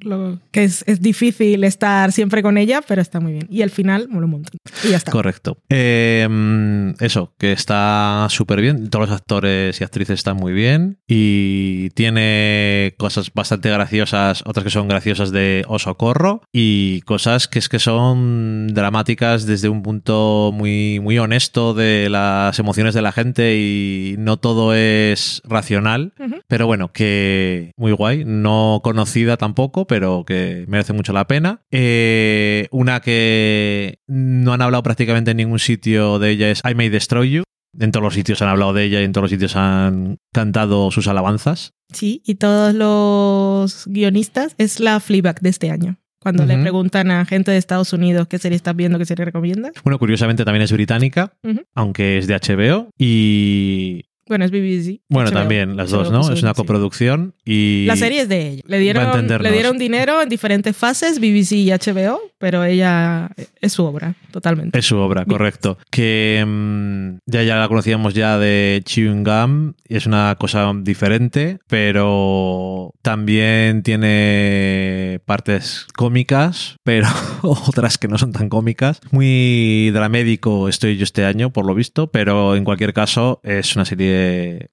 Lo- 0.01 0.39
que 0.51 0.63
es, 0.63 0.83
es 0.87 1.01
difícil 1.01 1.63
estar 1.63 2.11
siempre 2.11 2.41
con 2.43 2.57
ella, 2.57 2.81
pero 2.87 3.01
está 3.01 3.19
muy 3.19 3.33
bien. 3.33 3.47
Y 3.49 3.61
al 3.61 3.69
final 3.69 4.07
mola 4.09 4.25
un 4.25 4.31
montón. 4.31 4.57
Y 4.83 4.89
ya 4.89 4.97
está. 4.97 5.11
correcto. 5.11 5.57
Em, 5.69 6.91
eso, 6.99 7.33
que 7.37 7.51
está 7.51 8.27
súper 8.29 8.61
bien. 8.61 8.89
Todos 8.89 9.09
los 9.09 9.17
actores 9.19 9.79
y 9.79 9.83
actrices 9.83 10.15
están 10.19 10.37
muy 10.37 10.53
bien. 10.53 10.99
Y 11.07 11.89
tiene 11.91 12.93
cosas 12.97 13.31
bastante 13.33 13.69
graciosas, 13.69 14.43
otras 14.45 14.63
que 14.63 14.69
son 14.69 14.87
graciosas 14.87 15.31
de 15.31 15.63
o 15.67 15.79
socorro. 15.79 16.41
Y 16.53 17.01
cosas 17.01 17.47
que 17.47 17.59
es 17.59 17.69
que 17.69 17.79
son 17.79 18.67
dramáticas 18.73 19.45
desde 19.45 19.69
un 19.69 19.81
punto 19.81 20.51
muy, 20.53 20.99
muy 20.99 21.17
honesto 21.19 21.73
de 21.73 22.09
las 22.09 22.59
emociones 22.59 22.93
de 22.93 23.01
la 23.01 23.11
gente. 23.11 23.57
Y 23.57 24.15
no 24.19 24.37
todo 24.37 24.73
es 24.73 25.41
racional. 25.45 26.13
Pero 26.47 26.67
bueno, 26.67 26.91
que 26.91 27.71
muy 27.77 27.91
guay. 27.91 28.23
No 28.25 28.81
conocida 28.83 29.37
tampoco, 29.37 29.86
pero 29.87 30.23
que 30.25 30.65
merece 30.67 30.93
mucho 30.93 31.13
la 31.13 31.27
pena. 31.27 31.61
Eh, 31.71 32.67
una 32.71 32.99
que 32.99 33.99
no 34.07 34.53
han 34.53 34.61
hablado 34.61 34.83
prácticamente 34.83 35.31
en 35.31 35.37
ningún 35.37 35.59
sitio 35.59 36.19
de 36.19 36.31
ella 36.31 36.51
es 36.51 36.61
I 36.69 36.75
May 36.75 36.89
Destroy 36.89 37.31
You. 37.31 37.43
En 37.79 37.91
todos 37.91 38.03
los 38.03 38.13
sitios 38.13 38.41
han 38.41 38.49
hablado 38.49 38.73
de 38.73 38.83
ella 38.83 39.01
y 39.01 39.03
en 39.03 39.11
todos 39.11 39.23
los 39.23 39.31
sitios 39.31 39.55
han 39.55 40.17
cantado 40.33 40.89
sus 40.91 41.07
alabanzas. 41.07 41.73
Sí, 41.93 42.21
y 42.25 42.35
todos 42.35 42.73
los 42.73 43.85
guionistas 43.87 44.55
es 44.57 44.79
la 44.79 44.99
Fleabag 44.99 45.41
de 45.41 45.49
este 45.49 45.69
año. 45.69 45.97
Cuando 46.19 46.45
le 46.45 46.57
preguntan 46.57 47.09
a 47.11 47.23
gente 47.25 47.51
de 47.51 47.57
Estados 47.57 47.93
Unidos 47.93 48.27
qué 48.27 48.37
serie 48.37 48.57
estás 48.57 48.75
viendo, 48.75 48.97
qué 48.97 49.05
serie 49.05 49.23
recomiendas. 49.23 49.71
Bueno, 49.83 49.97
curiosamente 49.97 50.43
también 50.43 50.63
es 50.63 50.73
británica, 50.73 51.37
aunque 51.73 52.17
es 52.17 52.27
de 52.27 52.35
HBO. 52.35 52.89
Y 52.97 54.06
Bueno, 54.27 54.45
es 54.45 54.51
BBC. 54.51 55.01
bueno, 55.09 55.29
HBO. 55.29 55.33
también 55.39 55.77
las 55.77 55.91
HBO 55.91 55.97
dos, 55.97 56.11
¿no? 56.11 56.19
puso 56.19 56.33
Es 56.33 56.43
una 56.43 56.53
coproducción. 56.53 57.33
Y 57.45 57.85
La 57.85 57.95
serie 57.95 58.21
es 58.21 58.29
de 58.29 58.49
ella. 58.49 58.63
Le 58.65 58.79
dieron, 58.79 59.27
le 59.27 59.51
dieron 59.51 59.77
dinero 59.77 60.21
en 60.21 60.29
diferentes 60.29 60.75
fases, 60.75 61.19
BBC 61.19 61.53
y 61.53 61.71
HBO, 61.71 62.19
pero 62.37 62.63
ella 62.63 63.29
es 63.61 63.73
su 63.73 63.83
obra, 63.83 64.15
totalmente. 64.31 64.77
Es 64.77 64.85
su 64.85 64.97
obra, 64.97 65.25
correcto. 65.25 65.77
Que 65.89 66.43
mm, 66.45 67.17
ya, 67.25 67.43
ya 67.43 67.55
la 67.55 67.67
conocíamos 67.67 68.13
ya 68.13 68.37
de 68.37 68.81
Chewing 68.85 69.23
Gum, 69.23 69.73
y 69.87 69.95
es 69.95 70.05
una 70.05 70.35
cosa 70.39 70.71
diferente, 70.81 71.59
pero 71.67 72.93
también 73.01 73.83
tiene 73.83 75.19
partes 75.25 75.87
cómicas, 75.95 76.77
pero 76.83 77.07
otras 77.41 77.97
que 77.97 78.07
no 78.07 78.17
son 78.17 78.31
tan 78.31 78.49
cómicas. 78.49 78.99
Muy 79.11 79.91
dramédico 79.91 80.69
estoy 80.69 80.97
yo 80.97 81.03
este 81.03 81.25
año, 81.25 81.51
por 81.51 81.65
lo 81.65 81.73
visto, 81.73 82.07
pero 82.07 82.55
en 82.55 82.63
cualquier 82.63 82.93
caso 82.93 83.39
es 83.43 83.75
una 83.75 83.85
serie 83.85 84.16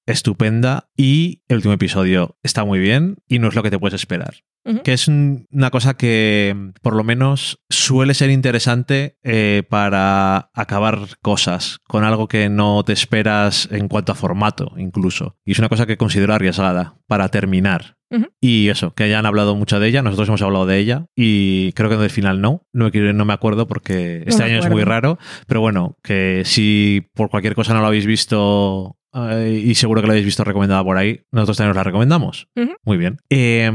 estupenda 0.07 0.89
y 0.97 1.43
el 1.49 1.57
último 1.57 1.75
episodio 1.75 2.37
está 2.43 2.65
muy 2.65 2.79
bien 2.79 3.17
y 3.29 3.39
no 3.39 3.49
es 3.49 3.55
lo 3.55 3.63
que 3.63 3.71
te 3.71 3.79
puedes 3.79 3.95
esperar. 4.01 4.35
Que 4.83 4.95
es 4.95 5.09
un- 5.09 5.47
una 5.51 5.71
cosa 5.71 5.95
que 5.99 6.73
por 6.81 6.97
lo 6.97 7.05
menos 7.05 7.61
suele 7.69 8.15
ser 8.15 8.31
interesante 8.31 9.19
eh, 9.23 9.63
para 9.69 10.51
acabar 10.55 11.01
cosas 11.21 11.81
con 11.87 12.03
algo 12.03 12.29
que 12.29 12.49
no 12.49 12.83
te 12.83 12.95
esperas 12.95 13.69
en 13.71 13.89
cuanto 13.89 14.13
a 14.13 14.15
formato 14.15 14.73
incluso. 14.79 15.37
Y 15.45 15.53
es 15.53 15.59
una 15.59 15.69
cosa 15.69 15.85
que 15.85 15.99
considero 15.99 16.33
arriesgada 16.33 16.97
para 17.07 17.29
terminar. 17.29 17.99
Y 18.41 18.69
eso, 18.69 18.95
que 18.95 19.03
hayan 19.05 19.27
hablado 19.27 19.57
mucho 19.57 19.81
de 19.81 19.89
ella, 19.89 20.01
nosotros 20.01 20.29
hemos 20.29 20.43
hablado 20.43 20.67
de 20.67 20.79
ella 20.79 21.07
y 21.17 21.73
creo 21.73 21.91
que 21.91 21.97
del 21.97 22.11
final 22.11 22.41
no, 22.41 22.63
no 22.73 22.89
no 22.91 23.25
me 23.25 23.33
acuerdo 23.33 23.67
porque 23.67 24.23
este 24.27 24.45
año 24.45 24.59
es 24.61 24.65
muy 24.71 24.85
raro, 24.85 25.19
pero 25.49 25.61
bueno, 25.61 25.99
que 26.03 26.43
si 26.45 27.09
por 27.15 27.29
cualquier 27.29 27.57
cosa 27.57 27.75
no 27.75 27.81
lo 27.81 27.89
habéis 27.89 28.07
visto 28.07 28.97
eh, 29.15 29.63
y 29.65 29.75
seguro 29.75 30.01
que 30.01 30.07
lo 30.07 30.13
habéis 30.13 30.27
visto 30.27 30.45
recomendada 30.45 30.83
por 30.85 30.97
ahí, 30.97 31.23
nosotros 31.33 31.57
también 31.57 31.71
os 31.71 31.77
la 31.77 31.85
recomendamos. 31.85 32.49
Muy 32.85 32.97
bien. 32.97 33.19
Eh, 33.31 33.71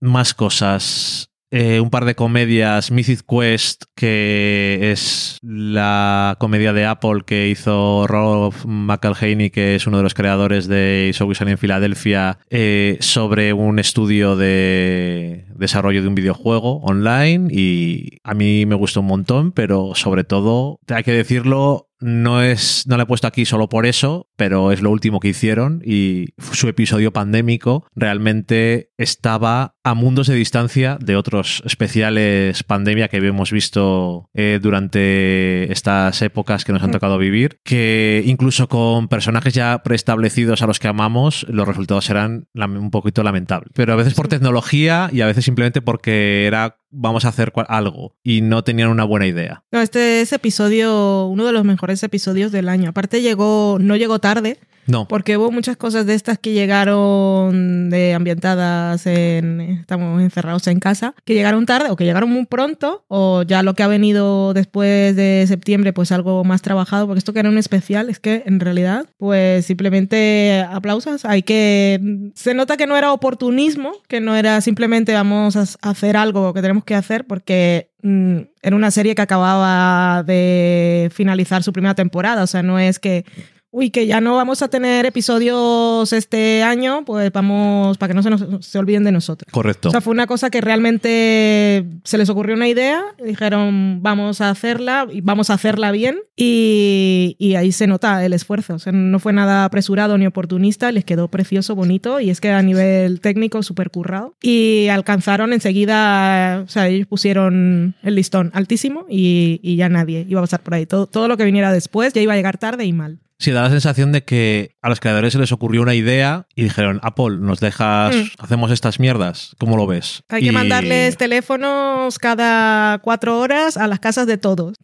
más 0.00 0.34
cosas. 0.34 1.30
Eh, 1.52 1.80
un 1.80 1.90
par 1.90 2.04
de 2.04 2.14
comedias. 2.14 2.92
Mythic 2.92 3.22
Quest, 3.26 3.84
que 3.96 4.92
es 4.92 5.38
la 5.42 6.36
comedia 6.38 6.72
de 6.72 6.86
Apple 6.86 7.22
que 7.26 7.48
hizo 7.48 8.06
Rob 8.06 8.54
McElhaney, 8.64 9.50
que 9.50 9.74
es 9.74 9.86
uno 9.86 9.96
de 9.96 10.04
los 10.04 10.14
creadores 10.14 10.68
de 10.68 11.10
Sunny 11.12 11.50
en 11.50 11.58
Filadelfia, 11.58 12.38
eh, 12.50 12.98
sobre 13.00 13.52
un 13.52 13.80
estudio 13.80 14.36
de 14.36 15.46
desarrollo 15.56 16.02
de 16.02 16.08
un 16.08 16.14
videojuego 16.14 16.78
online. 16.82 17.48
Y 17.50 18.20
a 18.22 18.34
mí 18.34 18.64
me 18.66 18.76
gustó 18.76 19.00
un 19.00 19.06
montón, 19.06 19.50
pero 19.50 19.96
sobre 19.96 20.22
todo, 20.22 20.78
hay 20.88 21.02
que 21.02 21.12
decirlo, 21.12 21.89
no 22.00 22.42
es 22.42 22.86
no 22.86 22.96
lo 22.96 23.04
he 23.04 23.06
puesto 23.06 23.26
aquí 23.26 23.44
solo 23.44 23.68
por 23.68 23.86
eso, 23.86 24.28
pero 24.36 24.72
es 24.72 24.82
lo 24.82 24.90
último 24.90 25.20
que 25.20 25.28
hicieron 25.28 25.82
y 25.84 26.28
su 26.52 26.68
episodio 26.68 27.12
pandémico 27.12 27.86
realmente 27.94 28.90
estaba 28.96 29.76
a 29.82 29.94
mundos 29.94 30.26
de 30.26 30.34
distancia 30.34 30.98
de 31.00 31.16
otros 31.16 31.62
especiales 31.64 32.62
pandemia 32.64 33.08
que 33.08 33.16
hemos 33.16 33.50
visto 33.50 34.28
eh, 34.34 34.58
durante 34.62 35.72
estas 35.72 36.20
épocas 36.22 36.64
que 36.64 36.72
nos 36.72 36.82
han 36.82 36.90
Mm. 36.90 36.92
tocado 36.92 37.18
vivir, 37.18 37.60
que 37.64 38.22
incluso 38.26 38.68
con 38.68 39.08
personajes 39.08 39.54
ya 39.54 39.82
preestablecidos 39.82 40.60
a 40.62 40.66
los 40.66 40.78
que 40.78 40.88
amamos, 40.88 41.46
los 41.48 41.66
resultados 41.66 42.04
serán 42.04 42.46
un 42.54 42.90
poquito 42.90 43.22
lamentables. 43.22 43.70
Pero 43.74 43.92
a 43.92 43.96
veces 43.96 44.14
por 44.14 44.28
tecnología 44.28 45.08
y 45.12 45.20
a 45.22 45.26
veces 45.26 45.44
simplemente 45.44 45.80
porque 45.80 46.46
era 46.46 46.76
vamos 46.90 47.24
a 47.24 47.28
hacer 47.28 47.52
algo 47.68 48.16
y 48.24 48.40
no 48.40 48.64
tenían 48.64 48.88
una 48.88 49.04
buena 49.04 49.26
idea. 49.26 49.62
No, 49.70 49.80
este 49.80 50.20
es 50.22 50.32
episodio, 50.32 51.26
uno 51.26 51.46
de 51.46 51.52
los 51.52 51.64
mejores 51.64 52.02
episodios 52.02 52.50
del 52.50 52.68
año. 52.68 52.90
Aparte 52.90 53.22
llegó, 53.22 53.78
no 53.80 53.94
llegó 53.94 54.18
tarde, 54.18 54.58
No, 54.88 55.06
porque 55.06 55.36
hubo 55.36 55.52
muchas 55.52 55.76
cosas 55.76 56.04
de 56.06 56.14
estas 56.14 56.38
que 56.40 56.52
llegaron 56.52 57.90
de 57.90 58.14
ambientadas 58.14 59.06
en, 59.06 59.60
estamos 59.80 60.20
encerrados 60.22 60.66
en 60.66 60.80
casa, 60.80 61.14
que 61.24 61.34
llegaron 61.34 61.66
tarde 61.66 61.90
o 61.90 61.96
que 61.96 62.04
llegaron 62.04 62.30
muy 62.30 62.46
pronto, 62.46 63.04
o 63.08 63.42
ya 63.42 63.62
lo 63.62 63.74
que 63.74 63.82
ha 63.82 63.88
venido 63.88 64.54
después 64.54 65.16
de 65.16 65.44
septiembre, 65.46 65.92
pues 65.92 66.12
algo 66.12 66.44
más 66.44 66.62
trabajado, 66.62 67.06
porque 67.06 67.18
esto 67.18 67.32
que 67.32 67.40
era 67.40 67.48
un 67.48 67.58
especial, 67.58 68.10
es 68.10 68.18
que 68.18 68.42
en 68.46 68.60
realidad, 68.60 69.06
pues 69.18 69.66
simplemente 69.66 70.64
aplausos, 70.68 71.24
hay 71.24 71.42
que, 71.42 72.30
se 72.34 72.54
nota 72.54 72.76
que 72.76 72.86
no 72.86 72.96
era 72.96 73.12
oportunismo, 73.12 73.92
que 74.08 74.20
no 74.20 74.36
era 74.36 74.60
simplemente 74.60 75.12
vamos 75.14 75.56
a 75.56 75.64
hacer 75.88 76.16
algo 76.16 76.52
que 76.52 76.62
tenemos 76.62 76.84
que 76.84 76.94
hacer, 76.94 77.26
porque 77.26 77.90
mm, 78.02 78.38
era 78.62 78.76
una 78.76 78.90
serie 78.90 79.14
que 79.14 79.22
acababa 79.22 80.22
de 80.22 81.10
finalizar 81.12 81.62
su 81.62 81.72
primera 81.72 81.94
temporada, 81.94 82.42
o 82.42 82.46
sea, 82.46 82.62
no 82.62 82.78
es 82.78 82.98
que 82.98 83.24
uy, 83.72 83.90
que 83.90 84.06
ya 84.06 84.20
no 84.20 84.34
vamos 84.36 84.62
a 84.62 84.68
tener 84.68 85.06
episodios 85.06 86.12
este 86.12 86.62
año, 86.62 87.04
pues 87.04 87.30
vamos, 87.32 87.98
para 87.98 88.08
que 88.08 88.14
no 88.14 88.22
se, 88.22 88.30
nos, 88.30 88.66
se 88.66 88.78
olviden 88.78 89.04
de 89.04 89.12
nosotros. 89.12 89.50
Correcto. 89.52 89.88
O 89.88 89.92
sea, 89.92 90.00
fue 90.00 90.12
una 90.12 90.26
cosa 90.26 90.50
que 90.50 90.60
realmente 90.60 91.86
se 92.04 92.18
les 92.18 92.28
ocurrió 92.28 92.56
una 92.56 92.68
idea, 92.68 93.02
dijeron, 93.24 94.02
vamos 94.02 94.40
a 94.40 94.50
hacerla, 94.50 95.06
y 95.10 95.20
vamos 95.20 95.50
a 95.50 95.54
hacerla 95.54 95.92
bien, 95.92 96.18
y, 96.36 97.36
y 97.38 97.54
ahí 97.54 97.70
se 97.72 97.86
nota 97.86 98.24
el 98.24 98.32
esfuerzo. 98.32 98.74
O 98.74 98.78
sea, 98.78 98.92
no 98.92 99.18
fue 99.18 99.32
nada 99.32 99.64
apresurado 99.64 100.18
ni 100.18 100.26
oportunista, 100.26 100.90
les 100.90 101.04
quedó 101.04 101.28
precioso, 101.28 101.76
bonito, 101.76 102.20
y 102.20 102.30
es 102.30 102.40
que 102.40 102.50
a 102.50 102.62
nivel 102.62 103.20
técnico 103.20 103.62
súper 103.62 103.90
currado. 103.90 104.34
Y 104.42 104.88
alcanzaron 104.88 105.52
enseguida, 105.52 106.62
o 106.64 106.68
sea, 106.68 106.88
ellos 106.88 107.06
pusieron 107.06 107.94
el 108.02 108.14
listón 108.16 108.50
altísimo 108.52 109.06
y, 109.08 109.60
y 109.62 109.76
ya 109.76 109.88
nadie 109.88 110.26
iba 110.28 110.40
a 110.40 110.42
pasar 110.42 110.62
por 110.62 110.74
ahí. 110.74 110.86
Todo, 110.86 111.06
todo 111.06 111.28
lo 111.28 111.36
que 111.36 111.44
viniera 111.44 111.72
después 111.72 112.12
ya 112.12 112.20
iba 112.20 112.32
a 112.32 112.36
llegar 112.36 112.58
tarde 112.58 112.84
y 112.84 112.92
mal. 112.92 113.20
Sí, 113.40 113.50
da 113.52 113.62
la 113.62 113.70
sensación 113.70 114.12
de 114.12 114.22
que 114.22 114.76
a 114.82 114.88
los 114.90 115.00
creadores 115.00 115.32
se 115.32 115.38
les 115.38 115.50
ocurrió 115.50 115.80
una 115.82 115.94
idea 115.94 116.46
y 116.54 116.62
dijeron, 116.64 117.00
Apple, 117.02 117.38
nos 117.40 117.58
dejas, 117.58 118.14
Mm. 118.14 118.20
hacemos 118.38 118.70
estas 118.70 119.00
mierdas. 119.00 119.56
¿Cómo 119.58 119.76
lo 119.78 119.86
ves? 119.86 120.22
Hay 120.28 120.42
que 120.44 120.52
mandarles 120.52 121.16
teléfonos 121.16 122.18
cada 122.18 122.98
cuatro 122.98 123.38
horas 123.40 123.76
a 123.78 123.86
las 123.86 123.98
casas 123.98 124.26
de 124.26 124.36
todos. 124.38 124.74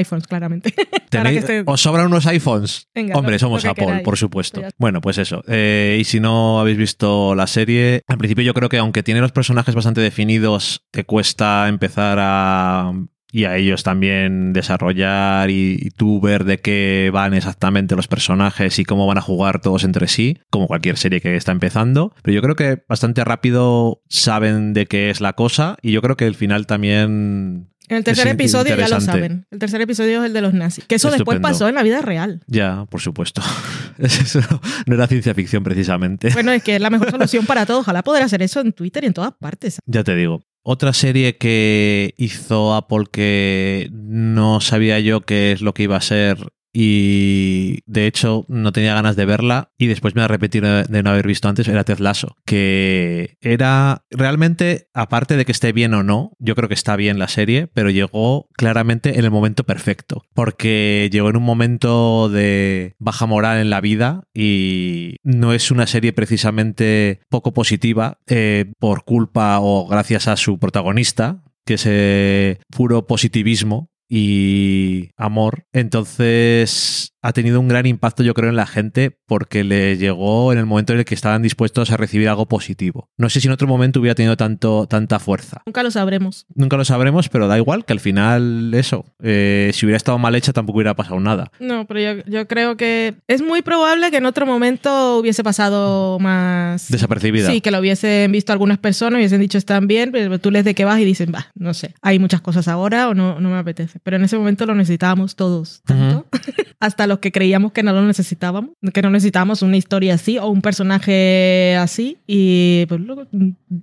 IPhones, 0.00 0.26
claramente. 0.26 0.72
Para 1.10 1.30
que 1.30 1.40
¿Tenéis- 1.40 1.44
estén- 1.44 1.64
¿Os 1.66 1.80
sobran 1.80 2.06
unos 2.06 2.26
iPhones? 2.26 2.88
Venga, 2.94 3.16
Hombre, 3.18 3.34
lo- 3.34 3.38
somos 3.38 3.64
lo 3.64 3.70
Apple, 3.70 3.84
queráis. 3.86 4.02
por 4.04 4.16
supuesto. 4.16 4.62
Bueno, 4.78 5.00
pues 5.02 5.18
eso. 5.18 5.42
Eh, 5.46 5.98
y 6.00 6.04
si 6.04 6.18
no 6.18 6.58
habéis 6.60 6.78
visto 6.78 7.34
la 7.34 7.46
serie, 7.46 8.02
al 8.08 8.18
principio 8.18 8.42
yo 8.44 8.54
creo 8.54 8.68
que 8.70 8.78
aunque 8.78 9.02
tiene 9.02 9.20
los 9.20 9.32
personajes 9.32 9.74
bastante 9.74 10.00
definidos, 10.00 10.82
te 10.90 11.04
cuesta 11.04 11.68
empezar 11.68 12.18
a 12.20 12.92
y 13.32 13.44
a 13.44 13.56
ellos 13.56 13.82
también 13.82 14.52
desarrollar 14.52 15.50
y, 15.50 15.76
y 15.80 15.90
tú 15.90 16.20
ver 16.20 16.44
de 16.44 16.58
qué 16.58 17.10
van 17.12 17.34
exactamente 17.34 17.96
los 17.96 18.08
personajes 18.08 18.78
y 18.78 18.84
cómo 18.84 19.06
van 19.06 19.18
a 19.18 19.22
jugar 19.22 19.60
todos 19.60 19.84
entre 19.84 20.08
sí, 20.08 20.38
como 20.50 20.66
cualquier 20.66 20.96
serie 20.96 21.20
que 21.20 21.36
está 21.36 21.52
empezando. 21.52 22.14
Pero 22.22 22.34
yo 22.34 22.42
creo 22.42 22.56
que 22.56 22.82
bastante 22.88 23.24
rápido 23.24 24.02
saben 24.08 24.72
de 24.72 24.86
qué 24.86 25.10
es 25.10 25.20
la 25.20 25.34
cosa 25.34 25.76
y 25.82 25.92
yo 25.92 26.02
creo 26.02 26.16
que 26.16 26.26
el 26.26 26.34
final 26.34 26.66
también 26.66 27.68
En 27.88 27.96
el 27.98 28.04
tercer 28.04 28.26
Es 28.26 28.34
episodio 28.34 28.76
ya 28.76 28.88
lo 28.88 29.00
saben. 29.00 29.46
El 29.50 29.58
tercer 29.58 29.80
episodio 29.80 30.20
es 30.20 30.26
el 30.26 30.32
de 30.32 30.40
los 30.40 30.54
nazis. 30.54 30.84
Que 30.84 30.96
eso 30.96 31.10
después 31.10 31.40
pasó 31.40 31.68
en 31.68 31.74
la 31.74 31.82
vida 31.82 32.00
real. 32.00 32.42
Ya, 32.46 32.86
por 32.90 33.00
supuesto. 33.00 33.42
Eso 33.98 34.40
no 34.86 34.94
era 34.94 35.06
ciencia 35.06 35.32
ficción 35.34 35.64
precisamente. 35.64 36.28
Bueno, 36.34 36.52
es 36.52 36.62
que 36.62 36.76
es 36.76 36.82
la 36.82 36.90
mejor 36.90 37.10
solución 37.10 37.46
para 37.46 37.64
todo. 37.64 37.78
Ojalá 37.78 38.02
poder 38.02 38.22
hacer 38.22 38.42
eso 38.42 38.60
en 38.60 38.74
Twitter 38.74 39.04
y 39.04 39.06
en 39.06 39.14
todas 39.14 39.32
partes. 39.40 39.78
Ya 39.86 40.04
te 40.04 40.14
digo. 40.14 40.42
Otra 40.68 40.92
serie 40.92 41.38
que 41.38 42.12
hizo 42.16 42.74
Apple 42.74 43.04
que 43.12 43.88
no 43.92 44.60
sabía 44.60 44.98
yo 44.98 45.20
qué 45.20 45.52
es 45.52 45.60
lo 45.60 45.72
que 45.74 45.84
iba 45.84 45.94
a 45.94 46.00
ser 46.00 46.38
y 46.78 47.78
de 47.86 48.06
hecho 48.06 48.44
no 48.48 48.70
tenía 48.70 48.92
ganas 48.92 49.16
de 49.16 49.24
verla 49.24 49.70
y 49.78 49.86
después 49.86 50.14
me 50.14 50.20
arrepentí 50.20 50.60
de 50.60 51.02
no 51.02 51.08
haber 51.08 51.26
visto 51.26 51.48
antes 51.48 51.66
era 51.68 51.84
Ted 51.84 52.00
Lasso 52.00 52.36
que 52.44 53.38
era 53.40 54.04
realmente 54.10 54.90
aparte 54.92 55.38
de 55.38 55.46
que 55.46 55.52
esté 55.52 55.72
bien 55.72 55.94
o 55.94 56.02
no 56.02 56.32
yo 56.38 56.54
creo 56.54 56.68
que 56.68 56.74
está 56.74 56.94
bien 56.96 57.18
la 57.18 57.28
serie 57.28 57.66
pero 57.66 57.88
llegó 57.88 58.50
claramente 58.52 59.18
en 59.18 59.24
el 59.24 59.30
momento 59.30 59.64
perfecto 59.64 60.24
porque 60.34 61.08
llegó 61.10 61.30
en 61.30 61.38
un 61.38 61.44
momento 61.44 62.28
de 62.28 62.94
baja 62.98 63.24
moral 63.24 63.56
en 63.56 63.70
la 63.70 63.80
vida 63.80 64.24
y 64.34 65.16
no 65.22 65.54
es 65.54 65.70
una 65.70 65.86
serie 65.86 66.12
precisamente 66.12 67.20
poco 67.30 67.54
positiva 67.54 68.18
eh, 68.26 68.66
por 68.78 69.04
culpa 69.04 69.60
o 69.60 69.88
gracias 69.88 70.28
a 70.28 70.36
su 70.36 70.58
protagonista 70.58 71.42
que 71.64 71.74
es 71.74 71.84
eh, 71.86 72.58
puro 72.70 73.06
positivismo 73.06 73.88
y 74.08 75.10
amor. 75.16 75.64
Entonces 75.72 77.12
ha 77.26 77.32
tenido 77.32 77.58
un 77.58 77.66
gran 77.66 77.86
impacto, 77.86 78.22
yo 78.22 78.34
creo, 78.34 78.50
en 78.50 78.56
la 78.56 78.66
gente 78.66 79.10
porque 79.26 79.64
le 79.64 79.96
llegó 79.96 80.52
en 80.52 80.58
el 80.58 80.66
momento 80.66 80.92
en 80.92 81.00
el 81.00 81.04
que 81.04 81.16
estaban 81.16 81.42
dispuestos 81.42 81.90
a 81.90 81.96
recibir 81.96 82.28
algo 82.28 82.46
positivo. 82.46 83.10
No 83.16 83.28
sé 83.28 83.40
si 83.40 83.48
en 83.48 83.52
otro 83.52 83.66
momento 83.66 83.98
hubiera 83.98 84.14
tenido 84.14 84.36
tanto, 84.36 84.86
tanta 84.86 85.18
fuerza. 85.18 85.62
Nunca 85.66 85.82
lo 85.82 85.90
sabremos. 85.90 86.46
Nunca 86.54 86.76
lo 86.76 86.84
sabremos, 86.84 87.28
pero 87.28 87.48
da 87.48 87.58
igual 87.58 87.84
que 87.84 87.92
al 87.92 87.98
final 87.98 88.72
eso, 88.74 89.06
eh, 89.20 89.72
si 89.74 89.86
hubiera 89.86 89.96
estado 89.96 90.18
mal 90.18 90.36
hecha 90.36 90.52
tampoco 90.52 90.76
hubiera 90.76 90.94
pasado 90.94 91.18
nada. 91.18 91.50
No, 91.58 91.84
pero 91.86 91.98
yo, 91.98 92.22
yo 92.26 92.46
creo 92.46 92.76
que 92.76 93.16
es 93.26 93.42
muy 93.42 93.62
probable 93.62 94.12
que 94.12 94.18
en 94.18 94.26
otro 94.26 94.46
momento 94.46 95.18
hubiese 95.18 95.42
pasado 95.42 96.20
más... 96.20 96.88
Desapercibida. 96.92 97.50
Sí, 97.50 97.60
que 97.60 97.72
lo 97.72 97.80
hubiesen 97.80 98.30
visto 98.30 98.52
algunas 98.52 98.78
personas, 98.78 99.18
hubiesen 99.18 99.40
dicho 99.40 99.58
están 99.58 99.88
bien, 99.88 100.12
pero 100.12 100.38
tú 100.38 100.52
les 100.52 100.64
de 100.64 100.76
qué 100.76 100.84
vas 100.84 101.00
y 101.00 101.04
dicen, 101.04 101.32
va, 101.34 101.48
no 101.56 101.74
sé, 101.74 101.94
hay 102.02 102.20
muchas 102.20 102.40
cosas 102.40 102.68
ahora 102.68 103.08
o 103.08 103.14
no, 103.14 103.40
no 103.40 103.50
me 103.50 103.58
apetece. 103.58 103.98
Pero 104.04 104.16
en 104.16 104.22
ese 104.22 104.38
momento 104.38 104.64
lo 104.64 104.76
necesitábamos 104.76 105.34
todos, 105.34 105.82
tanto, 105.84 106.28
hasta 106.78 107.08
los 107.08 107.15
que 107.20 107.32
creíamos 107.32 107.72
que 107.72 107.82
no 107.82 107.92
lo 107.92 108.02
necesitábamos, 108.02 108.70
que 108.92 109.02
no 109.02 109.10
necesitábamos 109.10 109.62
una 109.62 109.76
historia 109.76 110.14
así 110.14 110.38
o 110.38 110.48
un 110.48 110.62
personaje 110.62 111.76
así 111.76 112.18
y 112.26 112.86
pues 112.86 113.00
luego 113.00 113.26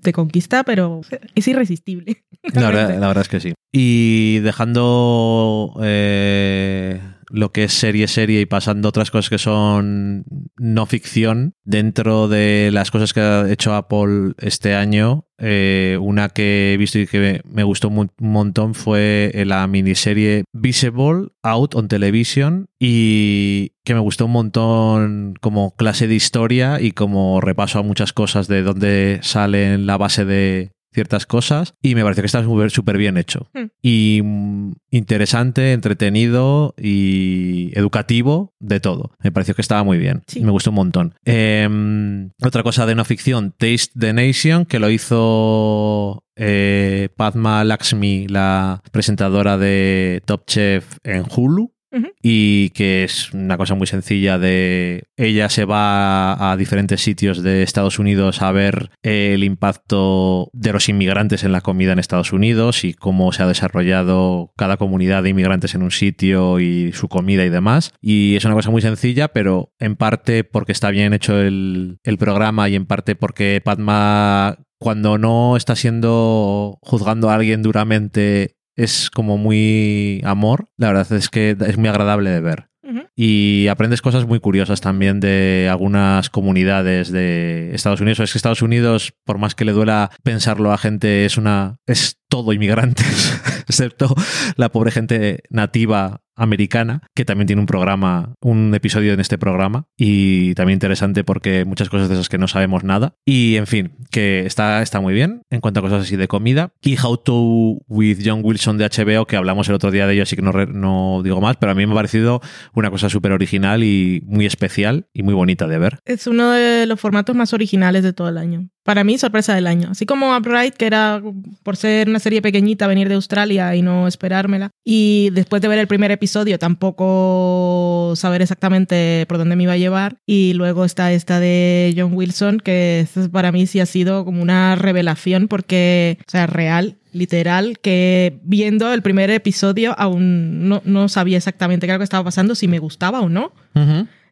te 0.02 0.14
conquista, 0.14 0.64
pero 0.64 1.02
es 1.36 1.48
irresistible. 1.48 2.24
La 2.54 2.70
verdad, 2.70 3.00
la 3.00 3.08
verdad 3.08 3.22
es 3.22 3.30
que 3.30 3.40
sí. 3.40 3.54
Y 3.72 4.40
dejando 4.40 5.80
eh, 5.82 7.00
lo 7.34 7.52
que 7.52 7.64
es 7.64 7.74
serie 7.74 8.08
serie 8.08 8.42
y 8.42 8.46
pasando 8.46 8.88
otras 8.88 9.10
cosas 9.10 9.32
que 9.32 9.40
son 9.40 10.24
no 10.56 10.86
ficción, 10.86 11.56
dentro 11.64 12.28
de 12.28 12.70
las 12.72 12.92
cosas 12.92 13.12
que 13.12 13.22
ha 13.22 13.52
hecho 13.52 13.74
Apple 13.74 14.34
este 14.38 14.76
año, 14.76 15.26
eh, 15.40 15.98
una 16.00 16.30
que 16.30 16.74
he 16.74 16.78
visto 16.78 17.00
y 17.00 17.08
que 17.08 17.42
me 17.44 17.64
gustó 17.64 17.88
un 17.88 18.12
montón 18.20 18.76
fue 18.76 19.32
la 19.48 19.66
miniserie 19.66 20.44
Visible 20.54 21.30
Out 21.42 21.74
on 21.74 21.88
Television 21.88 22.68
y 22.80 23.72
que 23.84 23.96
me 23.96 24.00
gustó 24.00 24.28
un 24.28 24.32
montón 24.34 25.34
como 25.42 25.76
clase 25.76 26.08
de 26.08 26.14
historia 26.14 26.80
y 26.82 26.92
como 26.92 27.42
repaso 27.42 27.80
a 27.80 27.84
muchas 27.84 28.14
cosas 28.14 28.48
de 28.48 28.62
dónde 28.62 29.20
salen 29.24 29.88
la 29.88 29.98
base 29.98 30.24
de 30.24 30.72
ciertas 30.94 31.26
cosas 31.26 31.74
y 31.82 31.96
me 31.96 32.04
pareció 32.04 32.22
que 32.22 32.28
está 32.28 32.44
súper 32.70 32.98
bien 32.98 33.18
hecho 33.18 33.50
Hmm. 33.54 33.68
y 33.82 34.22
mm, 34.24 34.74
interesante, 34.92 35.74
entretenido 35.74 36.74
y 36.78 37.72
educativo 37.78 38.54
de 38.60 38.80
todo. 38.80 39.12
Me 39.24 39.32
pareció 39.32 39.56
que 39.56 39.62
estaba 39.62 39.84
muy 39.84 39.98
bien. 39.98 40.24
Sí. 40.28 40.42
Me 40.42 40.52
gustó 40.52 40.70
un 40.70 40.76
montón. 40.76 41.16
Em, 41.26 42.30
otra 42.42 42.64
cosa 42.64 42.86
de 42.86 42.96
no 42.96 43.06
ficción, 43.06 43.52
Taste 43.58 43.92
the 44.00 44.14
Nation, 44.14 44.66
que 44.66 44.80
lo 44.80 44.90
hizo 44.90 46.24
eh, 46.36 47.10
Padma 47.16 47.64
Lakshmi, 47.64 48.28
la 48.28 48.82
presentadora 48.92 49.58
de 49.58 50.22
Top 50.26 50.46
Chef 50.48 50.98
en 51.04 51.26
Hulu 51.36 51.73
Y 52.22 52.70
que 52.72 53.04
es 53.04 53.34
una 53.34 53.58
cosa 53.58 53.76
muy 53.76 53.88
sencilla 53.88 54.38
de 54.38 55.04
ella 55.18 55.50
se 55.50 55.66
va 55.66 56.52
a 56.52 56.58
diferentes 56.58 57.02
sitios 57.02 57.44
de 57.44 57.64
Estados 57.64 58.00
Unidos 58.00 58.42
a 58.42 58.52
ver 58.52 58.92
el 59.04 59.44
impacto 59.44 60.50
de 60.54 60.74
los 60.74 60.90
inmigrantes 60.90 61.44
en 61.44 61.52
la 61.52 61.62
comida 61.62 61.94
en 61.94 62.00
Estados 62.00 62.34
Unidos 62.34 62.84
y 62.84 62.94
cómo 62.94 63.32
se 63.32 63.44
ha 63.44 63.48
desarrollado 63.48 64.54
cada 64.58 64.78
comunidad 64.78 65.24
de 65.24 65.30
inmigrantes 65.30 65.76
en 65.76 65.84
un 65.84 65.92
sitio 65.92 66.60
y 66.60 66.92
su 66.94 67.08
comida 67.08 67.46
y 67.46 67.50
demás. 67.50 67.94
Y 68.02 68.36
es 68.36 68.46
una 68.46 68.56
cosa 68.56 68.72
muy 68.72 68.82
sencilla, 68.82 69.28
pero 69.30 69.74
en 69.80 69.96
parte 69.96 70.44
porque 70.44 70.72
está 70.72 70.90
bien 70.90 71.14
hecho 71.14 71.40
el, 71.40 72.00
el 72.04 72.18
programa 72.18 72.70
y 72.70 72.76
en 72.76 72.86
parte 72.86 73.16
porque 73.16 73.62
Padma 73.64 74.58
cuando 74.80 75.18
no 75.18 75.56
está 75.56 75.76
siendo 75.76 76.78
juzgando 76.82 77.30
a 77.30 77.36
alguien 77.36 77.62
duramente 77.62 78.58
es 78.76 79.10
como 79.10 79.38
muy 79.38 80.22
amor. 80.24 80.70
La 80.78 80.88
verdad 80.88 81.12
es 81.14 81.30
que 81.30 81.56
es 81.60 81.78
muy 81.78 81.90
agradable 81.90 82.30
de 82.30 82.42
ver. 82.42 82.70
Y 83.16 83.68
aprendes 83.68 84.02
cosas 84.02 84.26
muy 84.26 84.40
curiosas 84.40 84.82
también 84.82 85.20
de 85.20 85.70
algunas 85.72 86.30
comunidades 86.30 87.12
de 87.12 87.74
Estados 87.74 88.02
Unidos. 88.02 88.20
Es 88.20 88.34
que 88.34 88.38
Estados 88.38 88.62
Unidos, 88.62 89.14
por 89.24 89.38
más 89.38 89.56
que 89.56 89.66
le 89.66 89.72
duela 89.72 90.12
pensarlo 90.24 90.72
a 90.72 90.78
gente, 90.78 91.26
es 91.26 91.38
una. 91.38 91.78
es 91.86 92.20
todo 92.28 92.52
inmigrantes, 92.52 93.40
excepto 93.68 94.14
la 94.58 94.70
pobre 94.70 94.90
gente 94.92 95.44
nativa 95.50 96.23
americana, 96.36 97.02
que 97.16 97.26
también 97.26 97.48
tiene 97.48 97.62
un 97.62 97.66
programa, 97.66 98.34
un 98.42 98.74
episodio 98.74 99.14
en 99.14 99.20
este 99.20 99.38
programa, 99.38 99.86
y 99.98 100.54
también 100.56 100.76
interesante 100.76 101.24
porque 101.24 101.66
muchas 101.66 101.90
cosas 101.90 102.10
de 102.10 102.16
esas 102.16 102.30
que 102.30 102.38
no 102.38 102.48
sabemos 102.48 102.84
nada. 102.84 103.16
Y 103.26 103.56
en 103.56 103.68
fin, 103.68 103.94
que 104.12 104.46
está, 104.46 104.82
está 104.82 105.00
muy 105.00 105.14
bien 105.14 105.42
en 105.50 105.62
cuanto 105.62 105.80
a 105.80 105.84
cosas 105.84 106.04
así 106.04 106.16
de 106.16 106.28
comida. 106.28 106.74
Y 106.82 106.98
How 107.02 107.18
to 107.18 107.78
with 107.88 108.20
John 108.24 108.42
Wilson 108.44 108.78
de 108.78 108.86
HBO, 108.86 109.26
que 109.26 109.36
hablamos 109.36 109.68
el 109.70 109.76
otro 109.76 109.92
día 109.92 110.08
de 110.08 110.14
ello, 110.14 110.24
así 110.24 110.36
que 110.36 110.42
no, 110.42 110.52
no 110.52 111.22
digo 111.24 111.42
más, 111.42 111.58
pero 111.58 111.72
a 111.72 111.76
mí 111.76 111.86
me 111.86 111.94
ha 111.94 111.96
parecido 111.96 112.42
una 112.74 112.90
cosa 112.90 113.10
súper 113.10 113.32
original 113.32 113.84
y 113.84 114.22
muy 114.26 114.46
especial 114.46 115.08
y 115.14 115.24
muy 115.24 115.34
bonita 115.34 115.68
de 115.68 115.78
ver. 115.78 116.00
Es 116.06 116.28
uno 116.28 116.52
de 116.52 116.86
los 116.86 117.00
formatos 117.00 117.36
más 117.36 117.54
originales 117.54 118.04
de 118.04 118.14
todo 118.14 118.30
el 118.30 118.38
año. 118.38 118.70
Para 118.84 119.06
mí, 119.06 119.18
sorpresa 119.18 119.56
del 119.56 119.68
año. 119.68 119.90
Así 119.92 120.06
como 120.06 120.36
Upright, 120.36 120.76
que 120.76 120.86
era 120.86 121.22
por 121.64 121.78
ser 121.78 122.10
una 122.10 122.20
serie 122.20 122.42
pequeñita, 122.42 122.86
venir 122.86 123.08
de 123.08 123.16
Australia 123.16 123.74
y 123.76 123.82
no 123.82 124.08
esperármela. 124.08 124.72
Y 124.84 125.30
después 125.32 125.62
de 125.62 125.70
ver 125.70 125.80
el 125.80 125.88
primer 125.88 126.12
episodio, 126.12 126.23
tampoco 126.60 128.14
saber 128.16 128.42
exactamente 128.42 129.26
por 129.28 129.38
dónde 129.38 129.56
me 129.56 129.64
iba 129.64 129.74
a 129.74 129.78
llevar. 129.78 130.18
Y 130.26 130.54
luego 130.54 130.86
está 130.86 131.12
esta 131.12 131.40
de 131.40 131.94
John 131.98 132.14
Wilson, 132.14 132.60
que 132.60 133.06
para 133.32 133.52
mí 133.52 133.68
sí 133.68 133.80
ha 133.80 133.86
sido 133.86 134.26
como 134.26 134.42
una 134.42 134.76
revelación, 134.76 135.48
porque, 135.48 136.18
o 136.28 136.32
sea, 136.32 136.48
real. 136.48 136.98
Literal, 137.12 137.78
que 137.78 138.40
viendo 138.42 138.92
el 138.92 139.04
primer 139.04 139.30
episodio 139.30 139.94
aún 140.00 140.68
no, 140.68 140.82
no 140.84 141.08
sabía 141.10 141.38
exactamente 141.38 141.86
qué 141.86 141.92
era 141.92 141.98
lo 141.98 142.00
que 142.00 142.06
estaba 142.06 142.24
pasando, 142.24 142.56
si 142.56 142.68
me 142.68 142.80
gustaba 142.80 143.22
o 143.22 143.30
no. 143.30 143.54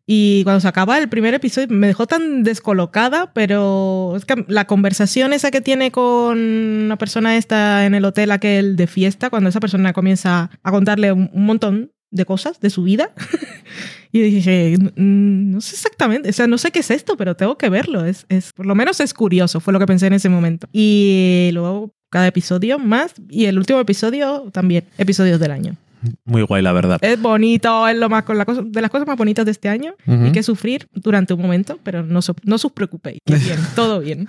Y 0.05 0.43
cuando 0.43 0.59
se 0.59 0.67
acaba 0.67 0.97
el 0.97 1.09
primer 1.09 1.33
episodio 1.33 1.67
me 1.69 1.87
dejó 1.87 2.07
tan 2.07 2.43
descolocada, 2.43 3.31
pero 3.33 4.13
es 4.15 4.25
que 4.25 4.45
la 4.47 4.65
conversación 4.65 5.33
esa 5.33 5.51
que 5.51 5.61
tiene 5.61 5.91
con 5.91 6.37
una 6.37 6.97
persona 6.97 7.37
esta 7.37 7.85
en 7.85 7.95
el 7.95 8.05
hotel 8.05 8.31
aquel 8.31 8.75
de 8.75 8.87
fiesta, 8.87 9.29
cuando 9.29 9.49
esa 9.49 9.59
persona 9.59 9.93
comienza 9.93 10.49
a 10.63 10.71
contarle 10.71 11.11
un, 11.11 11.29
montón 11.33 11.91
de 12.09 12.25
cosas 12.25 12.59
de 12.59 12.69
su 12.69 12.83
vida. 12.83 13.11
y 14.11 14.21
dije, 14.21 14.75
"Mm, 14.95 15.51
no 15.51 15.61
sé 15.61 15.75
exactamente, 15.75 16.29
o 16.29 16.33
sea, 16.33 16.47
no 16.47 16.57
sé 16.57 16.71
qué 16.71 16.79
es 16.79 16.91
esto, 16.91 17.15
pero 17.15 17.35
tengo 17.35 17.57
que 17.57 17.69
verlo. 17.69 18.03
Es, 18.05 18.25
es, 18.29 18.51
por 18.53 18.65
lo 18.65 18.75
menos 18.75 18.99
es 18.99 19.13
curioso, 19.13 19.59
fue 19.59 19.71
lo 19.71 19.79
que 19.79 19.85
pensé 19.85 20.07
en 20.07 20.13
ese 20.13 20.29
momento. 20.29 20.67
Y 20.73 21.51
luego 21.53 21.93
cada 22.09 22.27
episodio 22.27 22.77
más, 22.79 23.13
y 23.29 23.45
el 23.45 23.57
último 23.57 23.79
episodio 23.79 24.49
también, 24.51 24.85
episodios 24.97 25.39
del 25.39 25.51
año. 25.51 25.77
Muy 26.25 26.41
guay, 26.43 26.61
la 26.63 26.71
verdad. 26.73 26.97
Es 27.01 27.21
bonito, 27.21 27.87
es 27.87 27.95
lo 27.97 28.09
más 28.09 28.23
con 28.23 28.37
la 28.37 28.45
cosa, 28.45 28.61
de 28.65 28.81
las 28.81 28.89
cosas 28.89 29.07
más 29.07 29.17
bonitas 29.17 29.45
de 29.45 29.51
este 29.51 29.69
año. 29.69 29.93
Hay 30.07 30.31
que 30.31 30.43
sufrir 30.43 30.87
durante 30.93 31.33
un 31.33 31.41
momento, 31.41 31.79
pero 31.83 32.03
no, 32.03 32.21
so- 32.21 32.35
no 32.43 32.55
os 32.55 32.71
preocupéis. 32.73 33.19
que 33.25 33.35
bien, 33.35 33.59
todo 33.75 33.99
bien. 33.99 34.27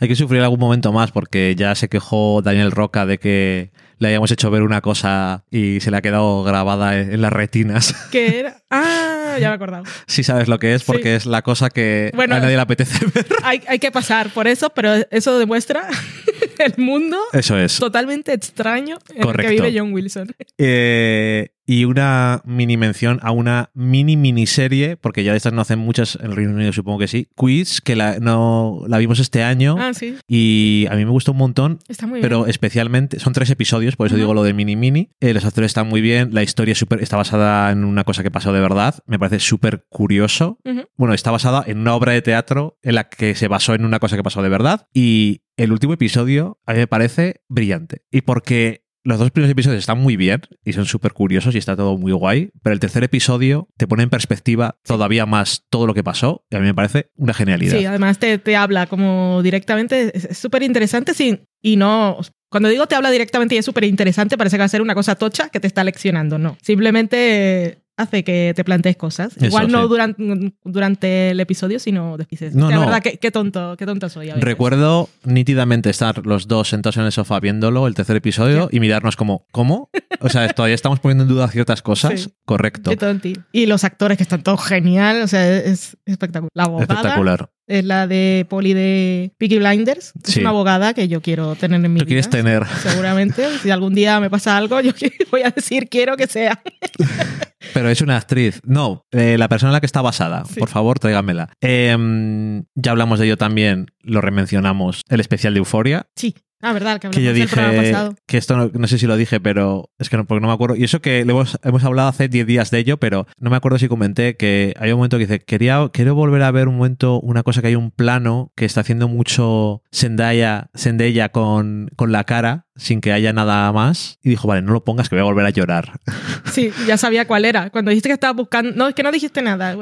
Hay 0.00 0.08
que 0.08 0.16
sufrir 0.16 0.40
algún 0.42 0.60
momento 0.60 0.92
más 0.92 1.10
porque 1.12 1.54
ya 1.56 1.74
se 1.74 1.88
quejó 1.88 2.42
Daniel 2.42 2.70
Roca 2.72 3.06
de 3.06 3.18
que 3.18 3.70
le 4.04 4.10
hayamos 4.10 4.30
hecho 4.30 4.50
ver 4.50 4.62
una 4.62 4.80
cosa 4.80 5.44
y 5.50 5.80
se 5.80 5.90
le 5.90 5.96
ha 5.96 6.02
quedado 6.02 6.44
grabada 6.44 7.00
en 7.00 7.12
en 7.14 7.20
las 7.22 7.32
retinas. 7.32 7.94
¿Qué 8.12 8.38
era? 8.40 8.56
Ah, 8.70 9.36
ya 9.40 9.48
me 9.48 9.54
he 9.54 9.56
acordado. 9.56 9.84
Si 10.06 10.22
sabes 10.22 10.46
lo 10.48 10.58
que 10.58 10.74
es, 10.74 10.84
porque 10.84 11.02
Sí. 11.02 11.08
es 11.10 11.26
la 11.26 11.42
cosa 11.42 11.70
que 11.70 12.10
Bueno. 12.14 12.36
a 12.36 12.40
nadie 12.40 12.56
le 12.56 12.62
apetece 12.62 13.04
ver. 13.14 13.26
Hay, 13.42 13.62
hay 13.68 13.78
que 13.78 13.90
pasar 13.90 14.30
por 14.30 14.46
eso, 14.46 14.70
pero 14.70 14.94
eso 15.10 15.38
demuestra 15.38 15.88
el 16.58 16.74
mundo 16.76 17.18
Eso 17.32 17.58
es. 17.58 17.78
totalmente 17.78 18.32
extraño 18.32 18.98
en 19.14 19.22
Correcto. 19.22 19.50
el 19.52 19.56
que 19.58 19.62
vive 19.68 19.78
John 19.78 19.92
Wilson. 19.92 20.34
Eh, 20.58 21.48
y 21.66 21.84
una 21.84 22.42
mini 22.44 22.76
mención 22.76 23.18
a 23.22 23.30
una 23.30 23.70
mini 23.74 24.16
miniserie, 24.16 24.96
porque 24.96 25.24
ya 25.24 25.32
de 25.32 25.38
estas 25.38 25.52
no 25.52 25.60
hacen 25.62 25.78
muchas 25.78 26.16
en 26.16 26.26
el 26.30 26.36
Reino 26.36 26.52
Unido, 26.52 26.72
supongo 26.72 26.98
que 26.98 27.08
sí. 27.08 27.28
Quiz, 27.36 27.80
que 27.80 27.96
la, 27.96 28.18
no, 28.20 28.82
la 28.86 28.98
vimos 28.98 29.18
este 29.18 29.42
año 29.42 29.76
Ah, 29.78 29.94
sí, 29.94 30.16
y 30.28 30.86
a 30.90 30.94
mí 30.96 31.04
me 31.04 31.10
gustó 31.10 31.32
un 31.32 31.38
montón. 31.38 31.78
está 31.88 32.06
muy 32.06 32.20
Pero 32.20 32.38
bien. 32.40 32.50
especialmente, 32.50 33.18
son 33.18 33.32
tres 33.32 33.48
episodios, 33.50 33.96
por 33.96 34.06
eso 34.06 34.16
digo 34.16 34.34
lo 34.34 34.42
de 34.42 34.52
mini 34.54 34.76
mini. 34.76 35.10
Eh, 35.20 35.32
los 35.34 35.44
actores 35.44 35.70
están 35.70 35.88
muy 35.88 36.00
bien, 36.00 36.34
la 36.34 36.42
historia 36.42 36.72
es 36.72 36.78
súper- 36.78 37.02
está 37.02 37.16
basada 37.16 37.70
en 37.70 37.84
una 37.84 38.04
cosa 38.04 38.22
que 38.22 38.30
pasó 38.30 38.52
de 38.52 38.60
verdad, 38.60 38.96
me 39.06 39.18
parece 39.18 39.40
súper 39.40 39.86
curioso. 39.88 40.58
Bueno, 40.96 41.14
está 41.14 41.30
basada 41.30 41.64
en 41.66 41.78
una 41.78 41.94
obra 41.94 42.12
de 42.12 42.22
teatro 42.22 42.78
en 42.82 42.94
la 42.96 43.08
que 43.08 43.34
se 43.34 43.48
basó 43.48 43.74
en 43.74 43.84
una 43.84 43.98
cosa 43.98 44.16
que 44.16 44.22
pasó 44.22 44.42
de 44.42 44.48
verdad. 44.48 44.86
Y 44.92 45.42
el 45.56 45.72
último 45.72 45.92
episodio 45.94 46.60
a 46.66 46.72
mí 46.72 46.78
me 46.80 46.86
parece 46.86 47.42
brillante. 47.48 48.02
Y 48.10 48.22
porque 48.22 48.83
los 49.04 49.18
dos 49.18 49.30
primeros 49.30 49.52
episodios 49.52 49.78
están 49.78 49.98
muy 49.98 50.16
bien 50.16 50.40
y 50.64 50.72
son 50.72 50.86
súper 50.86 51.12
curiosos 51.12 51.54
y 51.54 51.58
está 51.58 51.76
todo 51.76 51.96
muy 51.98 52.12
guay, 52.12 52.50
pero 52.62 52.72
el 52.72 52.80
tercer 52.80 53.04
episodio 53.04 53.68
te 53.76 53.86
pone 53.86 54.02
en 54.02 54.10
perspectiva 54.10 54.78
todavía 54.82 55.26
más 55.26 55.64
todo 55.68 55.86
lo 55.86 55.94
que 55.94 56.02
pasó 56.02 56.44
y 56.50 56.56
a 56.56 56.60
mí 56.60 56.66
me 56.66 56.74
parece 56.74 57.10
una 57.16 57.34
genialidad. 57.34 57.78
Sí, 57.78 57.84
además 57.84 58.18
te, 58.18 58.38
te 58.38 58.56
habla 58.56 58.86
como 58.86 59.42
directamente, 59.42 60.16
es 60.16 60.38
súper 60.38 60.62
interesante 60.62 61.14
sin, 61.14 61.46
y 61.62 61.76
no... 61.76 62.18
Cuando 62.50 62.68
digo 62.68 62.86
te 62.86 62.94
habla 62.94 63.10
directamente 63.10 63.56
y 63.56 63.58
es 63.58 63.64
súper 63.64 63.82
interesante, 63.82 64.38
parece 64.38 64.56
que 64.56 64.60
va 64.60 64.66
a 64.66 64.68
ser 64.68 64.80
una 64.80 64.94
cosa 64.94 65.16
tocha 65.16 65.48
que 65.48 65.58
te 65.58 65.66
está 65.66 65.82
leccionando, 65.82 66.38
no. 66.38 66.56
Simplemente 66.62 67.83
hace 67.96 68.24
que 68.24 68.52
te 68.56 68.64
plantees 68.64 68.96
cosas. 68.96 69.36
Eso, 69.36 69.46
Igual 69.46 69.70
no 69.70 69.82
sí. 69.82 69.88
durante, 69.88 70.52
durante 70.64 71.30
el 71.30 71.40
episodio, 71.40 71.78
sino 71.78 72.16
después. 72.16 72.54
No, 72.54 72.64
"Hostia, 72.66 72.76
no. 72.80 72.86
verdad, 72.86 73.02
qué, 73.02 73.18
qué 73.18 73.30
tonto, 73.30 73.76
qué 73.78 73.86
tonto 73.86 74.08
soy. 74.08 74.30
a 74.30 74.34
veces". 74.34 74.44
Recuerdo 74.44 75.08
nítidamente 75.24 75.90
estar 75.90 76.26
los 76.26 76.48
dos 76.48 76.68
sentados 76.70 76.96
en 76.96 77.04
el 77.04 77.12
sofá 77.12 77.38
viéndolo, 77.40 77.86
el 77.86 77.94
tercer 77.94 78.16
episodio, 78.16 78.68
y 78.72 78.80
mirarnos 78.80 79.14
como, 79.16 79.46
¿cómo? 79.52 79.90
O 80.20 80.28
sea, 80.28 80.48
todavía 80.48 80.74
estamos 80.74 80.98
poniendo 81.00 81.24
en 81.24 81.28
duda 81.28 81.48
ciertas 81.48 81.82
cosas. 81.82 82.20
Sí. 82.22 82.30
Correcto. 82.44 82.90
Qué 82.90 82.96
tonti. 82.96 83.34
Y 83.52 83.66
los 83.66 83.84
actores 83.84 84.16
que 84.16 84.22
están 84.24 84.42
todos 84.42 84.64
genial, 84.64 85.22
o 85.22 85.28
sea, 85.28 85.56
es 85.56 85.96
espectacular. 86.04 86.50
La 86.54 86.64
abogada 86.64 86.94
Espectacular. 86.94 87.50
es 87.66 87.84
la 87.84 88.06
de 88.06 88.46
Polly 88.50 88.74
de 88.74 89.32
Peaky 89.38 89.58
Blinders. 89.58 90.12
Es 90.24 90.34
Sí. 90.34 90.40
una 90.40 90.50
abogada 90.50 90.94
que 90.94 91.08
yo 91.08 91.20
quiero 91.22 91.54
tener 91.54 91.76
en 91.84 91.92
mi 91.92 92.00
vida. 92.00 92.06
quieres 92.06 92.28
tener. 92.28 92.64
Seguramente. 92.82 93.46
Si 93.62 93.70
algún 93.70 93.94
día 93.94 94.18
me 94.20 94.28
pasa 94.30 94.56
algo, 94.56 94.80
yo 94.82 94.92
voy 95.30 95.42
a 95.42 95.50
decir 95.50 95.88
quiero 95.88 96.16
que 96.16 96.26
sea. 96.26 96.60
Pero 97.74 97.90
es 97.90 98.00
una 98.00 98.16
actriz. 98.16 98.60
No, 98.64 99.04
eh, 99.10 99.36
la 99.36 99.48
persona 99.48 99.70
en 99.70 99.74
la 99.74 99.80
que 99.80 99.86
está 99.86 100.00
basada. 100.00 100.44
Sí. 100.46 100.60
Por 100.60 100.68
favor, 100.68 100.98
tráigamela. 100.98 101.50
Em, 101.60 102.64
ya 102.74 102.92
hablamos 102.92 103.18
de 103.18 103.26
ello 103.26 103.36
también, 103.36 103.88
lo 104.00 104.20
remencionamos, 104.20 105.02
el 105.08 105.20
especial 105.20 105.54
de 105.54 105.58
Euforia. 105.58 106.06
Sí. 106.16 106.34
Ah, 106.60 106.72
verdad, 106.72 106.98
que 107.00 107.10
Que 107.10 107.22
yo 107.22 107.32
dije 107.34 107.54
pasado. 107.54 108.14
que 108.26 108.38
esto 108.38 108.56
no, 108.56 108.70
no 108.72 108.86
sé 108.88 108.96
si 108.98 109.06
lo 109.06 109.16
dije, 109.16 109.38
pero 109.40 109.90
es 109.98 110.08
que 110.08 110.16
no, 110.16 110.24
porque 110.24 110.40
no 110.40 110.48
me 110.48 110.54
acuerdo. 110.54 110.76
Y 110.76 110.84
eso 110.84 111.00
que 111.02 111.20
hemos, 111.20 111.58
hemos 111.62 111.84
hablado 111.84 112.08
hace 112.08 112.28
10 112.28 112.46
días 112.46 112.70
de 112.70 112.78
ello, 112.78 112.96
pero 112.98 113.26
no 113.38 113.50
me 113.50 113.56
acuerdo 113.56 113.78
si 113.78 113.86
comenté 113.88 114.36
que 114.36 114.74
hay 114.78 114.90
un 114.92 114.96
momento 114.96 115.18
que 115.18 115.26
dice, 115.26 115.40
quería, 115.40 115.88
quiero 115.92 116.14
volver 116.14 116.42
a 116.42 116.50
ver 116.50 116.68
un 116.68 116.76
momento, 116.76 117.20
una 117.20 117.42
cosa 117.42 117.60
que 117.60 117.68
hay 117.68 117.74
un 117.76 117.90
plano 117.90 118.50
que 118.56 118.64
está 118.64 118.80
haciendo 118.80 119.08
mucho 119.08 119.82
Zendaya, 119.94 120.70
Zendaya 120.76 121.28
con, 121.30 121.90
con 121.96 122.12
la 122.12 122.24
cara 122.24 122.66
sin 122.76 123.00
que 123.00 123.12
haya 123.12 123.32
nada 123.32 123.70
más. 123.72 124.18
Y 124.22 124.30
dijo, 124.30 124.48
vale, 124.48 124.62
no 124.62 124.72
lo 124.72 124.84
pongas 124.84 125.08
que 125.08 125.14
voy 125.16 125.20
a 125.20 125.24
volver 125.24 125.46
a 125.46 125.50
llorar. 125.50 126.00
Sí, 126.54 126.70
ya 126.86 126.96
sabía 126.96 127.26
cuál 127.26 127.44
era. 127.46 127.70
Cuando 127.70 127.90
dijiste 127.90 128.08
que 128.10 128.12
estabas 128.12 128.36
buscando. 128.36 128.70
No, 128.76 128.86
es 128.86 128.94
que 128.94 129.02
no 129.02 129.10
dijiste 129.10 129.42
nada. 129.42 129.74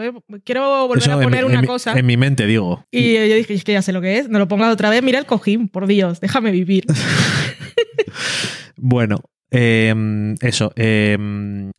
Quiero 0.43 0.87
volver 0.87 1.03
Eso 1.03 1.12
a 1.12 1.20
poner 1.20 1.45
una 1.45 1.57
en 1.57 1.61
mi- 1.62 1.66
cosa. 1.66 1.93
En 1.93 2.07
mi 2.07 2.16
mente, 2.16 2.47
digo. 2.47 2.87
Y 2.91 3.12
yo 3.12 3.35
dije, 3.37 3.53
es 3.53 3.62
que 3.64 3.73
ya 3.73 3.83
sé 3.83 3.93
lo 3.93 4.01
que 4.01 4.16
es. 4.16 4.31
No 4.31 4.39
lo 4.39 4.49
pongas 4.49 4.73
otra 4.73 4.89
vez. 4.89 5.03
Mira 5.03 5.18
el 5.18 5.27
cojín, 5.27 5.68
por 5.68 5.87
Dios. 5.87 6.20
Déjame 6.23 6.51
vivir. 6.51 6.72
Bueno, 8.77 9.20
eh, 9.53 10.35
eso. 10.41 10.73
eh, 10.77 11.12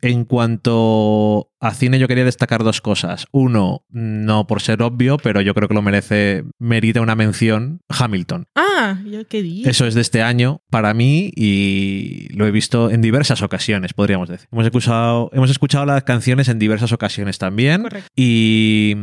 en 0.00 0.24
cuanto 0.24 1.50
a 1.60 1.74
cine, 1.74 1.98
yo 1.98 2.08
quería 2.08 2.24
destacar 2.24 2.62
dos 2.62 2.80
cosas. 2.80 3.26
Uno, 3.32 3.84
no 3.90 4.46
por 4.46 4.62
ser 4.62 4.82
obvio, 4.82 5.18
pero 5.18 5.40
yo 5.40 5.54
creo 5.54 5.68
que 5.68 5.74
lo 5.74 5.82
merece, 5.82 6.44
merita 6.58 7.00
una 7.00 7.16
mención, 7.16 7.80
Hamilton. 7.88 8.46
Ah, 8.54 9.00
yo 9.04 9.26
qué 9.26 9.42
di. 9.42 9.64
Eso 9.68 9.86
es 9.86 9.94
de 9.94 10.00
este 10.00 10.22
año 10.22 10.62
para 10.70 10.94
mí 10.94 11.32
y 11.34 12.28
lo 12.34 12.46
he 12.46 12.50
visto 12.50 12.90
en 12.90 13.00
diversas 13.02 13.42
ocasiones, 13.42 13.92
podríamos 13.92 14.28
decir. 14.28 14.48
Hemos 14.52 14.66
escuchado, 14.66 15.30
hemos 15.32 15.50
escuchado 15.50 15.84
las 15.86 16.04
canciones 16.04 16.48
en 16.48 16.58
diversas 16.58 16.92
ocasiones 16.92 17.38
también. 17.38 17.82
Correcto. 17.82 18.08
Y 18.16 18.94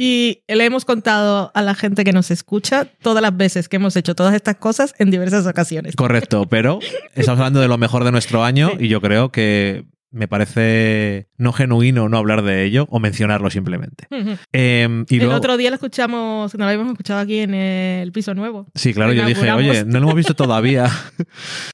Y 0.00 0.42
le 0.46 0.64
hemos 0.64 0.84
contado 0.84 1.50
a 1.54 1.60
la 1.60 1.74
gente 1.74 2.04
que 2.04 2.12
nos 2.12 2.30
escucha 2.30 2.86
todas 3.02 3.20
las 3.20 3.36
veces 3.36 3.68
que 3.68 3.76
hemos 3.76 3.96
hecho 3.96 4.14
todas 4.14 4.32
estas 4.32 4.54
cosas 4.54 4.94
en 5.00 5.10
diversas 5.10 5.44
ocasiones. 5.44 5.96
correcto, 5.96 6.46
pero 6.48 6.78
estamos 7.16 7.40
hablando 7.40 7.58
de 7.58 7.66
lo 7.66 7.78
mejor 7.78 8.04
de 8.04 8.12
nuestro 8.12 8.44
año 8.44 8.70
Sí. 8.78 8.84
y 8.84 8.88
yo 8.88 9.00
creo 9.00 9.32
que 9.32 9.86
me 10.10 10.28
parece 10.28 11.28
no 11.36 11.52
genuino 11.52 12.08
no 12.08 12.18
hablar 12.18 12.42
de 12.42 12.64
ello 12.64 12.86
o 12.90 12.98
mencionarlo 13.00 13.50
simplemente. 13.50 14.06
Eh, 14.52 15.04
y 15.08 15.14
el 15.16 15.20
luego, 15.22 15.34
otro 15.36 15.56
día 15.56 15.70
lo 15.70 15.74
escuchamos, 15.74 16.54
no 16.54 16.64
lo 16.64 16.70
habíamos 16.70 16.92
escuchado 16.92 17.20
aquí 17.20 17.38
en 17.40 17.54
el 17.54 18.10
piso 18.12 18.34
nuevo. 18.34 18.66
sí, 18.74 18.94
claro, 18.94 19.12
yo 19.12 19.24
dije, 19.26 19.50
oye, 19.52 19.84
no 19.84 19.92
lo 20.00 20.04
hemos 20.06 20.14
visto 20.14 20.34
todavía. 20.36 20.90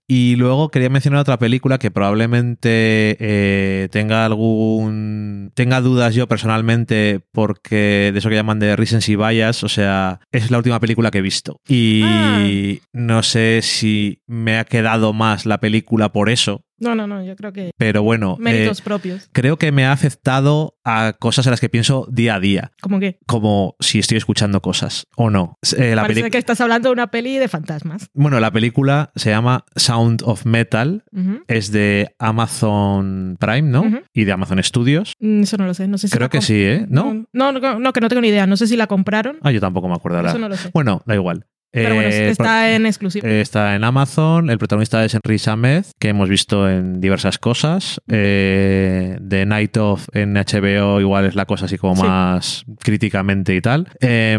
y 0.08 0.36
luego 0.36 0.70
quería 0.70 0.90
mencionar 0.90 1.20
otra 1.20 1.38
película 1.38 1.78
que 1.78 1.90
probablemente 1.90 3.16
eh, 3.20 3.88
tenga 3.90 4.24
algún. 4.24 5.52
tenga 5.54 5.80
dudas 5.80 6.14
yo 6.14 6.26
personalmente, 6.28 7.20
porque 7.32 8.10
de 8.12 8.18
eso 8.18 8.28
que 8.28 8.34
llaman 8.34 8.58
de 8.58 8.76
recency 8.76 9.16
bias, 9.16 9.62
o 9.64 9.68
sea, 9.68 10.20
es 10.32 10.50
la 10.50 10.58
última 10.58 10.80
película 10.80 11.10
que 11.10 11.18
he 11.18 11.22
visto. 11.22 11.60
Y 11.68 12.02
Ah. 12.04 12.44
no 12.92 13.22
sé 13.22 13.60
si 13.62 14.22
me 14.26 14.58
ha 14.58 14.64
quedado 14.64 15.12
más 15.12 15.46
la 15.46 15.58
película 15.58 16.10
por 16.12 16.28
eso, 16.30 16.63
No, 16.78 16.94
no, 16.94 17.06
no, 17.06 17.24
yo 17.24 17.36
creo 17.36 17.52
que 17.52 17.70
pero 17.76 18.02
bueno. 18.02 18.36
méritos 18.38 18.80
eh, 18.80 18.82
propios. 18.84 19.28
Creo 19.32 19.56
que 19.58 19.72
me 19.72 19.84
ha 19.84 19.92
afectado 19.92 20.76
a 20.84 21.14
cosas 21.18 21.46
en 21.46 21.50
las 21.50 21.60
que 21.60 21.68
pienso 21.68 22.06
día 22.10 22.34
a 22.36 22.40
día, 22.40 22.72
Como 22.80 23.00
que 23.00 23.18
como 23.26 23.76
si 23.80 23.98
estoy 23.98 24.18
escuchando 24.18 24.60
cosas 24.60 25.06
o 25.16 25.30
no. 25.30 25.58
Eh, 25.76 25.94
la 25.94 26.02
parece 26.02 26.30
que 26.30 26.38
estás 26.38 26.60
hablando 26.60 26.88
de 26.88 26.92
una 26.92 27.10
peli 27.10 27.38
de 27.38 27.48
fantasmas. 27.48 28.08
Bueno, 28.12 28.40
la 28.40 28.50
película 28.50 29.12
se 29.14 29.30
llama 29.30 29.64
Sound 29.76 30.22
of 30.24 30.46
Metal, 30.46 31.04
es 31.48 31.70
de 31.72 32.14
Amazon 32.18 33.36
Prime, 33.38 33.62
¿no? 33.62 33.84
Y 34.12 34.24
de 34.24 34.32
Amazon 34.32 34.62
Studios. 34.62 35.14
Mm, 35.20 35.42
Eso 35.42 35.56
no 35.56 35.66
lo 35.66 35.74
sé, 35.74 35.88
no 35.88 35.98
sé 35.98 36.08
si 36.08 36.16
Creo 36.16 36.28
que 36.28 36.42
sí, 36.42 36.62
¿eh? 36.62 36.86
¿No? 36.88 37.26
No, 37.32 37.52
no, 37.52 37.78
no, 37.78 37.92
que 37.92 38.00
no 38.00 38.08
tengo 38.08 38.22
ni 38.22 38.28
idea. 38.28 38.46
No 38.46 38.56
sé 38.56 38.66
si 38.66 38.76
la 38.76 38.86
compraron. 38.86 39.38
Ah, 39.42 39.50
yo 39.50 39.60
tampoco 39.60 39.88
me 39.88 39.94
acuerdo. 39.94 40.20
Eso 40.26 40.38
no 40.38 40.48
lo 40.48 40.56
sé. 40.56 40.70
Bueno, 40.72 41.02
da 41.06 41.14
igual. 41.14 41.46
Pero 41.74 41.94
bueno, 41.96 42.08
Eh, 42.10 42.28
está 42.30 42.74
en 42.74 42.86
exclusiva. 42.86 43.28
Eh, 43.28 43.40
Está 43.40 43.74
en 43.74 43.84
Amazon, 43.84 44.48
el 44.48 44.58
protagonista 44.58 45.04
es 45.04 45.14
Henry 45.14 45.38
Samed, 45.38 45.84
que 45.98 46.08
hemos 46.08 46.28
visto 46.28 46.68
en 46.70 47.00
diversas 47.00 47.38
cosas. 47.38 48.00
Eh, 48.08 49.18
The 49.28 49.44
Night 49.44 49.76
of 49.76 50.06
en 50.12 50.34
HBO 50.36 51.00
igual 51.00 51.26
es 51.26 51.34
la 51.34 51.46
cosa 51.46 51.64
así 51.66 51.76
como 51.76 51.96
Sí. 51.96 52.02
más 52.02 52.64
críticamente 52.80 53.54
y 53.54 53.60
tal. 53.60 53.88
Eh, 54.00 54.38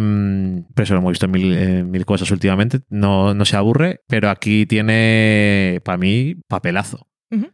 pero 0.74 0.84
eso 0.84 0.94
lo 0.94 1.00
hemos 1.02 1.12
visto 1.12 1.26
en 1.26 1.32
mil, 1.32 1.54
en 1.54 1.92
mil 1.92 2.06
cosas 2.06 2.32
últimamente, 2.32 2.80
no, 2.90 3.34
no 3.34 3.46
se 3.46 3.58
aburre, 3.58 4.00
pero 4.08 4.30
aquí 4.30 4.66
tiene, 4.66 5.82
para 5.84 5.98
mí, 5.98 6.36
papelazo. 6.48 7.08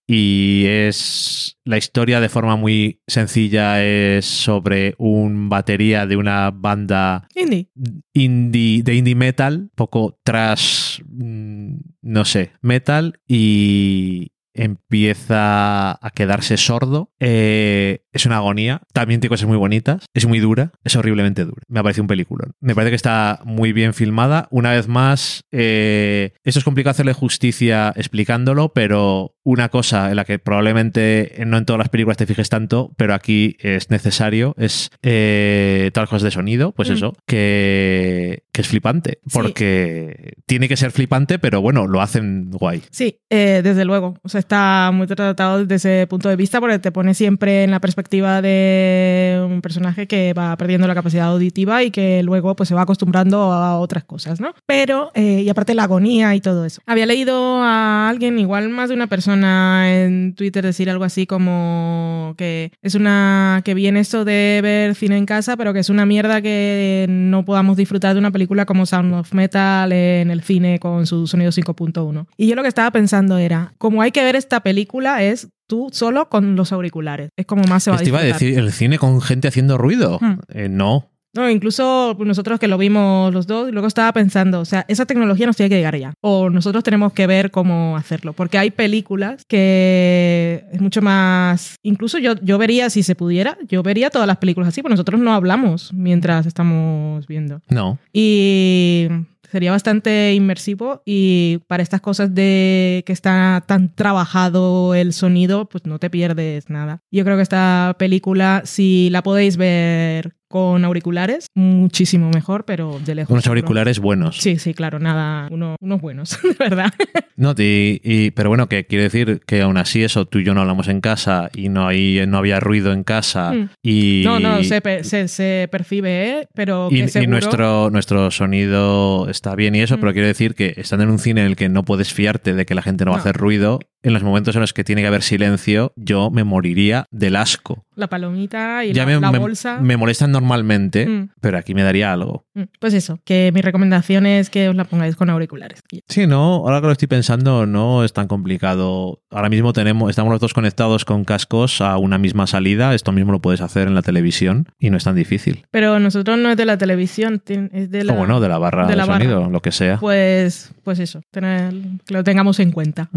Y 0.07 0.65
es 0.67 1.57
la 1.63 1.78
historia 1.78 2.19
de 2.19 2.30
forma 2.30 2.55
muy 2.55 3.01
sencilla, 3.07 3.84
es 3.84 4.26
sobre 4.26 4.95
un 4.97 5.49
batería 5.49 6.05
de 6.05 6.17
una 6.17 6.51
banda 6.51 7.28
Indie. 7.36 7.69
indie, 8.13 8.84
de 8.84 8.95
indie 8.95 9.15
metal, 9.15 9.69
poco 9.76 10.19
trash, 10.24 11.01
mm, 11.07 11.76
no 12.01 12.26
sé, 12.26 12.51
metal 12.61 13.19
y, 13.28 14.32
empieza 14.53 15.91
a 16.05 16.11
quedarse 16.13 16.57
sordo. 16.57 17.11
Eh, 17.19 18.03
es 18.11 18.25
una 18.25 18.37
agonía. 18.37 18.81
También 18.93 19.19
tiene 19.21 19.29
cosas 19.29 19.47
muy 19.47 19.57
bonitas. 19.57 20.05
Es 20.13 20.25
muy 20.25 20.39
dura. 20.39 20.71
Es 20.83 20.95
horriblemente 20.95 21.45
dura. 21.45 21.61
Me 21.67 21.81
parece 21.83 22.01
un 22.01 22.07
peliculón. 22.07 22.53
Me 22.59 22.75
parece 22.75 22.91
que 22.91 22.95
está 22.95 23.39
muy 23.45 23.71
bien 23.73 23.93
filmada. 23.93 24.47
Una 24.51 24.71
vez 24.71 24.87
más, 24.87 25.45
eh, 25.51 26.33
esto 26.43 26.59
es 26.59 26.65
complicado 26.65 26.91
hacerle 26.91 27.13
justicia 27.13 27.93
explicándolo, 27.95 28.73
pero 28.73 29.35
una 29.43 29.69
cosa 29.69 30.09
en 30.11 30.17
la 30.17 30.25
que 30.25 30.37
probablemente 30.39 31.33
no 31.47 31.57
en 31.57 31.65
todas 31.65 31.79
las 31.79 31.89
películas 31.89 32.17
te 32.17 32.27
fijes 32.27 32.49
tanto, 32.49 32.93
pero 32.97 33.13
aquí 33.15 33.57
es 33.59 33.89
necesario, 33.89 34.53
es 34.57 34.89
eh, 35.01 35.89
todas 35.93 36.03
las 36.03 36.09
cosas 36.09 36.23
de 36.23 36.31
sonido, 36.31 36.73
pues 36.73 36.89
Mm. 36.89 36.93
eso, 36.93 37.13
que, 37.25 38.43
que 38.51 38.61
es 38.61 38.67
flipante. 38.67 39.19
Porque 39.31 40.33
tiene 40.45 40.67
que 40.67 40.77
ser 40.77 40.91
flipante, 40.91 41.39
pero 41.39 41.61
bueno, 41.61 41.87
lo 41.87 42.01
hacen 42.01 42.51
guay. 42.51 42.83
Sí, 42.91 43.19
eh, 43.29 43.61
desde 43.63 43.85
luego. 43.85 44.15
O 44.21 44.29
sea, 44.29 44.40
está 44.41 44.91
muy 44.93 45.07
tratado 45.07 45.65
desde 45.65 45.75
ese 45.75 46.07
punto 46.07 46.29
de 46.29 46.35
vista 46.35 46.59
porque 46.59 46.79
te 46.79 46.91
pone 46.91 47.13
siempre 47.13 47.63
en 47.63 47.71
la 47.71 47.79
perspectiva 47.79 48.41
de 48.41 49.41
un 49.45 49.61
personaje 49.61 50.07
que 50.07 50.33
va 50.33 50.55
perdiendo 50.57 50.87
la 50.87 50.95
capacidad 50.95 51.27
auditiva 51.27 51.83
y 51.83 51.91
que 51.91 52.21
luego 52.23 52.55
pues 52.55 52.69
se 52.69 52.75
va 52.75 52.81
acostumbrando 52.81 53.51
a 53.53 53.79
otras 53.79 54.03
cosas, 54.03 54.41
¿no? 54.41 54.53
Pero, 54.65 55.11
eh, 55.13 55.41
y 55.45 55.49
aparte 55.49 55.73
la 55.73 55.83
agonía 55.83 56.35
y 56.35 56.41
todo 56.41 56.65
eso. 56.65 56.81
Había 56.85 57.05
leído 57.05 57.61
a 57.63 58.09
alguien, 58.09 58.37
igual 58.39 58.69
más 58.69 58.89
de 58.89 58.95
una 58.95 59.07
persona 59.07 59.91
en 59.93 60.35
Twitter 60.35 60.63
decir 60.65 60.89
algo 60.89 61.03
así 61.03 61.25
como 61.25 62.33
que 62.37 62.71
es 62.81 62.95
una, 62.95 63.61
que 63.63 63.73
viene 63.73 63.99
esto 63.99 64.25
de 64.25 64.59
ver 64.61 64.95
cine 64.95 65.17
en 65.17 65.25
casa, 65.25 65.55
pero 65.55 65.73
que 65.73 65.79
es 65.79 65.89
una 65.89 66.05
mierda 66.05 66.41
que 66.41 67.05
no 67.09 67.45
podamos 67.45 67.77
disfrutar 67.77 68.13
de 68.13 68.19
una 68.19 68.31
película 68.31 68.65
como 68.65 68.85
Sound 68.85 69.13
of 69.13 69.33
Metal 69.33 69.91
en 69.91 70.31
el 70.31 70.41
cine 70.41 70.79
con 70.79 71.05
su 71.05 71.27
sonido 71.27 71.51
5.1. 71.51 72.25
Y 72.37 72.47
yo 72.47 72.55
lo 72.55 72.63
que 72.63 72.67
estaba 72.67 72.91
pensando 72.91 73.37
era, 73.37 73.73
como 73.77 74.01
hay 74.01 74.11
que 74.11 74.23
ver 74.23 74.30
esta 74.36 74.61
película 74.61 75.23
es 75.23 75.49
tú 75.67 75.89
solo 75.91 76.29
con 76.29 76.55
los 76.55 76.71
auriculares. 76.71 77.29
Es 77.38 77.45
como 77.45 77.63
más 77.63 77.84
se 77.84 77.91
va 77.91 77.97
a 77.97 77.99
Te 77.99 78.09
iba 78.09 78.19
a 78.19 78.23
decir, 78.23 78.57
el 78.57 78.71
cine 78.71 78.97
con 78.97 79.21
gente 79.21 79.47
haciendo 79.47 79.77
ruido. 79.77 80.19
Hmm. 80.19 80.39
Eh, 80.49 80.69
no. 80.69 81.11
No, 81.34 81.49
incluso 81.49 82.17
nosotros 82.19 82.59
que 82.59 82.67
lo 82.67 82.77
vimos 82.77 83.34
los 83.34 83.47
dos, 83.47 83.71
luego 83.71 83.88
estaba 83.88 84.11
pensando, 84.11 84.59
o 84.59 84.65
sea, 84.65 84.84
esa 84.89 85.05
tecnología 85.05 85.45
nos 85.45 85.55
tiene 85.55 85.69
que 85.69 85.77
llegar 85.77 85.95
ya. 85.97 86.13
O 86.19 86.49
nosotros 86.49 86.84
tenemos 86.84 87.13
que 87.13 87.25
ver 87.25 87.51
cómo 87.51 87.95
hacerlo. 87.95 88.34
Porque 88.34 88.57
hay 88.57 88.71
películas 88.71 89.43
que 89.47 90.65
es 90.73 90.82
mucho 90.82 91.01
más. 91.01 91.75
Incluso 91.84 92.17
yo, 92.17 92.36
yo 92.41 92.57
vería, 92.57 92.89
si 92.89 93.01
se 93.01 93.15
pudiera, 93.15 93.57
yo 93.69 93.82
vería 93.82 94.09
todas 94.09 94.27
las 94.27 94.38
películas 94.38 94.67
así, 94.69 94.82
porque 94.82 94.93
nosotros 94.93 95.21
no 95.21 95.34
hablamos 95.34 95.93
mientras 95.93 96.45
estamos 96.45 97.25
viendo. 97.27 97.61
No. 97.69 97.97
Y 98.11 99.07
sería 99.51 99.71
bastante 99.71 100.33
inmersivo 100.33 101.01
y 101.05 101.59
para 101.67 101.83
estas 101.83 102.01
cosas 102.01 102.33
de 102.33 103.03
que 103.05 103.13
está 103.13 103.63
tan 103.67 103.93
trabajado 103.93 104.95
el 104.95 105.13
sonido, 105.13 105.67
pues 105.67 105.85
no 105.85 105.99
te 105.99 106.09
pierdes 106.09 106.69
nada. 106.69 107.03
Yo 107.11 107.23
creo 107.23 107.35
que 107.35 107.43
esta 107.43 107.95
película, 107.99 108.61
si 108.65 109.09
la 109.11 109.23
podéis 109.23 109.57
ver 109.57 110.35
con 110.51 110.85
auriculares, 110.85 111.47
muchísimo 111.55 112.29
mejor, 112.29 112.65
pero 112.65 112.99
de 113.03 113.15
lejos. 113.15 113.31
Unos 113.31 113.47
auriculares 113.47 113.97
buenos. 113.99 114.37
Sí, 114.37 114.59
sí, 114.59 114.73
claro, 114.75 114.99
nada, 114.99 115.47
uno- 115.49 115.75
unos 115.81 115.99
buenos, 116.01 116.37
de 116.43 116.53
verdad. 116.59 116.93
No, 117.35 117.55
y, 117.57 117.99
y- 118.03 118.31
pero 118.31 118.49
bueno, 118.49 118.67
que 118.69 118.85
quiere 118.85 119.05
decir 119.05 119.41
que 119.47 119.61
aún 119.61 119.77
así 119.77 120.03
eso, 120.03 120.25
tú 120.25 120.37
y 120.39 120.43
yo 120.43 120.53
no 120.53 120.61
hablamos 120.61 120.87
en 120.89 121.01
casa 121.01 121.49
y 121.55 121.69
no, 121.69 121.87
hay, 121.87 122.23
no 122.27 122.37
había 122.37 122.59
ruido 122.59 122.93
en 122.93 123.03
casa 123.03 123.51
Mm. 123.53 123.69
y... 123.81 124.21
No, 124.25 124.39
no, 124.39 124.63
se, 124.63 124.81
se, 125.03 125.27
se 125.27 125.67
percibe, 125.71 126.29
¿eh? 126.41 126.47
pero 126.53 126.89
que 126.89 126.97
Y, 127.23 127.27
nuestro, 127.27 127.89
nuestro 127.89 128.29
sonido 128.29 129.27
está 129.29 129.55
bien 129.55 129.73
y 129.75 129.81
eso, 129.81 129.97
Mm. 129.97 129.99
pero 130.01 130.13
quiero 130.13 130.27
decir 130.27 130.53
que 130.55 130.73
estando 130.77 131.03
en 131.05 131.09
un 131.11 131.19
cine 131.19 131.41
en 131.41 131.47
el 131.47 131.55
que 131.55 131.69
no 131.69 131.83
puedes 131.83 132.13
fiarte 132.13 132.53
de 132.53 132.65
que 132.65 132.75
la 132.75 132.81
gente 132.81 133.05
no 133.05 133.11
va 133.11 133.17
a 133.17 133.19
hacer 133.21 133.35
ruido, 133.37 133.79
en 134.03 134.13
los 134.13 134.23
momentos 134.23 134.55
en 134.55 134.61
los 134.61 134.73
que 134.73 134.83
tiene 134.83 135.01
que 135.01 135.07
haber 135.07 135.21
silencio, 135.21 135.93
yo 135.95 136.29
me 136.31 136.43
moriría 136.43 137.05
del 137.11 137.35
asco. 137.35 137.85
La 137.95 138.07
palomita 138.07 138.83
y 138.83 138.93
Ya 138.93 139.03
la, 139.05 139.13
me, 139.15 139.19
la 139.21 139.31
me- 139.31 139.37
bolsa. 139.39 139.79
me 139.79 139.95
molestan 139.97 140.31
normalmente, 140.41 141.05
Mm. 141.07 141.29
pero 141.39 141.57
aquí 141.57 141.73
me 141.73 141.83
daría 141.83 142.11
algo. 142.11 142.45
Mm, 142.53 142.63
Pues 142.79 142.93
eso, 142.93 143.19
que 143.23 143.51
mi 143.53 143.61
recomendación 143.61 144.25
es 144.25 144.49
que 144.49 144.67
os 144.69 144.75
la 144.75 144.83
pongáis 144.83 145.15
con 145.15 145.29
auriculares. 145.29 145.81
Sí, 146.09 146.27
no, 146.27 146.55
ahora 146.57 146.81
que 146.81 146.87
lo 146.87 146.91
estoy 146.93 147.07
pensando, 147.07 147.65
no 147.65 148.03
es 148.03 148.11
tan 148.13 148.27
complicado. 148.27 149.21
Ahora 149.29 149.49
mismo 149.49 149.71
tenemos, 149.73 150.09
estamos 150.09 150.31
los 150.31 150.41
dos 150.41 150.53
conectados 150.53 151.05
con 151.05 151.23
cascos 151.23 151.79
a 151.81 151.97
una 151.97 152.17
misma 152.17 152.47
salida. 152.47 152.93
Esto 152.93 153.11
mismo 153.11 153.31
lo 153.31 153.39
puedes 153.41 153.61
hacer 153.61 153.87
en 153.87 153.95
la 153.95 154.01
televisión 154.01 154.67
y 154.79 154.89
no 154.89 154.97
es 154.97 155.03
tan 155.03 155.15
difícil. 155.15 155.65
Pero 155.71 155.99
nosotros 155.99 156.37
no 156.37 156.49
es 156.51 156.57
de 156.57 156.65
la 156.65 156.77
televisión, 156.77 157.41
es 157.71 157.89
de 157.91 158.03
la... 158.03 158.13
O 158.13 158.17
bueno, 158.17 158.39
de 158.39 158.49
la 158.49 158.57
barra 158.57 158.83
de 158.85 158.91
de, 158.91 158.95
la 158.97 159.05
barra. 159.05 159.23
sonido, 159.23 159.49
lo 159.49 159.61
que 159.61 159.71
sea. 159.71 159.97
Pues, 159.99 160.73
pues 160.83 160.99
eso, 160.99 161.21
tener, 161.31 161.73
que 162.05 162.13
lo 162.13 162.23
tengamos 162.23 162.59
en 162.59 162.71
cuenta. 162.71 163.09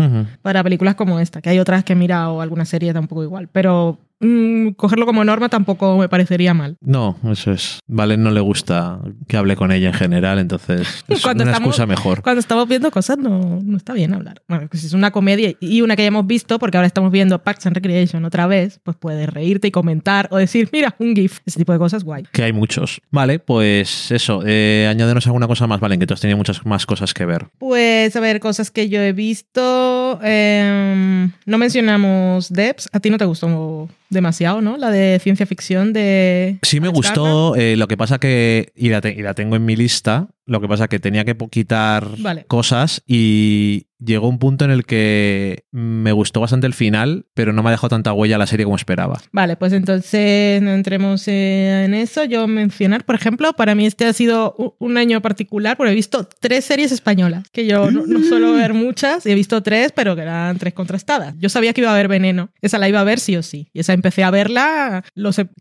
Para 0.42 0.62
películas 0.62 0.94
como 0.94 1.18
esta, 1.20 1.40
que 1.40 1.50
hay 1.50 1.58
otras 1.58 1.84
que 1.84 1.94
mira 1.94 2.28
o 2.30 2.40
alguna 2.40 2.64
serie 2.64 2.92
tampoco 2.92 3.22
igual. 3.24 3.48
Pero 3.50 3.98
mm, 4.24 4.72
cogerlo 4.74 5.06
como 5.06 5.24
norma 5.24 5.48
tampoco 5.48 5.98
me 5.98 6.08
parecería 6.08 6.54
mal. 6.54 6.76
No, 6.80 7.16
eso 7.30 7.52
es. 7.52 7.80
Vale, 7.86 8.16
no 8.16 8.30
le 8.30 8.40
gusta 8.40 9.00
que 9.28 9.36
hable 9.36 9.56
con 9.56 9.72
ella 9.72 9.88
en 9.88 9.94
general, 9.94 10.38
entonces 10.38 11.04
es 11.08 11.22
Cuando 11.22 11.42
una 11.44 11.52
estamos- 11.52 11.68
excusa 11.68 11.86
mejor. 11.86 12.22
Cuando 12.22 12.40
estamos 12.40 12.68
viendo 12.68 12.90
cosas 12.90 13.18
no, 13.18 13.60
no 13.62 13.76
está 13.76 13.92
bien 13.92 14.14
hablar. 14.14 14.42
Bueno, 14.48 14.66
pues 14.70 14.80
si 14.82 14.86
es 14.86 14.92
una 14.92 15.10
comedia 15.10 15.52
y 15.60 15.80
una 15.82 15.96
que 15.96 16.02
ya 16.02 16.08
hemos 16.08 16.26
visto, 16.26 16.58
porque 16.58 16.76
ahora 16.76 16.86
estamos 16.86 17.10
viendo 17.12 17.42
Parks 17.42 17.66
and 17.66 17.74
Recreation 17.76 18.24
otra 18.24 18.46
vez, 18.46 18.80
pues 18.82 18.96
puedes 18.98 19.28
reírte 19.28 19.68
y 19.68 19.70
comentar 19.70 20.28
o 20.30 20.36
decir, 20.36 20.68
mira, 20.72 20.94
un 20.98 21.14
GIF. 21.14 21.40
Ese 21.46 21.58
tipo 21.58 21.72
de 21.72 21.78
cosas, 21.78 22.04
guay. 22.04 22.24
Que 22.32 22.42
hay 22.44 22.52
muchos. 22.52 23.00
Vale, 23.10 23.38
pues 23.38 24.10
eso. 24.10 24.42
Eh, 24.46 24.86
añádenos 24.90 25.26
alguna 25.26 25.46
cosa 25.46 25.66
más, 25.66 25.80
Valen, 25.80 26.00
que 26.00 26.06
tú 26.06 26.14
has 26.14 26.20
tenido 26.20 26.36
muchas 26.36 26.64
más 26.64 26.86
cosas 26.86 27.12
que 27.14 27.24
ver. 27.26 27.46
Pues 27.58 28.14
a 28.16 28.20
ver, 28.20 28.40
cosas 28.40 28.70
que 28.70 28.88
yo 28.88 29.00
he 29.00 29.12
visto. 29.12 29.93
Em, 30.22 31.30
no 31.46 31.58
mencionamos 31.58 32.52
Debs. 32.52 32.88
A 32.92 33.00
ti 33.00 33.10
no 33.10 33.18
te 33.18 33.24
gustó 33.24 33.88
demasiado, 34.10 34.60
¿no? 34.60 34.76
La 34.76 34.90
de 34.90 35.18
ciencia 35.22 35.46
ficción 35.46 35.92
de. 35.92 36.58
Sí 36.62 36.80
me 36.80 36.88
Alex 36.88 36.96
gustó, 36.98 37.56
eh, 37.56 37.76
lo 37.76 37.88
que 37.88 37.96
pasa 37.96 38.18
que, 38.18 38.72
y 38.76 38.88
la, 38.90 39.00
te- 39.00 39.12
y 39.14 39.22
la 39.22 39.34
tengo 39.34 39.56
en 39.56 39.64
mi 39.64 39.76
lista, 39.76 40.28
lo 40.46 40.60
que 40.60 40.68
pasa 40.68 40.88
que 40.88 40.98
tenía 40.98 41.24
que 41.24 41.36
quitar 41.50 42.06
Vale. 42.18 42.44
cosas 42.46 43.02
y 43.06 43.86
llegó 44.04 44.28
un 44.28 44.38
punto 44.38 44.64
en 44.64 44.70
el 44.70 44.84
que 44.84 45.64
me 45.70 46.12
gustó 46.12 46.40
bastante 46.40 46.66
el 46.66 46.74
final, 46.74 47.26
pero 47.34 47.52
no 47.52 47.62
me 47.62 47.68
ha 47.68 47.72
dejado 47.72 47.88
tanta 47.88 48.12
huella 48.12 48.38
la 48.38 48.46
serie 48.46 48.64
como 48.64 48.76
esperaba. 48.76 49.20
Vale, 49.32 49.56
pues 49.56 49.72
entonces 49.72 50.60
no 50.62 50.72
entremos 50.72 51.26
en 51.28 51.94
eso. 51.94 52.24
Yo 52.24 52.46
mencionar, 52.46 53.04
por 53.04 53.14
ejemplo, 53.14 53.52
para 53.54 53.74
mí 53.74 53.86
este 53.86 54.06
ha 54.06 54.12
sido 54.12 54.76
un 54.78 54.96
año 54.96 55.20
particular 55.22 55.76
porque 55.76 55.92
he 55.92 55.94
visto 55.94 56.28
tres 56.40 56.64
series 56.64 56.92
españolas, 56.92 57.48
que 57.50 57.66
yo 57.66 57.90
no, 57.90 58.06
no 58.06 58.22
suelo 58.22 58.52
ver 58.52 58.74
muchas, 58.74 59.26
y 59.26 59.30
he 59.30 59.34
visto 59.34 59.62
tres, 59.62 59.92
pero 59.92 60.14
que 60.16 60.22
eran 60.22 60.58
tres 60.58 60.74
contrastadas. 60.74 61.34
Yo 61.38 61.48
sabía 61.48 61.72
que 61.72 61.80
iba 61.80 61.90
a 61.90 61.94
haber 61.94 62.08
Veneno, 62.08 62.50
esa 62.60 62.78
la 62.78 62.88
iba 62.88 63.00
a 63.00 63.04
ver 63.04 63.18
sí 63.18 63.36
o 63.36 63.42
sí, 63.42 63.68
y 63.72 63.80
esa 63.80 63.92
empecé 63.92 64.24
a 64.24 64.30
verla, 64.30 65.04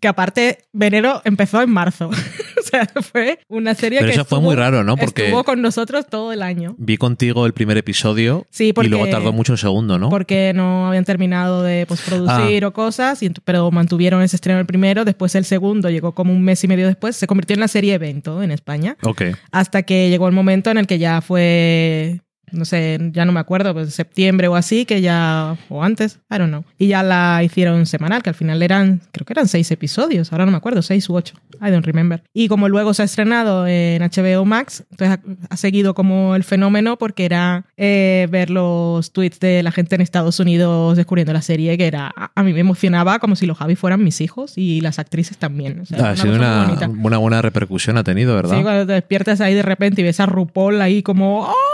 que 0.01 0.07
aparte 0.07 0.59
Veneno 0.73 1.21
empezó 1.25 1.61
en 1.61 1.69
marzo, 1.69 2.09
o 2.59 2.61
sea, 2.63 2.87
fue 3.01 3.39
una 3.47 3.75
serie 3.75 3.99
Pero 3.99 4.11
que 4.11 4.15
eso 4.15 4.25
fue 4.25 4.39
muy 4.39 4.55
raro, 4.55 4.83
¿no? 4.83 4.97
Porque 4.97 5.25
estuvo 5.25 5.43
con 5.43 5.61
nosotros 5.61 6.07
todo 6.07 6.33
el 6.33 6.41
año. 6.41 6.75
vi 6.77 6.97
contigo 6.97 7.45
el 7.45 7.53
primer 7.53 7.77
episodio 7.77 8.32
Sí, 8.49 8.73
porque, 8.73 8.87
y 8.87 8.89
luego 8.89 9.07
tardó 9.07 9.31
mucho 9.33 9.53
el 9.53 9.59
segundo, 9.59 9.97
¿no? 9.99 10.09
porque 10.09 10.51
no 10.53 10.87
habían 10.87 11.05
terminado 11.05 11.61
de 11.63 11.85
postproducir 11.85 12.63
Ah. 12.63 12.67
o 12.67 12.73
cosas, 12.73 13.21
y 13.23 13.29
pero 13.45 13.69
mantuvieron 13.71 14.21
ese 14.21 14.35
estreno 14.35 14.59
el 14.59 14.65
primero, 14.65 15.05
después 15.05 15.35
el 15.35 15.45
segundo 15.45 15.89
llegó 15.89 16.13
como 16.13 16.31
un 16.33 16.41
mes 16.43 16.63
y 16.63 16.67
medio 16.67 16.87
después, 16.87 17.15
se 17.15 17.27
convirtió 17.27 17.53
en 17.53 17.59
la 17.59 17.67
serie 17.67 17.93
evento 17.93 18.41
en 18.43 18.51
España, 18.51 18.97
Ok. 19.03 19.21
hasta 19.51 19.83
que 19.83 20.09
llegó 20.09 20.27
el 20.27 20.33
momento 20.33 20.69
en 20.71 20.77
el 20.77 20.87
que 20.87 20.97
ya 20.99 21.21
fue, 21.21 22.21
no 22.53 22.65
sé, 22.65 22.99
ya 23.11 23.25
no 23.25 23.31
me 23.31 23.39
acuerdo, 23.39 23.73
pues 23.73 23.93
septiembre 23.93 24.47
o 24.47 24.55
así, 24.55 24.85
que 24.85 25.01
ya, 25.01 25.57
o 25.69 25.83
antes, 25.83 26.19
I 26.29 26.37
don't 26.37 26.49
know, 26.49 26.63
y 26.77 26.87
ya 26.87 27.03
la 27.03 27.41
hicieron 27.43 27.85
semanal, 27.85 28.23
que 28.23 28.29
al 28.29 28.35
final 28.35 28.61
eran, 28.61 29.01
creo 29.11 29.25
que 29.25 29.33
eran 29.33 29.47
seis 29.47 29.69
episodios, 29.71 30.31
ahora 30.31 30.45
no 30.45 30.51
me 30.51 30.57
acuerdo, 30.57 30.81
seis 30.81 31.09
u 31.09 31.15
ocho, 31.15 31.35
I 31.61 31.71
don't 31.71 31.85
remember. 31.85 32.23
Y 32.33 32.47
como 32.47 32.69
luego 32.69 32.93
se 32.93 33.01
ha 33.01 33.05
estrenado 33.05 33.67
en 33.67 34.01
HBO 34.01 34.45
Max, 34.45 34.83
entonces 34.91 35.17
ha, 35.17 35.53
ha 35.53 35.57
seguido 35.57 35.93
como 35.93 36.35
el 36.35 36.43
fenómeno 36.43 36.97
porque 36.97 37.25
era 37.25 37.65
eh, 37.77 38.27
ver 38.31 38.49
los 38.49 39.11
tweets 39.11 39.39
de 39.39 39.63
la 39.63 39.71
gente 39.71 39.95
en 39.95 40.01
Estados 40.01 40.39
Unidos 40.39 40.97
descubriendo 40.97 41.33
la 41.33 41.41
serie, 41.41 41.77
que 41.77 41.87
era, 41.87 42.11
a, 42.15 42.31
a 42.35 42.43
mí 42.43 42.53
me 42.53 42.59
emocionaba 42.59 43.19
como 43.19 43.35
si 43.35 43.45
los 43.45 43.57
Javi 43.57 43.75
fueran 43.75 44.03
mis 44.03 44.21
hijos 44.21 44.53
y 44.57 44.81
las 44.81 44.99
actrices 44.99 45.37
también. 45.37 45.81
O 45.81 45.85
sea, 45.85 45.97
ha 45.97 46.01
una 46.13 46.15
sido 46.15 46.35
una, 46.35 46.87
una 46.87 47.17
buena 47.17 47.41
repercusión, 47.41 47.97
ha 47.97 48.03
tenido, 48.03 48.35
¿verdad? 48.35 48.57
Sí, 48.57 48.63
cuando 48.63 48.85
te 48.85 48.93
despiertas 48.93 49.41
ahí 49.41 49.53
de 49.53 49.61
repente 49.63 50.01
y 50.01 50.03
ves 50.03 50.19
a 50.19 50.25
RuPaul 50.25 50.81
ahí 50.81 51.03
como, 51.03 51.41
¡oh! 51.41 51.72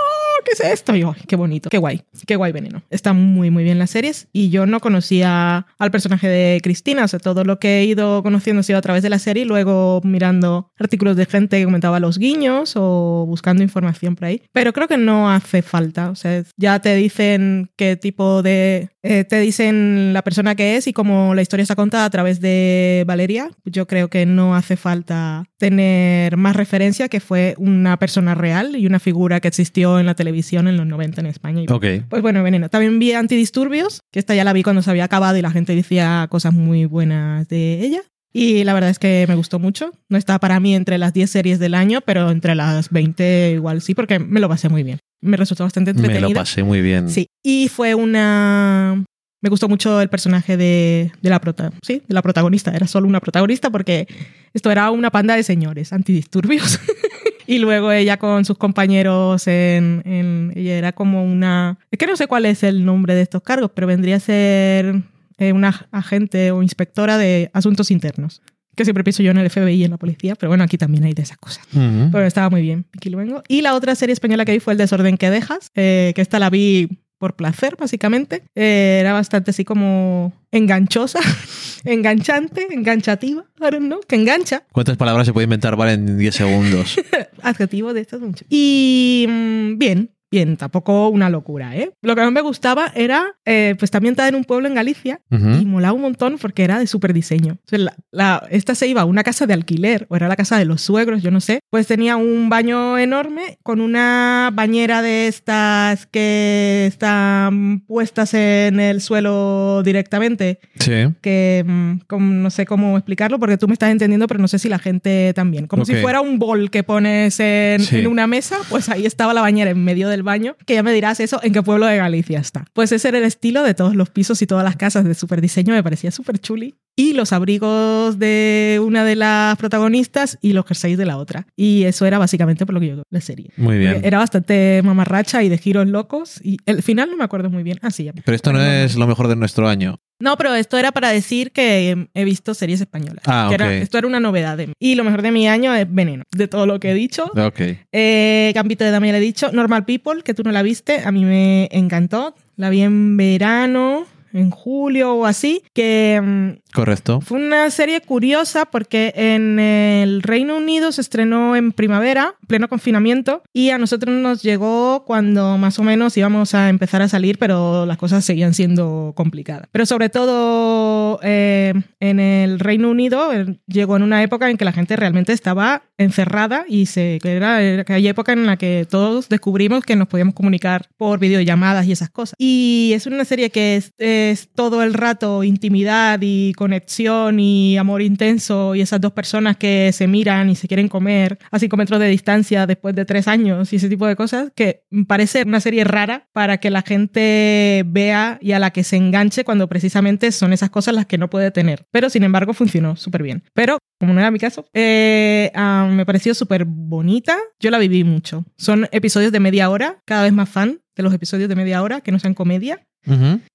¿Qué 0.57 0.63
es 0.63 0.73
esto? 0.73 0.95
Y 0.95 1.01
yo, 1.01 1.13
"Ay, 1.15 1.23
qué 1.27 1.35
bonito, 1.35 1.69
qué 1.69 1.77
guay, 1.77 2.01
qué 2.25 2.35
guay 2.35 2.51
veneno. 2.51 2.81
Está 2.89 3.13
muy, 3.13 3.51
muy 3.51 3.63
bien 3.63 3.77
las 3.77 3.91
series. 3.91 4.27
Y 4.33 4.49
yo 4.49 4.65
no 4.65 4.79
conocía 4.79 5.67
al 5.77 5.91
personaje 5.91 6.27
de 6.27 6.59
Cristina, 6.61 7.03
o 7.03 7.07
sea, 7.07 7.19
todo 7.19 7.43
lo 7.43 7.59
que 7.59 7.79
he 7.79 7.85
ido 7.85 8.23
conociendo 8.23 8.61
ha 8.61 8.63
sido 8.63 8.79
a 8.79 8.81
través 8.81 9.03
de 9.03 9.09
la 9.09 9.19
serie 9.19 9.45
luego 9.45 10.01
mirando 10.03 10.71
artículos 10.79 11.15
de 11.15 11.25
gente 11.25 11.59
que 11.59 11.65
comentaba 11.65 11.99
los 11.99 12.17
guiños 12.17 12.73
o 12.75 13.25
buscando 13.27 13.61
información 13.63 14.15
por 14.15 14.25
ahí. 14.25 14.41
Pero 14.51 14.73
creo 14.73 14.87
que 14.87 14.97
no 14.97 15.29
hace 15.29 15.61
falta, 15.61 16.09
o 16.09 16.15
sea, 16.15 16.43
ya 16.57 16.79
te 16.79 16.95
dicen 16.95 17.69
qué 17.75 17.95
tipo 17.95 18.41
de 18.41 18.89
eh, 19.01 19.23
te 19.23 19.39
dicen 19.39 20.11
la 20.13 20.23
persona 20.23 20.55
que 20.55 20.75
es 20.75 20.87
y 20.87 20.93
como 20.93 21.33
la 21.33 21.41
historia 21.41 21.61
está 21.63 21.75
contada 21.75 22.05
a 22.05 22.09
través 22.09 22.41
de 22.41 23.03
Valeria, 23.07 23.49
yo 23.65 23.87
creo 23.87 24.09
que 24.09 24.25
no 24.25 24.55
hace 24.55 24.75
falta 24.75 25.45
tener 25.57 26.35
más 26.35 26.55
referencia 26.55 27.07
que 27.07 27.19
fue 27.19 27.55
una 27.57 27.97
persona 27.97 28.35
real 28.35 28.75
y 28.75 28.85
una 28.87 28.99
figura 28.99 29.39
que 29.39 29.47
existió 29.47 29.99
en 29.99 30.05
la 30.05 30.15
televisión 30.15 30.67
en 30.67 30.77
los 30.77 30.85
90 30.85 31.21
en 31.21 31.27
España. 31.27 31.61
Ok. 31.69 31.85
Pues 32.09 32.21
bueno, 32.21 32.43
veneno. 32.43 32.69
También 32.69 32.99
vi 32.99 33.13
Antidisturbios, 33.13 34.01
que 34.11 34.19
esta 34.19 34.35
ya 34.35 34.43
la 34.43 34.53
vi 34.53 34.63
cuando 34.63 34.81
se 34.81 34.89
había 34.89 35.05
acabado 35.05 35.37
y 35.37 35.41
la 35.41 35.51
gente 35.51 35.75
decía 35.75 36.27
cosas 36.29 36.53
muy 36.53 36.85
buenas 36.85 37.47
de 37.47 37.85
ella. 37.85 38.01
Y 38.31 38.63
la 38.63 38.73
verdad 38.73 38.91
es 38.91 38.99
que 38.99 39.25
me 39.27 39.35
gustó 39.35 39.59
mucho. 39.59 39.91
No 40.07 40.17
está 40.17 40.39
para 40.39 40.59
mí 40.59 40.75
entre 40.75 40.97
las 40.97 41.13
10 41.13 41.29
series 41.29 41.59
del 41.59 41.73
año, 41.73 42.01
pero 42.01 42.29
entre 42.29 42.53
las 42.53 42.89
20 42.89 43.51
igual 43.53 43.81
sí, 43.81 43.95
porque 43.95 44.19
me 44.19 44.39
lo 44.39 44.49
pasé 44.49 44.69
muy 44.69 44.83
bien. 44.83 44.99
Me 45.21 45.37
resultó 45.37 45.63
bastante 45.63 45.93
Me 45.93 45.99
entretenida. 45.99 46.29
lo 46.29 46.35
pasé 46.35 46.63
muy 46.63 46.81
bien. 46.81 47.09
Sí. 47.09 47.27
Y 47.43 47.67
fue 47.69 47.95
una. 47.95 49.03
Me 49.41 49.49
gustó 49.49 49.69
mucho 49.69 50.01
el 50.01 50.09
personaje 50.09 50.57
de, 50.57 51.11
de 51.21 51.29
la 51.29 51.39
prota 51.39 51.71
sí, 51.81 52.01
de 52.07 52.13
la 52.13 52.21
protagonista. 52.21 52.71
Era 52.75 52.87
solo 52.87 53.07
una 53.07 53.21
protagonista 53.21 53.69
porque 53.69 54.05
esto 54.53 54.69
era 54.71 54.91
una 54.91 55.11
panda 55.11 55.35
de 55.35 55.43
señores 55.43 55.93
antidisturbios. 55.93 56.79
y 57.47 57.59
luego 57.59 57.91
ella 57.91 58.17
con 58.17 58.43
sus 58.43 58.57
compañeros 58.57 59.47
en, 59.47 60.01
en- 60.05 60.51
Ella 60.55 60.77
era 60.77 60.91
como 60.91 61.23
una. 61.23 61.79
Es 61.91 61.97
que 61.99 62.05
no 62.07 62.17
sé 62.17 62.27
cuál 62.27 62.45
es 62.45 62.63
el 62.63 62.83
nombre 62.85 63.15
de 63.15 63.21
estos 63.21 63.41
cargos, 63.41 63.71
pero 63.73 63.87
vendría 63.87 64.17
a 64.17 64.19
ser 64.19 65.03
eh, 65.37 65.53
una 65.53 65.87
agente 65.91 66.51
o 66.51 66.61
inspectora 66.61 67.17
de 67.17 67.49
asuntos 67.53 67.91
internos. 67.91 68.41
Que 68.79 68.85
siempre 68.85 69.03
pienso 69.03 69.21
yo 69.21 69.31
en 69.31 69.37
el 69.39 69.49
FBI 69.49 69.73
y 69.73 69.83
en 69.83 69.91
la 69.91 69.97
policía, 69.97 70.35
pero 70.35 70.51
bueno, 70.51 70.63
aquí 70.63 70.77
también 70.77 71.03
hay 71.03 71.13
de 71.13 71.21
esas 71.21 71.37
cosas. 71.37 71.65
Ujú. 71.73 72.11
Pero 72.13 72.25
estaba 72.25 72.49
muy 72.49 72.61
bien, 72.61 72.85
Vicky 72.93 73.09
Luengo. 73.09 73.43
Y 73.49 73.61
la 73.61 73.75
otra 73.75 73.93
serie 73.93 74.13
española 74.13 74.45
que 74.45 74.53
vi 74.53 74.61
fue 74.61 74.71
El 74.71 74.77
desorden 74.77 75.17
que 75.17 75.29
dejas, 75.29 75.69
eh, 75.75 76.13
que 76.15 76.21
esta 76.21 76.39
la 76.39 76.49
vi 76.49 76.87
por 77.17 77.35
placer, 77.35 77.75
básicamente. 77.77 78.43
Eh, 78.55 78.99
era 79.01 79.11
bastante 79.11 79.51
así 79.51 79.65
como 79.65 80.31
enganchosa, 80.49 81.19
enganchante, 81.83 82.67
enganchativa, 82.71 83.43
I 83.59 83.69
don't 83.69 83.87
know, 83.87 83.99
que 84.07 84.15
engancha. 84.15 84.63
¿Cuántas 84.71 84.95
palabras 84.95 85.27
se 85.27 85.33
puede 85.33 85.43
inventar 85.43 85.75
vale 85.75 85.91
en 85.95 86.17
10 86.17 86.33
segundos? 86.33 86.95
Adjetivo 87.43 87.93
de 87.93 87.99
estos 87.99 88.21
mucho. 88.21 88.45
Y 88.49 89.25
mm, 89.27 89.77
bien, 89.77 90.11
bien, 90.31 90.57
tampoco 90.57 91.09
una 91.09 91.29
locura, 91.29 91.75
¿eh? 91.75 91.91
Lo 92.01 92.15
que 92.15 92.21
más 92.21 92.31
me 92.31 92.41
gustaba 92.41 92.91
era, 92.95 93.35
eh, 93.45 93.75
pues 93.79 93.89
también 93.91 94.13
estar 94.13 94.29
en 94.29 94.35
un 94.35 94.43
pueblo 94.43 94.67
en 94.67 94.75
Galicia 94.75 95.21
y 95.31 95.35
Ujú. 95.35 95.47
molaba 95.67 95.93
un 95.93 96.01
montón 96.01 96.37
porque 96.39 96.63
era 96.63 96.77
de 96.79 96.87
súper 96.87 97.13
diseño. 97.13 97.53
O 97.53 97.67
sea, 97.69 97.79
la- 97.79 97.95
la- 98.11 98.47
esta 98.51 98.75
se 98.75 98.87
iba 98.87 99.01
a 99.01 99.05
una 99.05 99.23
casa 99.23 99.47
de 99.47 99.53
alquiler 99.53 100.05
o 100.09 100.15
era 100.15 100.27
la 100.27 100.35
casa 100.35 100.57
de 100.57 100.65
los 100.65 100.81
suegros, 100.81 101.23
yo 101.23 101.31
no 101.31 101.41
sé. 101.41 101.61
Pues 101.69 101.87
tenía 101.87 102.15
un 102.17 102.49
baño 102.49 102.97
enorme 102.97 103.57
con 103.63 103.81
una 103.81 104.51
bañera 104.53 105.01
de 105.01 105.27
estas 105.27 106.05
que 106.05 106.85
están 106.87 107.81
puestas 107.87 108.33
en 108.33 108.79
el 108.79 109.01
suelo 109.01 109.81
directamente. 109.83 110.59
Sí. 110.79 110.93
Que 111.21 111.63
mm, 111.65 111.99
como- 112.07 112.33
no 112.33 112.49
sé 112.51 112.65
cómo 112.65 112.97
explicarlo 112.97 113.39
porque 113.39 113.57
tú 113.57 113.67
me 113.67 113.73
estás 113.73 113.89
entendiendo, 113.91 114.27
pero 114.27 114.39
no 114.39 114.47
sé 114.47 114.59
si 114.59 114.69
la 114.69 114.79
gente 114.79 115.33
también. 115.33 115.67
Como 115.67 115.85
si 115.85 115.93
Ok. 115.95 116.01
fuera 116.01 116.21
un 116.21 116.37
bol 116.39 116.69
que 116.69 116.83
pones 116.83 117.39
en, 117.39 117.79
Sí. 117.81 117.97
en 117.97 118.07
una 118.07 118.27
mesa, 118.27 118.57
pues 118.69 118.89
ahí 118.89 119.05
estaba 119.05 119.33
la 119.33 119.41
bañera 119.41 119.71
en 119.71 119.83
medio 119.83 120.07
baño, 120.23 120.55
que 120.65 120.75
ya 120.75 120.83
me 120.83 120.93
dirás 120.93 121.19
eso, 121.19 121.39
en 121.43 121.53
qué 121.53 121.63
pueblo 121.63 121.85
de 121.85 121.97
Galicia 121.97 122.39
está. 122.39 122.65
Pues 122.73 122.91
ese 122.91 123.07
era 123.09 123.17
el 123.17 123.23
estilo 123.23 123.63
de 123.63 123.73
todos 123.73 123.95
los 123.95 124.09
pisos 124.09 124.41
y 124.41 124.47
todas 124.47 124.63
las 124.63 124.75
casas 124.75 125.05
de 125.05 125.13
super 125.13 125.41
diseño, 125.41 125.73
me 125.73 125.83
parecía 125.83 126.11
súper 126.11 126.39
chuli. 126.39 126.75
Y 126.99 127.13
los 127.13 127.31
abrigos 127.31 128.19
de 128.19 128.81
una 128.83 129.05
de 129.05 129.15
las 129.15 129.55
protagonistas 129.57 130.37
y 130.41 130.51
los 130.51 130.65
jerseys 130.65 130.97
de 130.97 131.05
la 131.05 131.15
otra. 131.17 131.47
Y 131.55 131.83
eso 131.85 132.05
era 132.05 132.17
básicamente 132.17 132.65
por 132.65 132.73
lo 132.75 132.81
que 132.81 132.87
yo 132.87 133.03
la 133.09 133.21
serie. 133.21 133.51
Muy 133.55 133.77
bien. 133.77 134.01
Era 134.03 134.17
bastante 134.17 134.81
mamarracha 134.83 135.41
y 135.43 135.47
de 135.47 135.57
giros 135.57 135.87
locos. 135.87 136.41
Y 136.43 136.57
el 136.65 136.83
final 136.83 137.09
no 137.09 137.15
me 137.15 137.23
acuerdo 137.23 137.49
muy 137.49 137.63
bien. 137.63 137.79
Ah, 137.81 137.89
sí, 137.91 138.03
ya 138.03 138.11
Pero 138.11 138.35
esto 138.35 138.51
no 138.51 138.61
es 138.61 138.95
lo 138.97 139.07
mejor 139.07 139.29
de 139.29 139.37
nuestro 139.37 139.69
año. 139.69 139.99
no, 140.19 140.35
pero 140.35 140.53
esto 140.53 140.77
era 140.77 140.91
para 140.91 141.09
decir 141.11 141.51
que 141.53 142.07
he 142.13 142.23
visto 142.25 142.53
series 142.53 142.81
españolas. 142.81 143.23
Ah, 143.25 143.45
Que 143.47 143.55
era- 143.55 143.67
ok. 143.67 143.71
esto 143.71 143.97
era 143.97 144.05
una 144.07 144.19
novedad 144.19 144.57
de 144.57 144.67
mí. 144.67 144.73
Y 144.77 144.95
lo 144.95 145.05
mejor 145.05 145.21
de 145.21 145.31
mi 145.31 145.47
año 145.47 145.73
es 145.73 145.87
Veneno, 145.89 146.23
de 146.35 146.47
todo 146.49 146.65
lo 146.65 146.81
que 146.81 146.91
he 146.91 146.93
dicho. 146.93 147.31
Ok. 147.37 147.61
Eh, 147.93 148.51
Gambito 148.53 148.83
de 148.83 148.91
Dama 148.91 149.05
ya 149.05 149.13
le 149.13 149.17
he 149.19 149.21
dicho. 149.21 149.51
Normal 149.53 149.85
People, 149.85 150.21
que 150.23 150.33
tú 150.33 150.43
no 150.43 150.51
la 150.51 150.63
viste, 150.63 150.99
a 151.05 151.11
mí 151.13 151.23
me 151.23 151.69
encantó. 151.71 152.35
La 152.57 152.69
vi 152.69 152.81
en 152.81 153.15
verano, 153.15 154.05
en 154.33 154.51
julio 154.51 155.13
o 155.15 155.25
así, 155.25 155.63
que 155.73 156.19
mm, 156.21 156.68
Correcto. 156.73 157.19
fue 157.21 157.39
una 157.39 157.69
serie 157.71 158.01
curiosa 158.01 158.65
porque 158.65 159.11
en 159.15 159.59
el 159.59 160.21
Reino 160.21 160.57
Unido 160.57 160.91
se 160.91 161.01
estrenó 161.01 161.55
en 161.55 161.71
primavera, 161.71 162.35
pleno 162.47 162.67
confinamiento, 162.67 163.41
y 163.53 163.69
a 163.71 163.77
nosotros 163.77 164.15
nos 164.15 164.43
llegó 164.43 165.03
cuando 165.05 165.57
más 165.57 165.79
o 165.79 165.83
menos 165.83 166.15
íbamos 166.17 166.53
a 166.53 166.69
empezar 166.69 167.01
a 167.01 167.09
salir, 167.09 167.37
pero 167.37 167.85
las 167.85 167.97
cosas 167.97 168.23
seguían 168.23 168.53
siendo 168.53 169.13
complicadas. 169.15 169.67
Pero 169.71 169.85
sobre 169.85 170.09
todo 170.09 171.19
eh, 171.23 171.73
en 171.99 172.19
el 172.19 172.59
Reino 172.59 172.89
Unido 172.89 173.33
eh, 173.33 173.59
llegó 173.67 173.95
en 173.95 174.03
una 174.03 174.21
época 174.23 174.49
en 174.49 174.57
que 174.57 174.65
la 174.65 174.71
gente 174.71 174.95
realmente 174.95 175.33
estaba 175.33 175.83
encerrada 175.97 176.65
y 176.67 176.85
se, 176.85 177.19
que 177.21 177.33
era 177.33 177.61
era 177.61 177.81
aquella 177.81 178.09
época 178.09 178.33
en 178.33 178.45
la 178.45 178.57
que 178.57 178.85
todos 178.89 179.29
descubrimos 179.29 179.83
que 179.83 179.95
nos 179.95 180.07
podíamos 180.07 180.33
comunicar 180.33 180.87
por 180.97 181.19
videollamadas 181.19 181.85
y 181.87 181.91
esas 181.91 182.09
cosas. 182.09 182.35
Y 182.37 182.91
es 182.93 183.05
una 183.05 183.25
serie 183.25 183.49
que 183.49 183.75
es, 183.75 183.93
es 183.97 184.49
todo 184.53 184.83
el 184.83 184.93
rato 184.93 185.43
intimidad 185.43 186.19
y 186.21 186.53
conexión 186.59 187.39
y 187.39 187.77
amor 187.77 188.01
intenso 188.01 188.75
y 188.75 188.81
esas 188.81 188.99
dos 188.99 189.13
personas 189.13 189.55
que 189.55 189.91
se 189.93 190.07
miran 190.07 190.49
y 190.49 190.55
se 190.55 190.67
quieren 190.67 190.89
comer 190.89 191.39
a 191.51 191.57
cinco 191.57 191.77
metros 191.77 192.01
de 192.01 192.09
distancia 192.09 192.67
después 192.67 192.93
de 192.95 193.05
tres 193.05 193.29
años 193.29 193.71
y 193.71 193.77
ese 193.77 193.87
tipo 193.87 194.05
de 194.05 194.17
cosas 194.17 194.51
que 194.53 194.83
parece 195.07 195.43
una 195.43 195.61
serie 195.61 195.85
rara 195.85 196.27
para 196.33 196.57
que 196.57 196.69
la 196.69 196.81
gente 196.81 197.83
vea 197.87 198.39
y 198.41 198.51
a 198.51 198.59
la 198.59 198.71
que 198.71 198.83
se 198.83 198.97
enganche 198.97 199.45
cuando 199.45 199.69
precisamente 199.69 200.33
son 200.33 200.51
esas 200.51 200.69
cosas 200.69 200.93
las 200.93 201.05
que 201.05 201.17
no 201.17 201.29
puede 201.29 201.49
tener. 201.51 201.85
Pero 201.91 202.09
sin 202.09 202.23
embargo 202.23 202.53
funcionó 202.53 202.97
súper 202.97 203.23
bien. 203.23 203.43
Pero 203.53 203.77
como 203.97 204.13
no 204.13 204.19
era 204.19 204.29
mi 204.29 204.39
caso, 204.39 204.65
eh, 204.73 205.51
ah, 205.55 205.87
me 205.89 206.05
pareció 206.05 206.33
súper 206.33 206.65
bonita. 206.65 207.37
Yo 207.61 207.71
la 207.71 207.77
viví 207.77 208.03
mucho. 208.03 208.43
Son 208.57 208.89
episodios 208.91 209.31
de 209.31 209.39
media 209.39 209.69
hora, 209.69 210.01
cada 210.05 210.23
vez 210.23 210.33
más 210.33 210.49
fan 210.49 210.81
de 210.97 211.03
los 211.03 211.13
episodios 211.13 211.47
de 211.47 211.55
media 211.55 211.81
hora 211.81 212.01
que 212.01 212.11
no 212.11 212.19
sean 212.19 212.33
comedia. 212.33 212.85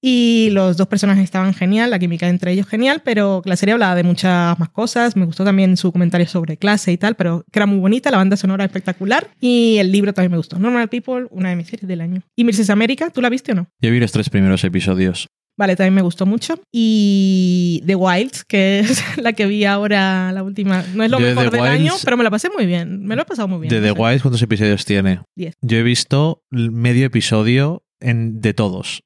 Y 0.01 0.49
los 0.51 0.77
dos 0.77 0.87
personajes 0.87 1.23
estaban 1.23 1.53
genial, 1.53 1.89
la 1.91 1.99
química 1.99 2.27
entre 2.27 2.51
ellos 2.51 2.67
genial, 2.67 3.01
pero 3.03 3.41
la 3.45 3.55
serie 3.55 3.73
hablaba 3.73 3.95
de 3.95 4.03
muchas 4.03 4.57
más 4.59 4.69
cosas. 4.69 5.15
Me 5.15 5.25
gustó 5.25 5.43
también 5.43 5.77
su 5.77 5.91
comentario 5.91 6.27
sobre 6.27 6.57
clase 6.57 6.91
y 6.91 6.97
tal, 6.97 7.15
pero 7.15 7.43
que 7.51 7.59
era 7.59 7.65
muy 7.65 7.79
bonita, 7.79 8.11
la 8.11 8.17
banda 8.17 8.37
sonora 8.37 8.65
espectacular 8.65 9.27
y 9.39 9.77
el 9.77 9.91
libro 9.91 10.13
también 10.13 10.31
me 10.31 10.37
gustó. 10.37 10.59
Normal 10.59 10.89
People, 10.89 11.27
una 11.31 11.49
de 11.49 11.55
mis 11.55 11.67
series 11.67 11.87
del 11.87 12.01
año. 12.01 12.21
¿Y 12.35 12.43
Mrs. 12.43 12.69
America? 12.69 13.09
¿Tú 13.09 13.21
la 13.21 13.29
viste 13.29 13.51
o 13.53 13.55
no? 13.55 13.67
Yo 13.81 13.91
vi 13.91 13.99
los 13.99 14.11
tres 14.11 14.29
primeros 14.29 14.63
episodios. 14.63 15.27
Vale, 15.57 15.77
también 15.77 15.93
me 15.93 16.01
gustó 16.01 16.25
mucho. 16.25 16.59
Y 16.73 17.81
The 17.85 17.95
Wilds, 17.95 18.43
que 18.43 18.79
es 18.79 19.01
la 19.17 19.31
que 19.31 19.45
vi 19.45 19.63
ahora, 19.63 20.33
la 20.33 20.43
última. 20.43 20.83
No 20.93 21.01
es 21.05 21.09
lo 21.09 21.17
Yo 21.17 21.27
mejor 21.27 21.49
del 21.49 21.61
año, 21.61 21.93
Wilds- 21.93 22.01
pero 22.03 22.17
me 22.17 22.25
la 22.25 22.29
pasé 22.29 22.49
muy 22.53 22.65
bien. 22.65 23.05
Me 23.05 23.15
lo 23.15 23.21
he 23.21 23.25
pasado 23.25 23.47
muy 23.47 23.59
bien. 23.61 23.69
De 23.69 23.79
The 23.79 23.87
no 23.87 23.95
sé. 23.95 24.01
Wild, 24.01 24.21
¿cuántos 24.21 24.41
episodios 24.41 24.83
tiene? 24.83 25.21
Diez. 25.33 25.55
Yo 25.61 25.77
he 25.77 25.83
visto 25.83 26.41
medio 26.51 27.05
episodio 27.05 27.83
en, 27.99 28.41
de 28.41 28.53
todos. 28.53 29.03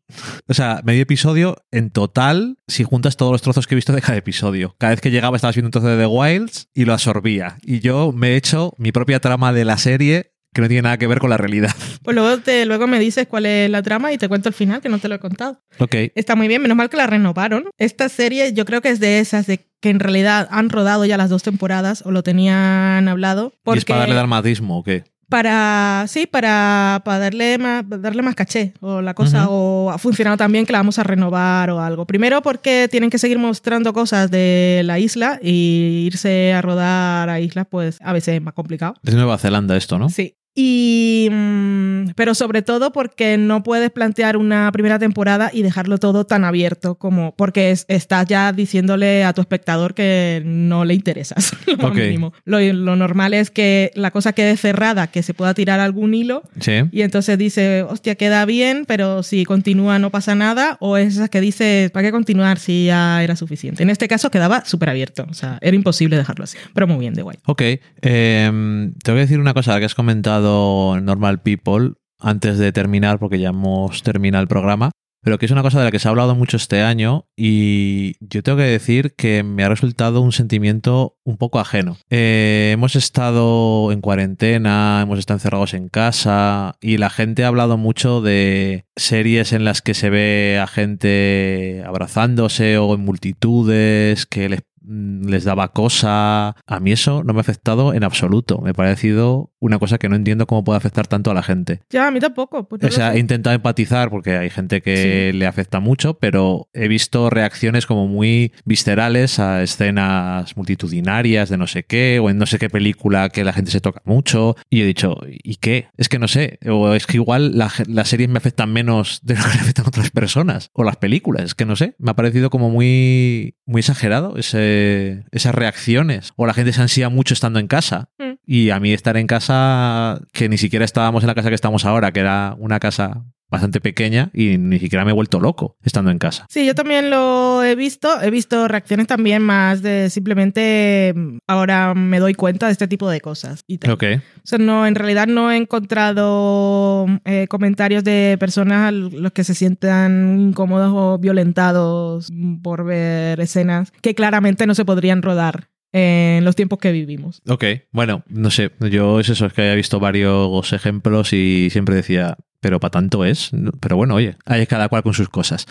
O 0.48 0.54
sea, 0.54 0.82
medio 0.84 1.02
episodio 1.04 1.58
en 1.72 1.92
total, 1.92 2.58
si 2.68 2.84
juntas 2.84 3.18
todos 3.18 3.32
los 3.32 3.42
trozos 3.42 3.68
que 3.68 3.76
he 3.76 3.78
visto 3.78 3.94
de 3.94 4.02
cada 4.02 4.18
episodio. 4.18 4.76
Cada 4.78 4.92
vez 4.92 5.02
que 5.02 5.12
llegaba 5.12 5.36
estabas 5.36 5.56
viendo 5.56 5.68
un 5.68 5.72
trozo 5.72 5.88
de 5.88 5.98
The 5.98 6.08
Wilds 6.08 6.70
y 6.74 6.86
lo 6.86 6.94
absorbía. 6.94 7.58
Y 7.62 7.80
yo 7.80 8.12
me 8.12 8.30
he 8.30 8.36
hecho 8.36 8.74
mi 8.78 8.92
propia 8.92 9.20
trama 9.20 9.54
de 9.54 9.66
la 9.66 9.78
serie 9.78 10.34
que 10.54 10.62
no 10.62 10.68
tiene 10.68 10.82
nada 10.84 10.98
que 10.98 11.08
ver 11.08 11.20
con 11.20 11.30
la 11.30 11.38
realidad. 11.38 11.76
Pues 12.02 12.16
luego, 12.16 12.42
te, 12.42 12.66
luego 12.66 12.88
me 12.88 12.98
dices 12.98 13.28
cuál 13.28 13.46
es 13.46 13.70
la 13.70 13.84
trama 13.84 14.12
y 14.12 14.18
te 14.18 14.28
cuento 14.28 14.50
el 14.50 14.56
final, 14.56 14.82
que 14.82 14.90
no 14.90 14.98
te 14.98 15.10
lo 15.10 15.16
he 15.16 15.20
contado. 15.20 15.62
Ok. 15.78 15.96
Está 16.16 16.36
muy 16.36 16.48
bien, 16.48 16.62
menos 16.62 16.76
mal 16.76 16.90
que 16.90 16.98
la 16.98 17.06
renovaron. 17.06 17.66
Esta 17.78 18.10
serie 18.10 18.54
yo 18.54 18.66
creo 18.66 18.82
que 18.82 18.90
es 18.90 19.00
de 19.00 19.20
esas 19.20 19.46
de 19.46 19.68
que 19.80 19.90
en 19.90 20.00
realidad 20.00 20.48
han 20.50 20.70
rodado 20.70 21.06
ya 21.06 21.18
las 21.18 21.30
dos 21.30 21.44
temporadas 21.44 22.04
o 22.06 22.12
lo 22.12 22.24
tenían 22.24 23.08
hablado. 23.08 23.52
¿Y 23.54 23.60
Porque 23.64 23.80
es 23.80 23.86
para 23.86 24.00
darle 24.00 24.16
dramatismo 24.16 24.80
o 24.80 24.84
qué? 24.84 25.04
Para 25.30 26.06
sí, 26.08 26.28
para, 26.28 27.02
para 27.06 27.20
darle 27.20 27.58
más 27.58 27.86
darle 27.88 28.22
más 28.24 28.36
caché 28.36 28.74
o 28.82 29.02
la 29.02 29.14
cosa 29.14 29.48
o 29.50 29.92
ha 29.92 29.98
funcionado 29.98 30.38
también 30.38 30.66
que 30.66 30.74
la 30.74 30.80
vamos 30.80 31.00
a 31.00 31.04
renovar 31.04 31.70
o 31.70 31.80
algo. 31.80 32.06
Primero 32.06 32.42
porque 32.42 32.88
tienen 32.90 33.10
que 33.10 33.20
seguir 33.20 33.38
mostrando 33.38 33.94
cosas 33.94 34.32
de 34.32 34.82
la 34.84 35.00
isla 35.00 35.40
y 35.42 36.04
irse 36.08 36.54
a 36.54 36.62
rodar 36.62 37.30
a 37.30 37.40
islas 37.40 37.68
pues 37.70 37.98
a 38.02 38.12
veces 38.12 38.36
es 38.36 38.42
más 38.42 38.54
complicado. 38.54 38.96
Es 39.04 39.14
Nueva 39.14 39.38
Zelanda 39.38 39.78
esto, 39.78 40.00
¿no? 40.00 40.10
Sí. 40.10 40.36
Y, 40.56 41.30
mm, 41.32 41.79
pero 42.16 42.34
sobre 42.36 42.62
todo 42.62 42.92
porque 42.92 43.38
no 43.38 43.64
puedes 43.64 43.90
plantear 43.92 44.38
una 44.38 44.72
primera 44.72 45.00
temporada 45.00 45.50
y 45.54 45.62
dejarlo 45.62 45.98
todo 45.98 46.26
tan 46.26 46.44
abierto 46.46 46.96
como 46.96 47.34
porque 47.36 47.72
es- 47.72 47.86
estás 47.88 48.26
ya 48.28 48.52
diciéndole 48.54 49.24
a 49.24 49.34
tu 49.34 49.42
espectador 49.42 49.94
que 49.94 50.42
no 50.46 50.86
le 50.86 50.94
interesas. 50.94 51.54
Lo, 51.80 51.94
mínimo. 51.94 52.34
Lo, 52.46 52.60
lo 52.60 52.96
normal 52.96 53.34
es 53.34 53.52
que 53.52 53.92
la 53.96 54.12
cosa 54.12 54.34
quede 54.34 54.58
cerrada, 54.58 55.08
que 55.08 55.24
se 55.24 55.34
pueda 55.34 55.54
tirar 55.54 55.80
algún 55.80 56.14
hilo 56.14 56.44
Sí. 56.60 56.74
y 56.92 57.02
entonces 57.02 57.38
dice, 57.38 57.84
hostia, 57.84 58.16
queda 58.16 58.46
bien, 58.46 58.86
pero 58.88 59.24
si 59.24 59.46
continúa 59.46 60.00
no 60.00 60.10
pasa 60.10 60.36
nada, 60.36 60.78
o 60.80 60.98
es 60.98 61.16
esa 61.16 61.28
que 61.30 61.42
dice, 61.42 61.90
¿para 61.94 62.08
qué 62.08 62.12
continuar 62.12 62.60
si 62.60 62.86
ya 62.86 63.24
era 63.24 63.36
suficiente? 63.36 63.84
En 63.84 63.90
este 63.90 64.08
caso 64.08 64.30
quedaba 64.32 64.66
súper 64.66 64.90
abierto, 64.90 65.26
o 65.30 65.34
sea, 65.34 65.58
era 65.62 65.76
imposible 65.76 66.18
dejarlo 66.18 66.44
así, 66.44 66.58
pero 66.74 66.88
muy 66.88 66.98
bien, 67.00 67.14
de 67.14 67.22
guay. 67.22 67.38
Ok. 67.46 67.62
em, 68.02 68.94
te 69.04 69.12
voy 69.12 69.20
a 69.20 69.24
decir 69.24 69.40
una 69.40 69.54
cosa 69.54 69.78
que 69.80 69.86
has 69.86 69.96
comentado 69.96 71.00
Normal 71.02 71.42
People 71.42 71.94
antes 72.20 72.58
de 72.58 72.72
terminar, 72.72 73.20
porque 73.20 73.40
ya 73.40 73.50
hemos 73.50 74.04
terminado 74.04 74.42
el 74.42 74.48
programa. 74.48 74.92
pero 75.22 75.38
que 75.38 75.46
es 75.46 75.52
una 75.52 75.64
cosa 75.64 75.80
de 75.80 75.84
la 75.84 75.92
que 75.92 76.00
se 76.00 76.08
ha 76.08 76.12
hablado 76.12 76.34
mucho 76.34 76.56
este 76.56 76.82
año 76.82 77.26
y 77.36 78.14
yo 78.22 78.42
tengo 78.42 78.58
que 78.58 78.64
decir 78.64 79.16
que 79.18 79.44
me 79.44 79.66
ha 79.66 79.70
resultado 79.70 80.22
un 80.22 80.32
sentimiento 80.32 81.18
un 81.26 81.36
poco 81.36 81.60
ajeno. 81.60 81.98
Eh, 82.10 82.72
hemos 82.74 82.96
estado 82.96 83.92
en 83.92 84.00
cuarentena, 84.00 85.02
hemos 85.04 85.20
estado 85.20 85.36
encerrados 85.36 85.74
en 85.74 85.90
casa 85.90 86.78
y 86.80 86.98
la 86.98 87.10
gente 87.10 87.44
ha 87.44 87.50
hablado 87.50 87.78
mucho 87.78 88.22
de 88.22 88.86
series 88.96 89.52
en 89.52 89.66
las 89.66 89.82
que 89.82 89.94
se 89.94 90.10
ve 90.10 90.58
a 90.58 90.68
gente 90.68 91.84
abrazándose 91.86 92.78
o 92.78 92.96
en 92.96 93.02
multitudes, 93.02 94.26
que 94.26 94.48
les 94.48 94.62
les 94.90 95.44
daba 95.44 95.72
cosa. 95.72 96.56
A 96.66 96.80
mí 96.80 96.92
eso 96.92 97.24
no 97.24 97.34
me 97.34 97.40
ha 97.40 97.42
afectado 97.42 97.94
en 97.94 98.04
absoluto. 98.04 98.60
Me 98.60 98.72
ha 98.72 98.74
parecido 98.74 99.52
una 99.60 99.78
cosa 99.80 99.98
que 99.98 100.10
no 100.10 100.16
entiendo 100.16 100.48
cómo 100.48 100.64
puede 100.64 100.78
afectar 100.78 101.08
tanto 101.08 101.32
a 101.32 101.34
la 101.34 101.44
gente. 101.44 101.82
Ya, 101.90 102.08
a 102.08 102.12
mí 102.12 102.20
tampoco. 102.20 102.68
Pues 102.68 102.84
o 102.84 102.92
sea, 102.92 103.14
he 103.14 103.20
intentado 103.20 103.56
empatizar 103.56 104.10
porque 104.10 104.38
hay 104.38 104.50
gente 104.50 104.82
que 104.82 105.32
le 105.34 105.46
afecta 105.46 105.80
mucho, 105.80 106.16
pero 106.16 106.70
he 106.74 106.88
visto 106.88 107.30
reacciones 107.30 107.86
como 107.86 108.08
muy 108.08 108.54
viscerales 108.66 109.40
a 109.40 109.62
escenas 109.62 110.56
multitudinarias 110.58 111.50
de 111.50 111.58
no 111.58 111.68
sé 111.68 111.84
qué, 111.84 112.20
o 112.20 112.30
en 112.30 112.38
no 112.38 112.46
sé 112.46 112.58
qué 112.58 112.70
película 112.70 113.30
que 113.30 113.44
la 113.44 113.54
gente 113.54 113.72
se 113.72 113.82
toca 113.82 114.02
mucho. 114.06 114.56
Y 114.70 114.82
he 114.82 114.86
dicho, 114.86 115.18
¿y 115.28 115.58
qué? 115.58 115.88
Es 115.98 116.10
que 116.10 116.20
no 116.20 116.28
sé. 116.28 116.60
O 116.68 116.94
es 116.94 117.06
que 117.06 117.18
igual 117.18 117.58
las 117.58 118.08
series 118.08 118.30
me 118.30 118.38
afectan 118.38 118.72
menos 118.72 119.20
de 119.24 119.36
lo 119.36 119.44
que 119.44 119.56
le 119.56 119.62
afectan 119.62 119.86
a 119.86 119.90
otras 119.90 120.10
personas. 120.10 120.70
O 120.74 120.84
las 120.84 120.98
películas. 120.98 121.44
Es 121.44 121.56
que 121.56 121.66
no 121.66 121.76
sé. 121.76 121.96
Me 122.00 122.12
ha 122.12 122.16
parecido 122.16 122.50
como 122.50 122.70
muy, 122.70 123.56
muy 123.70 123.82
exagerado 123.82 124.36
ese 124.36 125.24
esas 125.32 125.54
reacciones. 125.54 126.34
O 126.36 126.48
la 126.48 126.54
gente 126.54 126.74
se 126.74 126.82
ansía 126.82 127.10
mucho 127.10 127.34
estando 127.34 127.60
en 127.60 127.68
casa. 127.68 128.10
Mm. 128.18 128.34
Y 128.46 128.72
a 128.72 128.80
mí 128.80 128.92
estar 128.92 129.16
en 129.16 129.28
casa, 129.28 130.22
que 130.34 130.50
ni 130.50 130.58
siquiera 130.58 130.84
estábamos 130.84 131.24
en 131.24 131.28
la 131.28 131.36
casa 131.36 131.50
que 131.50 131.56
estamos 131.56 131.86
ahora, 131.86 132.12
que 132.12 132.20
era 132.20 132.56
una 132.58 132.80
casa 132.80 133.26
bastante 133.50 133.82
pequeña 133.82 134.30
y 134.34 134.58
ni 134.58 134.80
siquiera 134.80 135.06
me 135.06 135.12
he 135.12 135.14
vuelto 135.14 135.40
loco 135.40 135.78
estando 135.84 136.12
en 136.12 136.20
casa. 136.20 136.46
Sí, 136.50 136.66
yo 136.66 136.76
también 136.76 137.10
lo 137.10 137.64
he 137.64 137.76
visto. 137.76 138.22
He 138.22 138.30
visto 138.30 138.68
reacciones 138.68 139.08
también 139.08 139.42
más 139.42 139.82
de 139.82 140.10
simplemente 140.10 141.14
mm, 141.16 141.38
ahora 141.48 141.94
me 141.94 142.20
doy 142.20 142.34
cuenta 142.34 142.68
de 142.68 142.74
este 142.74 142.88
tipo 142.88 143.10
de 143.10 143.22
cosas. 143.22 143.64
Y 143.68 143.80
Ok. 143.90 144.04
O 144.38 144.48
sea, 144.48 144.60
no, 144.60 144.86
en 144.86 144.96
realidad 144.96 145.28
no 145.28 145.52
he 145.52 145.58
encontrado 145.58 147.06
eh, 147.26 147.48
comentarios 147.50 148.04
de 148.04 148.38
personas 148.40 148.94
los 148.94 149.32
que 149.32 149.44
se 149.44 149.56
sientan 149.56 150.40
incómodos 150.40 150.92
o 150.96 151.18
violentados 151.18 152.32
por 152.64 152.86
ver 152.86 153.40
escenas 153.40 153.92
que 154.02 154.16
claramente 154.16 154.68
no 154.68 154.76
se 154.76 154.86
podrían 154.86 155.22
rodar 155.22 155.70
en 155.92 156.46
los 156.46 156.56
tiempos 156.56 156.80
que 156.80 156.92
vivimos. 156.92 157.42
Ok, 157.48 157.64
bueno, 157.92 158.24
no 158.28 158.52
sé, 158.52 158.72
yo 158.92 159.20
es 159.20 159.30
eso, 159.30 159.48
es 159.48 159.54
que 159.54 159.72
he 159.72 159.76
visto 159.76 160.00
varios 160.00 160.72
ejemplos 160.74 161.34
y 161.34 161.70
siempre 161.72 161.96
decía, 161.96 162.38
pero 162.60 162.80
para 162.80 162.92
tanto 162.92 163.26
es. 163.26 163.52
Pero 163.80 163.96
bueno, 163.96 164.16
oye, 164.16 164.36
hay 164.46 164.66
cada 164.68 164.90
cual 164.90 165.04
con 165.04 165.14
sus 165.14 165.30
cosas. 165.30 165.66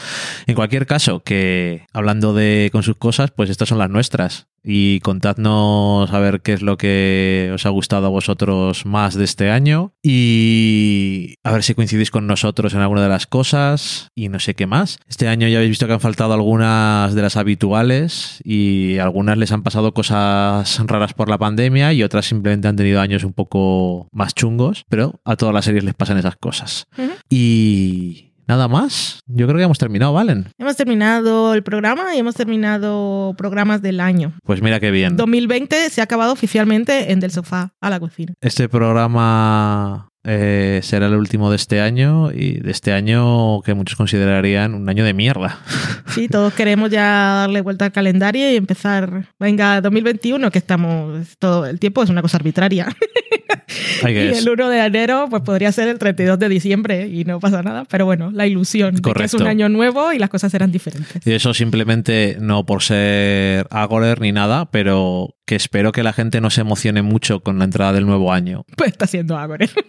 En 0.46 0.54
cualquier 0.54 0.86
caso, 0.86 1.20
que 1.20 1.86
hablando 1.92 2.34
de 2.34 2.70
con 2.72 2.82
sus 2.82 2.96
cosas, 2.96 3.30
pues 3.30 3.50
estas 3.50 3.68
son 3.68 3.78
las 3.78 3.90
nuestras 3.90 4.46
y 4.70 5.00
contadnos 5.00 6.12
a 6.12 6.18
ver 6.18 6.42
qué 6.42 6.52
es 6.52 6.60
lo 6.60 6.76
que 6.76 7.50
os 7.54 7.64
ha 7.64 7.70
gustado 7.70 8.06
a 8.06 8.10
vosotros 8.10 8.84
más 8.84 9.14
de 9.14 9.24
este 9.24 9.50
año 9.50 9.94
y 10.02 11.36
a 11.42 11.52
ver 11.52 11.62
si 11.62 11.74
coincidís 11.74 12.10
con 12.10 12.26
nosotros 12.26 12.74
en 12.74 12.80
alguna 12.80 13.02
de 13.02 13.08
las 13.08 13.26
cosas 13.26 14.10
y 14.14 14.28
no 14.28 14.38
sé 14.40 14.54
qué 14.54 14.66
más. 14.66 14.98
Este 15.08 15.26
año 15.26 15.48
ya 15.48 15.56
habéis 15.56 15.70
visto 15.70 15.86
que 15.86 15.94
han 15.94 16.00
faltado 16.00 16.34
algunas 16.34 17.14
de 17.14 17.22
las 17.22 17.38
habituales 17.38 18.42
y 18.44 18.98
algunas 18.98 19.38
les 19.38 19.52
han 19.52 19.62
pasado 19.62 19.94
cosas 19.94 20.78
raras 20.86 21.14
por 21.14 21.30
la 21.30 21.38
pandemia 21.38 21.94
y 21.94 22.02
otras 22.02 22.26
simplemente 22.26 22.68
han 22.68 22.76
tenido 22.76 23.00
años 23.00 23.24
un 23.24 23.32
poco 23.32 24.08
más 24.12 24.34
chungos, 24.34 24.84
pero 24.90 25.18
a 25.24 25.36
todas 25.36 25.54
las 25.54 25.64
series 25.64 25.84
les 25.84 25.94
pasan 25.94 26.18
esas 26.18 26.36
cosas. 26.36 26.88
Y 27.30 28.27
Nada 28.48 28.66
más. 28.66 29.20
Yo 29.26 29.46
creo 29.46 29.58
que 29.58 29.64
hemos 29.64 29.78
terminado, 29.78 30.14
Valen. 30.14 30.48
Hemos 30.56 30.74
terminado 30.74 31.52
el 31.52 31.62
programa 31.62 32.16
y 32.16 32.18
hemos 32.18 32.34
terminado 32.34 33.34
programas 33.36 33.82
del 33.82 34.00
año. 34.00 34.32
Pues 34.42 34.62
mira 34.62 34.80
qué 34.80 34.90
bien. 34.90 35.16
2020 35.16 35.90
se 35.90 36.00
ha 36.00 36.04
acabado 36.04 36.32
oficialmente 36.32 37.12
en 37.12 37.20
Del 37.20 37.30
Sofá 37.30 37.74
a 37.78 37.90
la 37.90 38.00
Cocina. 38.00 38.32
Este 38.40 38.70
programa 38.70 40.08
eh, 40.24 40.80
será 40.82 41.06
el 41.06 41.14
último 41.14 41.50
de 41.50 41.56
este 41.56 41.82
año 41.82 42.32
y 42.32 42.54
de 42.60 42.70
este 42.70 42.92
año 42.94 43.60
que 43.60 43.74
muchos 43.74 43.96
considerarían 43.96 44.74
un 44.74 44.88
año 44.88 45.04
de 45.04 45.14
mierda. 45.14 45.58
Sí, 46.08 46.26
todos 46.26 46.54
queremos 46.54 46.90
ya 46.90 47.04
darle 47.40 47.60
vuelta 47.60 47.84
al 47.84 47.92
calendario 47.92 48.50
y 48.50 48.56
empezar. 48.56 49.28
Venga, 49.38 49.80
2021, 49.82 50.50
que 50.50 50.58
estamos. 50.58 51.36
Todo 51.38 51.66
el 51.66 51.78
tiempo 51.78 52.02
es 52.02 52.10
una 52.10 52.22
cosa 52.22 52.38
arbitraria. 52.38 52.86
y 54.02 54.16
el 54.16 54.48
1 54.48 54.68
de 54.68 54.84
enero 54.84 55.26
pues 55.30 55.42
podría 55.42 55.72
ser 55.72 55.88
el 55.88 55.98
32 55.98 56.38
de 56.38 56.48
diciembre 56.48 57.08
y 57.08 57.24
no 57.24 57.40
pasa 57.40 57.62
nada, 57.62 57.84
pero 57.84 58.04
bueno, 58.04 58.30
la 58.32 58.46
ilusión 58.46 58.96
de 58.96 59.12
que 59.12 59.24
es 59.24 59.34
un 59.34 59.46
año 59.46 59.68
nuevo 59.68 60.12
y 60.12 60.18
las 60.18 60.30
cosas 60.30 60.52
serán 60.52 60.72
diferentes. 60.72 61.26
Y 61.26 61.32
eso 61.32 61.54
simplemente 61.54 62.36
no 62.40 62.64
por 62.64 62.82
ser 62.82 63.66
Agorer 63.70 64.20
ni 64.20 64.32
nada, 64.32 64.70
pero 64.70 65.34
que 65.46 65.56
espero 65.56 65.92
que 65.92 66.02
la 66.02 66.12
gente 66.12 66.40
no 66.40 66.50
se 66.50 66.60
emocione 66.60 67.02
mucho 67.02 67.40
con 67.40 67.58
la 67.58 67.64
entrada 67.64 67.92
del 67.92 68.06
nuevo 68.06 68.32
año. 68.32 68.64
Pues 68.76 68.92
está 68.92 69.06
siendo 69.06 69.36
Agorer. 69.36 69.70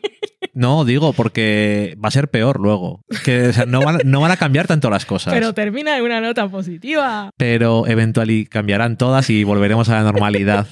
No, 0.53 0.84
digo, 0.84 1.13
porque 1.13 1.95
va 2.03 2.09
a 2.09 2.11
ser 2.11 2.27
peor 2.30 2.59
luego. 2.59 3.05
Que 3.23 3.51
no, 3.67 3.82
van, 3.82 3.99
no, 4.03 4.19
van, 4.19 4.32
a 4.32 4.38
cambiar 4.38 4.67
tanto 4.67 4.89
las 4.89 5.05
cosas. 5.05 5.34
Pero 5.34 5.53
termina 5.53 5.97
en 5.97 6.03
una 6.03 6.19
nota 6.19 6.49
positiva. 6.49 7.32
Pero 7.38 7.88
eventualmente 7.88 8.49
cambiarán 8.49 8.97
todas 8.97 9.30
y 9.30 9.43
volveremos 9.43 9.88
a 9.89 9.95
la 9.95 10.03
normalidad. 10.03 10.67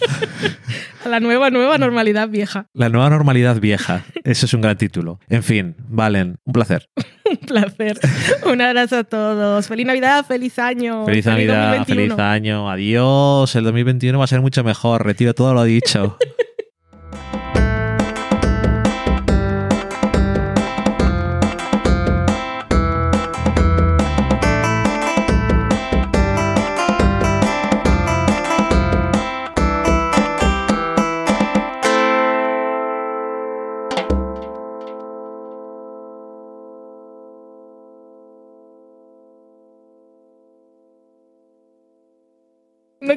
la 1.12 1.20
nueva, 1.20 1.50
nueva 1.50 1.78
normalidad 1.78 2.30
vieja. 2.30 2.68
La 2.74 2.90
nueva 2.90 3.10
normalidad 3.10 3.60
vieja. 3.60 4.04
Ese 4.24 4.46
es 4.46 4.54
un 4.54 4.62
gran 4.62 4.78
título. 4.78 5.20
En 5.30 5.44
fin, 5.44 5.76
Valen, 5.88 6.38
un 6.44 6.54
placer. 6.54 6.90
un 7.30 7.38
placer. 7.38 8.00
Un 8.46 8.62
abrazo 8.62 8.98
a 8.98 9.04
todos. 9.04 9.68
Feliz 9.68 9.86
Navidad, 9.86 10.26
feliz 10.26 10.60
año. 10.60 11.06
Feliz 11.06 11.26
Navidad, 11.26 11.86
feliz 11.86 12.18
año. 12.18 12.70
Adiós. 12.70 13.56
El 13.56 13.64
2021 13.64 14.18
va 14.18 14.26
a 14.26 14.28
ser 14.28 14.42
mucho 14.42 14.64
mejor. 14.64 15.06
Retiro 15.06 15.34
todo 15.34 15.54
lo 15.54 15.64
dicho. 15.64 16.18